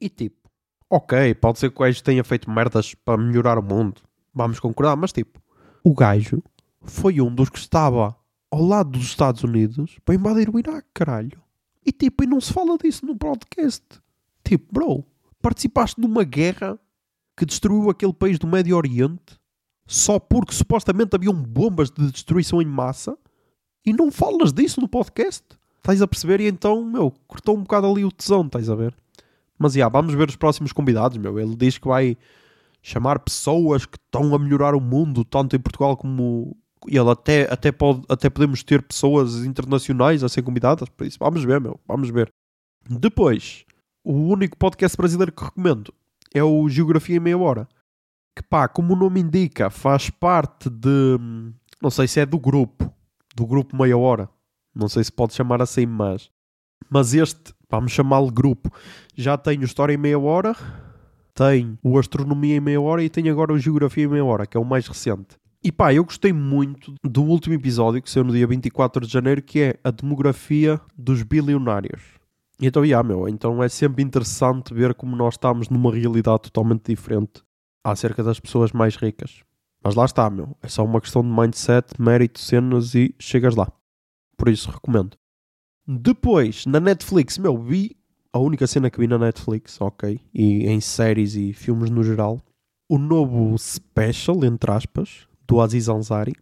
E 0.00 0.08
tipo, 0.08 0.50
ok, 0.90 1.34
pode 1.34 1.58
ser 1.58 1.70
que 1.70 1.76
o 1.76 1.80
gajo 1.80 2.02
tenha 2.02 2.24
feito 2.24 2.50
merdas 2.50 2.94
para 2.94 3.16
melhorar 3.16 3.58
o 3.58 3.62
mundo. 3.62 4.02
Vamos 4.34 4.58
concordar, 4.58 4.96
mas 4.96 5.12
tipo, 5.12 5.40
o 5.84 5.94
gajo 5.94 6.42
foi 6.82 7.20
um 7.20 7.32
dos 7.34 7.48
que 7.48 7.58
estava 7.58 8.16
ao 8.50 8.62
lado 8.62 8.90
dos 8.90 9.04
Estados 9.04 9.42
Unidos 9.44 9.98
para 10.04 10.14
invadir 10.14 10.50
o 10.50 10.58
Iraque, 10.58 10.88
caralho. 10.92 11.40
E 11.84 11.92
tipo, 11.92 12.24
e 12.24 12.26
não 12.26 12.40
se 12.40 12.52
fala 12.52 12.76
disso 12.78 13.04
no 13.04 13.16
podcast. 13.16 13.84
Tipo, 14.44 14.72
bro, 14.72 15.04
participaste 15.40 16.00
de 16.00 16.06
uma 16.06 16.24
guerra 16.24 16.78
que 17.36 17.44
destruiu 17.44 17.90
aquele 17.90 18.12
país 18.12 18.38
do 18.38 18.46
Médio 18.46 18.76
Oriente 18.76 19.40
só 19.86 20.18
porque 20.18 20.54
supostamente 20.54 21.14
haviam 21.14 21.34
bombas 21.34 21.90
de 21.90 22.10
destruição 22.10 22.62
em 22.62 22.66
massa 22.66 23.16
e 23.84 23.92
não 23.92 24.10
falas 24.10 24.52
disso 24.52 24.80
no 24.80 24.88
podcast. 24.88 25.44
Estás 25.78 26.00
a 26.00 26.06
perceber? 26.06 26.40
E 26.40 26.46
então, 26.46 26.84
meu, 26.84 27.12
cortou 27.26 27.56
um 27.56 27.62
bocado 27.62 27.88
ali 27.88 28.04
o 28.04 28.12
tesão, 28.12 28.46
estás 28.46 28.70
a 28.70 28.74
ver? 28.74 28.94
Mas, 29.58 29.74
já, 29.74 29.88
vamos 29.88 30.14
ver 30.14 30.28
os 30.28 30.36
próximos 30.36 30.72
convidados, 30.72 31.18
meu. 31.18 31.38
Ele 31.38 31.56
diz 31.56 31.78
que 31.78 31.88
vai 31.88 32.16
chamar 32.80 33.18
pessoas 33.18 33.84
que 33.84 33.96
estão 33.96 34.34
a 34.34 34.38
melhorar 34.38 34.74
o 34.74 34.80
mundo, 34.80 35.24
tanto 35.24 35.56
em 35.56 35.60
Portugal 35.60 35.96
como 35.96 36.56
ele 36.86 37.10
até, 37.10 37.52
até, 37.52 37.72
pode, 37.72 38.02
até 38.08 38.28
podemos 38.28 38.62
ter 38.62 38.82
pessoas 38.82 39.44
internacionais 39.44 40.22
a 40.22 40.28
ser 40.28 40.42
convidadas 40.42 40.88
por 40.88 41.06
isso. 41.06 41.18
Vamos 41.18 41.44
ver, 41.44 41.60
meu, 41.60 41.78
vamos 41.86 42.10
ver. 42.10 42.32
Depois, 42.88 43.64
o 44.04 44.12
único 44.12 44.56
podcast 44.56 44.96
brasileiro 44.96 45.32
que 45.32 45.44
recomendo 45.44 45.92
é 46.34 46.42
o 46.42 46.68
Geografia 46.68 47.16
em 47.16 47.20
Meia 47.20 47.38
Hora. 47.38 47.68
Que 48.36 48.42
pá, 48.42 48.66
como 48.66 48.94
o 48.94 48.96
nome 48.96 49.20
indica, 49.20 49.70
faz 49.70 50.08
parte 50.08 50.70
de. 50.70 51.18
Não 51.80 51.90
sei 51.90 52.08
se 52.08 52.20
é 52.20 52.26
do 52.26 52.38
grupo, 52.38 52.92
do 53.34 53.46
grupo 53.46 53.76
Meia 53.76 53.96
Hora. 53.96 54.28
Não 54.74 54.88
sei 54.88 55.04
se 55.04 55.12
pode 55.12 55.34
chamar 55.34 55.60
assim, 55.60 55.86
mas. 55.86 56.30
Mas 56.88 57.14
este, 57.14 57.54
vamos 57.70 57.92
chamá-lo 57.92 58.30
grupo, 58.30 58.70
já 59.14 59.36
tem 59.38 59.58
o 59.60 59.64
História 59.64 59.94
em 59.94 59.98
Meia 59.98 60.18
Hora, 60.18 60.56
tem 61.34 61.78
o 61.82 61.98
Astronomia 61.98 62.56
em 62.56 62.60
Meia 62.60 62.80
Hora 62.80 63.02
e 63.02 63.08
tem 63.08 63.28
agora 63.28 63.52
o 63.52 63.58
Geografia 63.58 64.04
em 64.04 64.08
Meia 64.08 64.24
Hora, 64.24 64.46
que 64.46 64.56
é 64.56 64.60
o 64.60 64.64
mais 64.64 64.86
recente. 64.86 65.38
E 65.64 65.70
pá, 65.70 65.94
eu 65.94 66.04
gostei 66.04 66.32
muito 66.32 66.92
do 67.04 67.22
último 67.22 67.54
episódio 67.54 68.02
que 68.02 68.10
saiu 68.10 68.24
no 68.24 68.32
dia 68.32 68.46
24 68.48 69.06
de 69.06 69.12
janeiro, 69.12 69.40
que 69.40 69.60
é 69.60 69.78
a 69.84 69.92
demografia 69.92 70.80
dos 70.96 71.22
bilionários. 71.22 72.02
Então, 72.60 72.84
yeah, 72.84 73.06
meu, 73.06 73.28
então 73.28 73.62
é 73.62 73.68
sempre 73.68 74.02
interessante 74.02 74.74
ver 74.74 74.92
como 74.94 75.14
nós 75.14 75.34
estamos 75.34 75.68
numa 75.68 75.92
realidade 75.92 76.42
totalmente 76.42 76.86
diferente 76.86 77.44
acerca 77.84 78.24
das 78.24 78.40
pessoas 78.40 78.72
mais 78.72 78.96
ricas. 78.96 79.44
Mas 79.84 79.94
lá 79.94 80.04
está, 80.04 80.28
meu. 80.28 80.56
É 80.60 80.66
só 80.66 80.84
uma 80.84 81.00
questão 81.00 81.22
de 81.22 81.28
mindset, 81.28 82.00
mérito, 82.00 82.40
cenas 82.40 82.96
e 82.96 83.14
chegas 83.18 83.54
lá. 83.54 83.70
Por 84.36 84.48
isso 84.48 84.68
recomendo. 84.68 85.16
Depois, 85.86 86.66
na 86.66 86.80
Netflix, 86.80 87.38
meu, 87.38 87.56
vi 87.56 87.96
a 88.32 88.38
única 88.40 88.66
cena 88.66 88.90
que 88.90 88.98
vi 88.98 89.06
na 89.06 89.18
Netflix, 89.18 89.80
ok, 89.80 90.20
e 90.34 90.66
em 90.66 90.80
séries 90.80 91.36
e 91.36 91.52
filmes 91.52 91.90
no 91.90 92.02
geral, 92.02 92.40
o 92.88 92.98
novo 92.98 93.56
special, 93.58 94.44
entre 94.44 94.70
aspas, 94.70 95.28
do 95.52 95.60
Aziz 95.60 95.86
Ansari, 95.86 96.32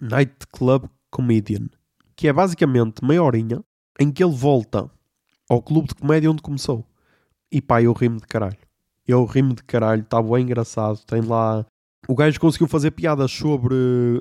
Night 0.00 0.44
Club 0.50 0.86
Comedian, 1.08 1.68
que 2.16 2.26
é 2.26 2.32
basicamente 2.32 3.04
meia 3.04 3.22
horinha 3.22 3.62
em 3.96 4.10
que 4.10 4.24
ele 4.24 4.34
volta 4.34 4.90
ao 5.48 5.62
clube 5.62 5.86
de 5.86 5.94
comédia 5.94 6.28
onde 6.28 6.42
começou. 6.42 6.84
E 7.48 7.62
pá, 7.62 7.80
eu 7.80 7.92
rimo 7.92 8.16
de 8.16 8.26
caralho. 8.26 8.58
Eu 9.06 9.24
rimo 9.24 9.54
de 9.54 9.62
caralho, 9.62 10.02
está 10.02 10.20
bem 10.20 10.42
engraçado. 10.42 10.98
Tem 11.06 11.20
lá. 11.20 11.64
O 12.08 12.16
gajo 12.16 12.40
conseguiu 12.40 12.66
fazer 12.66 12.90
piadas 12.90 13.30
sobre, 13.30 13.76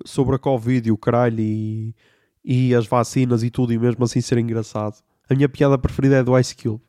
sobre 0.06 0.36
a 0.36 0.40
Covid 0.40 0.90
e 0.90 0.92
o 0.92 0.98
caralho 0.98 1.40
e, 1.40 1.96
e 2.44 2.76
as 2.76 2.86
vacinas 2.86 3.42
e 3.42 3.50
tudo, 3.50 3.74
e 3.74 3.80
mesmo 3.80 4.04
assim 4.04 4.22
ser 4.22 4.38
engraçado. 4.38 5.02
A 5.28 5.34
minha 5.34 5.50
piada 5.50 5.76
preferida 5.76 6.18
é 6.18 6.24
do 6.24 6.38
Ice 6.38 6.56
Cube. 6.56 6.84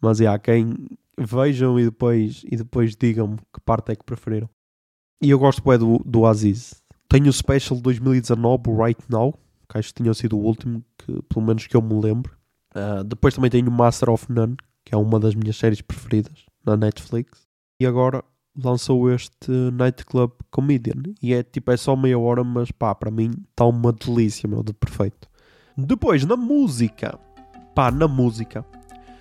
Mas 0.00 0.20
é, 0.20 0.28
há 0.28 0.38
quem 0.38 0.76
vejam 1.18 1.76
e 1.76 1.86
depois, 1.86 2.44
e 2.48 2.56
depois 2.56 2.94
digam-me 2.94 3.38
que 3.52 3.60
parte 3.64 3.90
é 3.90 3.96
que 3.96 4.04
preferiram. 4.04 4.48
E 5.20 5.30
eu 5.30 5.40
gosto 5.40 5.60
bem 5.64 5.76
do, 5.76 5.98
do 6.04 6.24
Aziz. 6.24 6.83
Tenho 7.14 7.30
o 7.30 7.32
Special 7.32 7.80
2019, 7.80 8.70
o 8.70 8.84
Right 8.84 9.00
Now, 9.08 9.38
que 9.68 9.78
acho 9.78 9.94
que 9.94 10.02
tinha 10.02 10.12
sido 10.14 10.36
o 10.36 10.40
último, 10.40 10.84
que, 10.98 11.22
pelo 11.32 11.46
menos 11.46 11.64
que 11.64 11.76
eu 11.76 11.80
me 11.80 11.94
lembro. 11.94 12.36
Uh, 12.74 13.04
depois 13.04 13.32
também 13.32 13.48
tenho 13.48 13.68
o 13.68 13.70
Master 13.70 14.10
of 14.10 14.26
None, 14.32 14.56
que 14.84 14.92
é 14.92 14.98
uma 14.98 15.20
das 15.20 15.32
minhas 15.36 15.56
séries 15.56 15.80
preferidas 15.80 16.44
na 16.66 16.76
Netflix. 16.76 17.46
E 17.78 17.86
agora 17.86 18.24
lançou 18.60 19.08
este 19.12 19.48
Nightclub 19.48 20.32
Comedian. 20.50 21.04
E 21.22 21.32
é 21.32 21.44
tipo, 21.44 21.70
é 21.70 21.76
só 21.76 21.94
meia 21.94 22.18
hora, 22.18 22.42
mas 22.42 22.72
pá, 22.72 22.92
para 22.92 23.12
mim 23.12 23.30
está 23.48 23.64
uma 23.64 23.92
delícia, 23.92 24.48
meu, 24.48 24.64
de 24.64 24.72
perfeito. 24.72 25.28
Depois, 25.78 26.24
na 26.24 26.36
música. 26.36 27.16
Pá, 27.76 27.92
na 27.92 28.08
música 28.08 28.66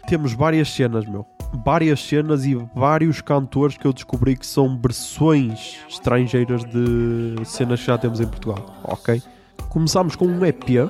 temos 0.08 0.34
várias 0.34 0.70
cenas, 0.70 1.06
meu. 1.06 1.28
Várias 1.54 2.04
cenas 2.04 2.46
e 2.46 2.56
vários 2.76 3.22
cantores 3.22 3.78
que 3.78 3.86
eu 3.86 3.94
descobri 3.94 4.36
que 4.36 4.46
são 4.46 4.78
versões 4.78 5.78
estrangeiras 5.88 6.63
de 6.66 7.36
cenas 7.46 7.80
que 7.80 7.88
já 7.88 7.98
temos 7.98 8.20
em 8.20 8.28
Portugal, 8.28 8.82
ok? 8.84 9.22
Começamos 9.70 10.16
com 10.16 10.26
um 10.26 10.44
EP 10.46 10.89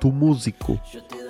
do 0.00 0.12
músico 0.12 0.78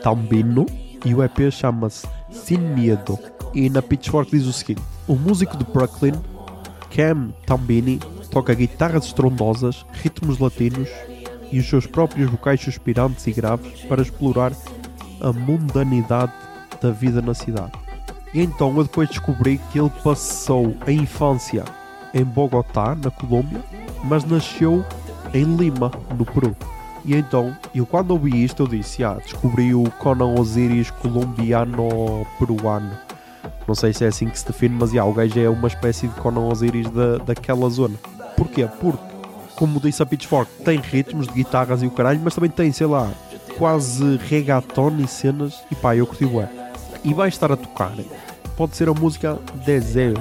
Tambino 0.02 0.66
e 1.04 1.14
o 1.14 1.22
EP 1.22 1.50
chama-se 1.50 2.06
Sin 2.30 2.58
Medo. 2.58 3.18
E 3.54 3.68
na 3.68 3.82
Pitchfork 3.82 4.30
diz 4.30 4.46
o 4.46 4.52
seguinte: 4.52 4.82
O 5.06 5.14
músico 5.14 5.56
de 5.56 5.64
Brooklyn, 5.64 6.14
Cam 6.94 7.32
Tambini, 7.46 7.98
toca 8.30 8.54
guitarras 8.54 9.06
estrondosas, 9.06 9.84
ritmos 9.92 10.38
latinos 10.38 10.88
e 11.50 11.58
os 11.58 11.68
seus 11.68 11.86
próprios 11.86 12.30
vocais 12.30 12.60
suspirantes 12.60 13.26
e 13.26 13.32
graves 13.32 13.82
para 13.82 14.02
explorar 14.02 14.52
a 15.20 15.32
mundanidade 15.32 16.32
da 16.80 16.90
vida 16.90 17.20
na 17.20 17.34
cidade. 17.34 17.81
E 18.34 18.40
então 18.40 18.76
eu 18.76 18.84
depois 18.84 19.08
descobri 19.08 19.60
que 19.70 19.78
ele 19.78 19.90
passou 20.02 20.74
a 20.86 20.92
infância 20.92 21.64
em 22.14 22.24
Bogotá, 22.24 22.94
na 22.94 23.10
Colômbia, 23.10 23.60
mas 24.04 24.24
nasceu 24.24 24.84
em 25.34 25.44
Lima, 25.44 25.90
no 26.16 26.24
Peru. 26.24 26.56
E 27.04 27.16
então, 27.16 27.56
eu 27.74 27.84
quando 27.84 28.12
ouvi 28.12 28.44
isto, 28.44 28.62
eu 28.62 28.68
disse: 28.68 29.02
Ah, 29.02 29.14
descobri 29.14 29.74
o 29.74 29.90
Conan 29.98 30.38
Osiris 30.38 30.88
colombiano-peruano. 30.90 32.90
Não 33.66 33.74
sei 33.74 33.92
se 33.92 34.04
é 34.04 34.08
assim 34.08 34.28
que 34.28 34.38
se 34.38 34.46
define, 34.46 34.76
mas 34.78 34.92
yeah, 34.92 35.10
o 35.10 35.14
gajo 35.14 35.38
é 35.38 35.48
uma 35.48 35.68
espécie 35.68 36.06
de 36.06 36.14
Conan 36.20 36.42
Osiris 36.42 36.88
da, 36.90 37.18
daquela 37.18 37.68
zona. 37.70 37.94
Porquê? 38.36 38.68
Porque, 38.80 39.02
como 39.56 39.80
disse 39.80 40.02
a 40.02 40.06
Pitchfork, 40.06 40.50
tem 40.64 40.78
ritmos 40.78 41.26
de 41.26 41.34
guitarras 41.34 41.82
e 41.82 41.86
o 41.86 41.90
caralho, 41.90 42.20
mas 42.22 42.34
também 42.34 42.50
tem, 42.50 42.70
sei 42.72 42.86
lá, 42.86 43.10
quase 43.58 44.16
reggaeton 44.28 44.96
e 44.98 45.08
cenas. 45.08 45.62
E 45.70 45.74
pá, 45.74 45.96
eu 45.96 46.06
curti 46.06 46.24
o 46.24 46.40
e 47.04 47.12
vai 47.14 47.28
estar 47.28 47.50
a 47.52 47.56
tocar. 47.56 47.92
Pode 48.56 48.76
ser 48.76 48.88
a 48.88 48.94
música 48.94 49.38
Desejo. 49.64 50.16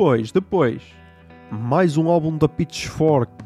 Depois, 0.00 0.32
depois, 0.32 0.82
mais 1.52 1.98
um 1.98 2.08
álbum 2.08 2.38
da 2.38 2.48
Pitchfork, 2.48 3.44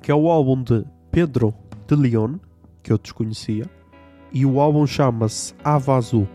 que 0.00 0.12
é 0.12 0.14
o 0.14 0.30
álbum 0.30 0.62
de 0.62 0.84
Pedro 1.10 1.52
de 1.88 1.96
Leon, 1.96 2.36
que 2.80 2.92
eu 2.92 2.96
desconhecia, 2.96 3.64
e 4.32 4.46
o 4.46 4.60
álbum 4.60 4.86
chama-se 4.86 5.52
Avazu, 5.64 6.28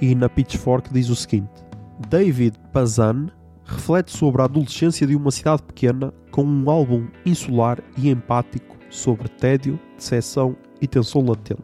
e 0.00 0.12
na 0.16 0.28
Pitchfork 0.28 0.92
diz 0.92 1.08
o 1.08 1.14
seguinte: 1.14 1.64
David 2.08 2.58
Pazan 2.72 3.28
reflete 3.64 4.10
sobre 4.10 4.42
a 4.42 4.46
adolescência 4.46 5.06
de 5.06 5.14
uma 5.14 5.30
cidade 5.30 5.62
pequena 5.62 6.12
com 6.32 6.42
um 6.42 6.68
álbum 6.68 7.06
insular 7.24 7.78
e 7.96 8.10
empático 8.10 8.76
sobre 8.90 9.28
tédio, 9.28 9.78
decepção 9.96 10.56
e 10.82 10.88
tensão 10.88 11.24
latente. 11.24 11.62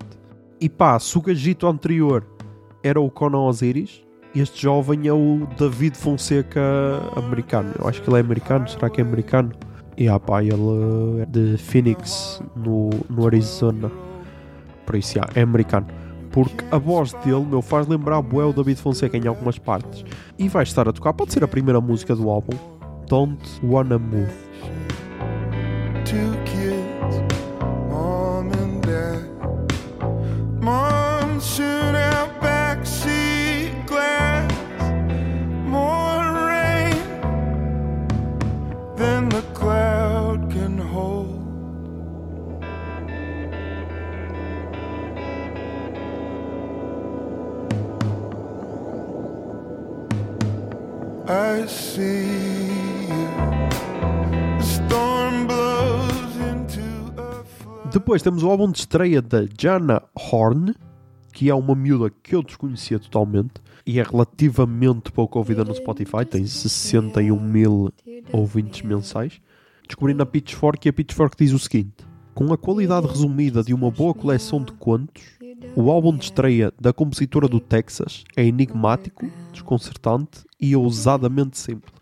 E 0.61 0.69
pá, 0.69 0.97
se 1.01 1.19
o 1.19 1.21
gajito 1.21 1.67
anterior 1.67 2.25
era 2.85 3.01
o 3.01 3.11
Conan 3.11 3.41
Osiris, 3.41 4.05
este 4.41 4.63
jovem 4.63 5.07
é 5.07 5.13
o 5.13 5.47
David 5.59 5.97
Fonseca 5.97 6.61
americano. 7.17 7.73
Eu 7.79 7.89
acho 7.89 8.01
que 8.01 8.09
ele 8.09 8.17
é 8.17 8.21
americano, 8.21 8.69
será 8.69 8.89
que 8.89 9.01
é 9.01 9.05
americano? 9.05 9.53
E 9.97 10.09
ah 10.09 10.19
pá, 10.19 10.43
ele 10.43 11.21
é 11.21 11.27
de 11.27 11.57
Phoenix, 11.59 12.43
no, 12.57 12.91
no 13.11 13.27
Arizona. 13.27 13.91
Por 14.87 14.97
isso, 14.97 15.19
yeah, 15.19 15.31
é 15.35 15.43
americano. 15.43 15.87
Porque 16.31 16.65
a 16.71 16.79
voz 16.79 17.13
dele, 17.25 17.45
meu, 17.45 17.61
faz 17.61 17.87
lembrar 17.87 18.23
bué 18.23 18.45
o 18.45 18.53
David 18.53 18.81
Fonseca 18.81 19.17
em 19.17 19.27
algumas 19.27 19.59
partes. 19.59 20.05
E 20.39 20.49
vai 20.49 20.63
estar 20.63 20.89
a 20.89 20.93
tocar, 20.93 21.13
pode 21.13 21.33
ser 21.33 21.45
a 21.45 21.49
primeira 21.49 21.81
música 21.81 22.17
do 22.17 22.31
álbum, 22.31 22.57
Don't 23.07 23.61
Wanna 23.63 23.99
Move. 23.99 24.33
Depois 58.03 58.21
temos 58.21 58.43
o 58.43 58.51
álbum 58.51 58.69
de 58.69 58.81
estreia 58.81 59.23
da 59.23 59.47
Jana 59.57 60.03
Horn, 60.13 60.75
que 61.33 61.49
é 61.49 61.55
uma 61.55 61.73
miúda 61.73 62.11
que 62.11 62.35
eu 62.35 62.43
desconhecia 62.43 62.99
totalmente 62.99 63.63
e 63.87 64.01
é 64.01 64.03
relativamente 64.03 65.13
pouco 65.13 65.39
ouvida 65.39 65.65
no 65.65 65.73
Spotify, 65.73 66.27
tem 66.29 66.45
61 66.45 67.39
mil 67.39 67.93
ouvintes 68.33 68.83
mensais. 68.83 69.41
Descobri 69.87 70.15
na 70.15 70.27
Pitchfork 70.27 70.85
e 70.85 70.91
a 70.91 70.93
Pitchfork 70.93 71.37
diz 71.39 71.53
o 71.53 71.61
seguinte: 71.61 72.05
Com 72.35 72.53
a 72.53 72.59
qualidade 72.59 73.07
resumida 73.07 73.63
de 73.63 73.73
uma 73.73 73.89
boa 73.89 74.13
coleção 74.13 74.65
de 74.65 74.73
contos, 74.73 75.23
o 75.77 75.89
álbum 75.89 76.17
de 76.17 76.25
estreia 76.25 76.73
da 76.81 76.93
compositora 76.93 77.47
do 77.47 77.61
Texas 77.61 78.25
é 78.37 78.45
enigmático, 78.45 79.31
desconcertante 79.53 80.41
e 80.61 80.75
ousadamente 80.75 81.57
simples. 81.57 81.95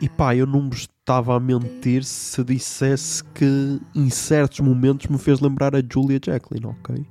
E 0.00 0.08
pá, 0.08 0.34
eu 0.34 0.44
não 0.44 0.62
me 0.62 0.70
estava 1.10 1.34
a 1.34 1.40
mentir 1.40 2.04
se 2.04 2.44
dissesse 2.44 3.24
que 3.34 3.80
em 3.96 4.08
certos 4.08 4.60
momentos 4.60 5.08
me 5.08 5.18
fez 5.18 5.40
lembrar 5.40 5.74
a 5.74 5.82
Julia 5.82 6.20
Jacqueline, 6.24 6.66
ok? 6.66 7.04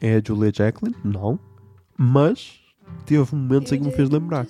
É 0.00 0.16
a 0.16 0.22
Julia 0.26 0.50
Jacqueline? 0.52 0.96
Não. 1.04 1.38
Mas 1.96 2.54
teve 3.06 3.32
momentos 3.32 3.70
em 3.70 3.78
que 3.78 3.86
me 3.86 3.92
fez 3.92 4.10
lembrar. 4.10 4.44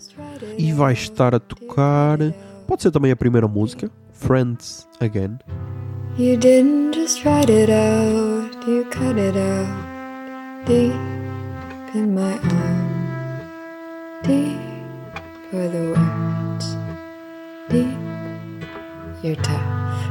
E 0.57 0.72
vai 0.72 0.94
estar 0.94 1.34
a 1.34 1.38
tocar. 1.38 2.18
Pode 2.66 2.82
ser 2.82 2.90
também 2.90 3.12
a 3.12 3.16
primeira 3.16 3.46
música, 3.46 3.90
Friends 4.11 4.88
Again. 5.00 5.36
You 6.16 6.38
didn't 6.38 6.94
just 6.94 7.26
write 7.26 7.52
it 7.52 7.70
out, 7.70 8.57
you 8.66 8.86
cut 8.86 9.18
it 9.20 9.36
out 9.36 10.64
deep 10.64 10.94
in 11.94 12.14
my 12.14 12.32
arm. 12.32 12.94
Deep 14.22 14.59
were 15.52 15.68
the 15.68 15.92
words, 15.92 16.76
deep, 17.68 18.03
you're 19.24 19.36
tough. 19.36 20.10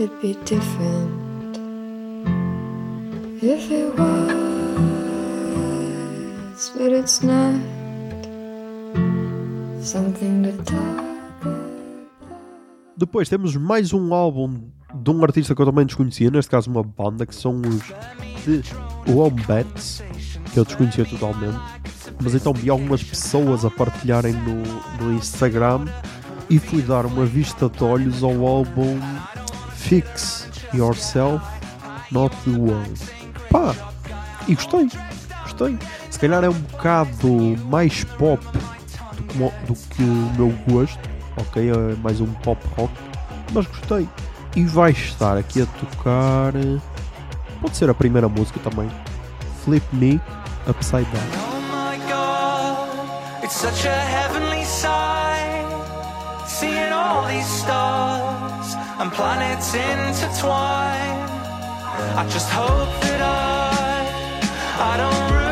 It'd 0.00 0.20
be 0.20 0.34
different 0.44 1.56
if 3.40 3.70
it 3.70 3.96
was, 3.96 4.30
but 6.76 6.90
it's 6.90 7.22
not 7.22 7.54
something 9.80 10.42
to 10.42 10.52
talk 10.64 11.04
Depois 12.96 13.28
temos 13.28 13.54
mais 13.54 13.92
um 13.92 14.12
álbum 14.12 14.70
de 14.92 15.10
um 15.10 15.22
artista 15.22 15.54
que 15.54 15.62
eu 15.62 15.66
também 15.66 15.86
desconhecia, 15.86 16.30
neste 16.30 16.50
caso 16.50 16.68
uma 16.70 16.82
banda, 16.82 17.24
que 17.26 17.34
são 17.34 17.60
os 17.60 17.82
The 18.44 18.62
Wombats, 19.12 20.02
que 20.52 20.58
eu 20.58 20.64
desconhecia 20.64 21.04
totalmente. 21.04 21.58
Mas 22.22 22.34
então 22.34 22.52
vi 22.52 22.70
algumas 22.70 23.02
pessoas 23.02 23.64
a 23.64 23.70
partilharem 23.70 24.32
no, 24.32 24.62
no 25.04 25.12
Instagram 25.14 25.86
e 26.48 26.58
fui 26.58 26.80
dar 26.82 27.04
uma 27.06 27.24
vista 27.26 27.68
de 27.68 27.82
olhos 27.84 28.22
ao 28.22 28.46
álbum 28.46 28.98
Fix 29.76 30.48
Yourself, 30.72 31.44
Not 32.10 32.34
the 32.44 32.50
World. 32.58 33.00
Pá, 33.50 33.74
e 34.48 34.54
gostei, 34.54 34.88
gostei. 35.42 35.78
Se 36.10 36.18
calhar 36.18 36.44
é 36.44 36.48
um 36.48 36.52
bocado 36.54 37.28
mais 37.66 38.04
pop 38.04 38.42
do 39.16 39.22
que, 39.24 39.38
do 39.66 39.74
que 39.90 40.02
o 40.02 40.32
meu 40.36 40.54
gosto, 40.68 40.98
ok? 41.36 41.70
É 41.70 41.96
mais 42.02 42.20
um 42.20 42.26
pop 42.34 42.60
rock, 42.76 42.92
mas 43.52 43.66
gostei. 43.66 44.08
E 44.56 44.64
vai 44.64 44.92
estar 44.92 45.36
aqui 45.36 45.62
a 45.62 45.66
tocar. 45.66 46.54
eh, 46.54 46.78
Pode 47.60 47.76
ser 47.76 47.90
a 47.90 47.94
primeira 47.94 48.28
música 48.28 48.60
também. 48.60 48.88
Flip 49.64 49.84
Me 49.92 50.20
Upside 50.68 51.06
Down. 51.10 51.43
It's 53.44 53.56
such 53.56 53.84
a 53.84 54.00
heavenly 54.16 54.64
sight. 54.64 55.68
Seeing 56.46 56.92
all 56.94 57.28
these 57.28 57.46
stars 57.46 58.74
and 58.98 59.12
planets 59.12 59.74
intertwine. 59.74 61.18
I 62.16 62.26
just 62.30 62.48
hope 62.48 62.88
that 63.02 63.20
I, 63.20 64.92
I 64.92 64.96
don't 64.96 65.43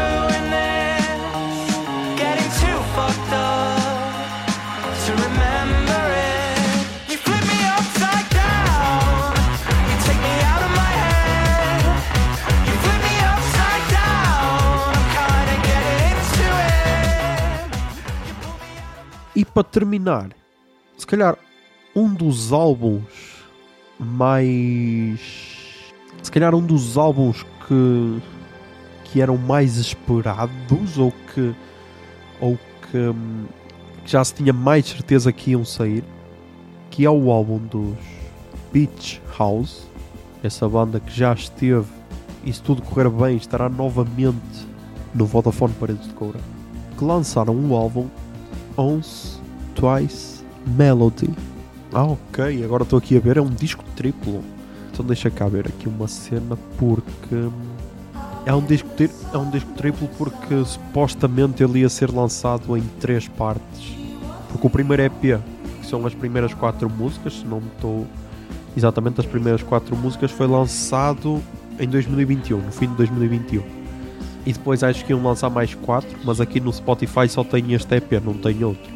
para 19.53 19.65
terminar, 19.65 20.31
se 20.97 21.07
calhar 21.07 21.37
um 21.95 22.13
dos 22.13 22.53
álbuns 22.53 23.45
mais. 23.99 25.21
Se 26.23 26.31
calhar 26.31 26.55
um 26.55 26.65
dos 26.65 26.97
álbuns 26.97 27.45
que. 27.67 28.23
que 29.05 29.21
eram 29.21 29.37
mais 29.37 29.77
esperados 29.77 30.99
ou 30.99 31.13
que. 31.13 31.55
ou 32.41 32.59
que. 32.91 32.99
hum, 32.99 33.47
já 34.05 34.25
se 34.25 34.35
tinha 34.35 34.53
mais 34.53 34.87
certeza 34.87 35.33
que 35.33 35.53
iam 35.53 35.65
sair, 35.65 36.05
que 36.91 37.05
é 37.05 37.11
o 37.11 37.31
álbum 37.31 37.59
dos 37.59 37.97
Beach 38.73 39.23
House, 39.39 39.87
essa 40.43 40.69
banda 40.69 40.99
que 40.99 41.13
já 41.13 41.33
esteve 41.33 41.87
e 42.45 42.53
se 42.53 42.61
tudo 42.61 42.83
correr 42.83 43.09
bem 43.09 43.37
estará 43.37 43.69
novamente 43.69 44.67
no 45.15 45.27
Vodafone 45.27 45.73
Paredes 45.75 46.09
de 46.09 46.15
Coura, 46.15 46.41
que 46.99 47.05
lançaram 47.05 47.55
um 47.55 47.75
álbum 47.75 48.09
Once, 48.77 49.32
Twice, 49.75 50.45
Melody. 50.67 51.31
Ah, 51.93 52.05
ok, 52.05 52.65
agora 52.65 52.85
estou 52.85 52.99
aqui 52.99 53.17
a 53.17 53.21
ver, 53.21 53.37
é 53.37 53.43
um 53.43 53.51
disco 53.51 53.85
triplo. 53.97 54.43
Então 54.93 55.05
deixa 55.05 55.31
cá 55.31 55.49
ver 55.49 55.67
aqui 55.67 55.89
uma 55.89 56.07
cena 56.07 56.57
porque 56.79 57.35
hum, 57.35 57.53
é 58.45 58.55
um 58.55 58.63
disco, 58.63 58.89
é 59.33 59.39
um 59.39 59.51
disco 59.51 59.71
triplo 59.73 60.09
porque 60.19 60.65
supostamente 60.65 61.63
ele 61.63 61.81
ia 61.81 61.89
ser 61.89 62.11
lançado 62.11 62.77
em 62.77 62.83
três 63.01 63.29
partes. 63.29 63.95
Porque 64.49 64.67
o 64.67 64.71
primeiro 64.71 65.03
EP, 65.03 65.41
que 65.81 65.87
são 65.87 66.07
as 66.07 66.15
primeiras 66.15 66.53
quatro 66.53 66.89
músicas, 66.91 67.35
se 67.35 67.47
não 67.47 67.59
estou 67.59 68.07
exatamente 68.77 69.21
as 69.21 69.27
primeiras 69.27 69.63
quatro 69.63 69.97
músicas, 69.97 70.31
foi 70.31 70.47
lançado 70.47 71.43
em 71.79 71.89
2021, 71.89 72.59
no 72.59 72.73
fim 72.73 72.89
de 72.89 72.97
2021. 72.97 73.63
E 74.45 74.53
depois 74.53 74.83
acho 74.83 75.05
que 75.05 75.13
iam 75.13 75.23
lançar 75.23 75.49
mais 75.51 75.75
quatro, 75.75 76.11
mas 76.25 76.41
aqui 76.41 76.59
no 76.59 76.73
Spotify 76.73 77.29
só 77.29 77.45
tem 77.45 77.73
este 77.73 77.95
EP, 77.95 78.13
não 78.25 78.35
tem 78.35 78.63
outro. 78.65 78.92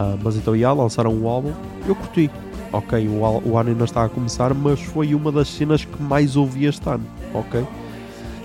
Ah, 0.00 0.16
mas 0.24 0.34
então 0.34 0.56
já 0.56 0.72
lançaram 0.72 1.12
um 1.12 1.28
álbum, 1.28 1.52
eu 1.86 1.94
curti. 1.94 2.30
Ok, 2.72 3.06
o, 3.06 3.20
o 3.50 3.58
ano 3.58 3.68
ainda 3.68 3.84
está 3.84 4.04
a 4.04 4.08
começar, 4.08 4.54
mas 4.54 4.80
foi 4.80 5.14
uma 5.14 5.30
das 5.30 5.46
cenas 5.46 5.84
que 5.84 6.02
mais 6.02 6.36
ouvi 6.36 6.64
este 6.64 6.88
ano, 6.88 7.04
ok? 7.34 7.66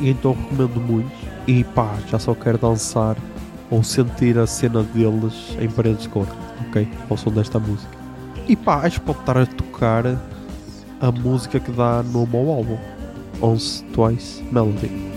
E 0.02 0.10
então 0.10 0.34
recomendo 0.34 0.82
muito. 0.82 1.10
E 1.48 1.64
pá, 1.64 1.96
já 2.10 2.20
só 2.20 2.36
quero 2.36 2.58
dançar 2.58 3.16
ou 3.72 3.82
sentir 3.84 4.38
a 4.38 4.46
cena 4.46 4.84
deles 4.84 5.56
em 5.58 5.70
paredes 5.70 6.02
de 6.02 6.10
cor, 6.10 6.28
ok? 6.68 6.86
Ao 7.10 7.16
som 7.16 7.32
desta 7.32 7.58
música. 7.58 7.98
E 8.50 8.56
pá, 8.58 8.82
acho 8.86 9.00
que 9.00 9.06
pode 9.06 9.20
estar 9.20 9.38
a 9.38 9.46
tocar 9.46 10.06
a 11.00 11.12
música 11.12 11.58
que 11.58 11.72
dá 11.72 12.04
no 12.04 12.28
meu 12.28 12.52
álbum, 12.52 12.78
Once 13.42 13.82
Twice 13.94 14.44
Melody. 14.52 15.15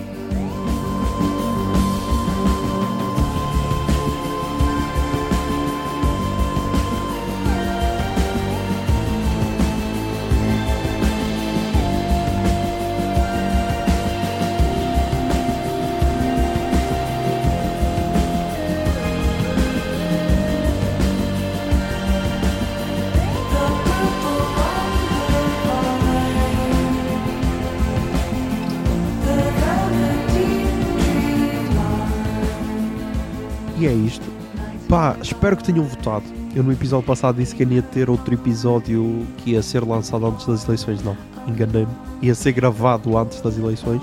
E 33.78 33.86
é 33.86 33.92
isto. 33.92 34.26
Pá, 34.88 35.16
espero 35.22 35.56
que 35.56 35.62
tenham 35.62 35.84
votado. 35.84 36.24
Eu 36.54 36.64
no 36.64 36.72
episódio 36.72 37.06
passado 37.06 37.36
disse 37.36 37.54
que 37.54 37.62
ia 37.62 37.82
ter 37.82 38.10
outro 38.10 38.34
episódio 38.34 39.24
que 39.36 39.52
ia 39.52 39.62
ser 39.62 39.84
lançado 39.84 40.26
antes 40.26 40.46
das 40.46 40.64
eleições. 40.64 41.02
Não, 41.04 41.16
enganei-me. 41.46 41.92
Ia 42.20 42.34
ser 42.34 42.52
gravado 42.52 43.16
antes 43.16 43.40
das 43.40 43.56
eleições, 43.56 44.02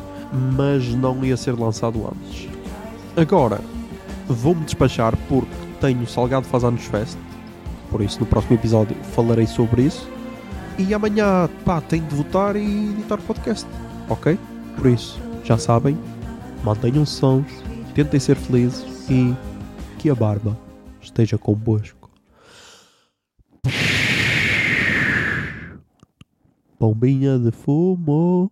mas 0.56 0.88
não 0.94 1.26
ia 1.26 1.36
ser 1.36 1.60
lançado 1.60 2.08
antes. 2.08 2.48
Agora, 3.18 3.60
vou-me 4.28 4.64
despachar 4.64 5.14
porque 5.28 5.52
tenho 5.82 6.08
Salgado 6.08 6.46
Faz 6.46 6.64
Anos 6.64 6.86
Fest. 6.86 7.18
Por 7.90 8.02
isso, 8.02 8.20
no 8.20 8.26
próximo 8.26 8.56
episódio 8.56 8.96
falarei 9.14 9.48
sobre 9.48 9.84
isso. 9.84 10.10
E 10.78 10.94
amanhã, 10.94 11.50
pá, 11.66 11.82
tenho 11.82 12.06
de 12.06 12.16
votar 12.16 12.56
e 12.56 12.92
editar 12.92 13.16
o 13.16 13.24
podcast. 13.24 13.68
Ok? 14.08 14.38
Por 14.78 14.88
isso, 14.88 15.20
já 15.44 15.58
sabem, 15.58 15.98
mantenham 16.64 17.06
sons, 17.06 17.48
tentem 17.94 18.20
ser 18.20 18.36
felizes 18.36 18.86
e 19.10 19.34
que 20.06 20.10
a 20.12 20.14
barba 20.14 20.56
esteja 21.02 21.36
convosco. 21.36 22.12
Bombinha 26.80 27.40
de 27.40 27.50
fumo. 27.50 28.52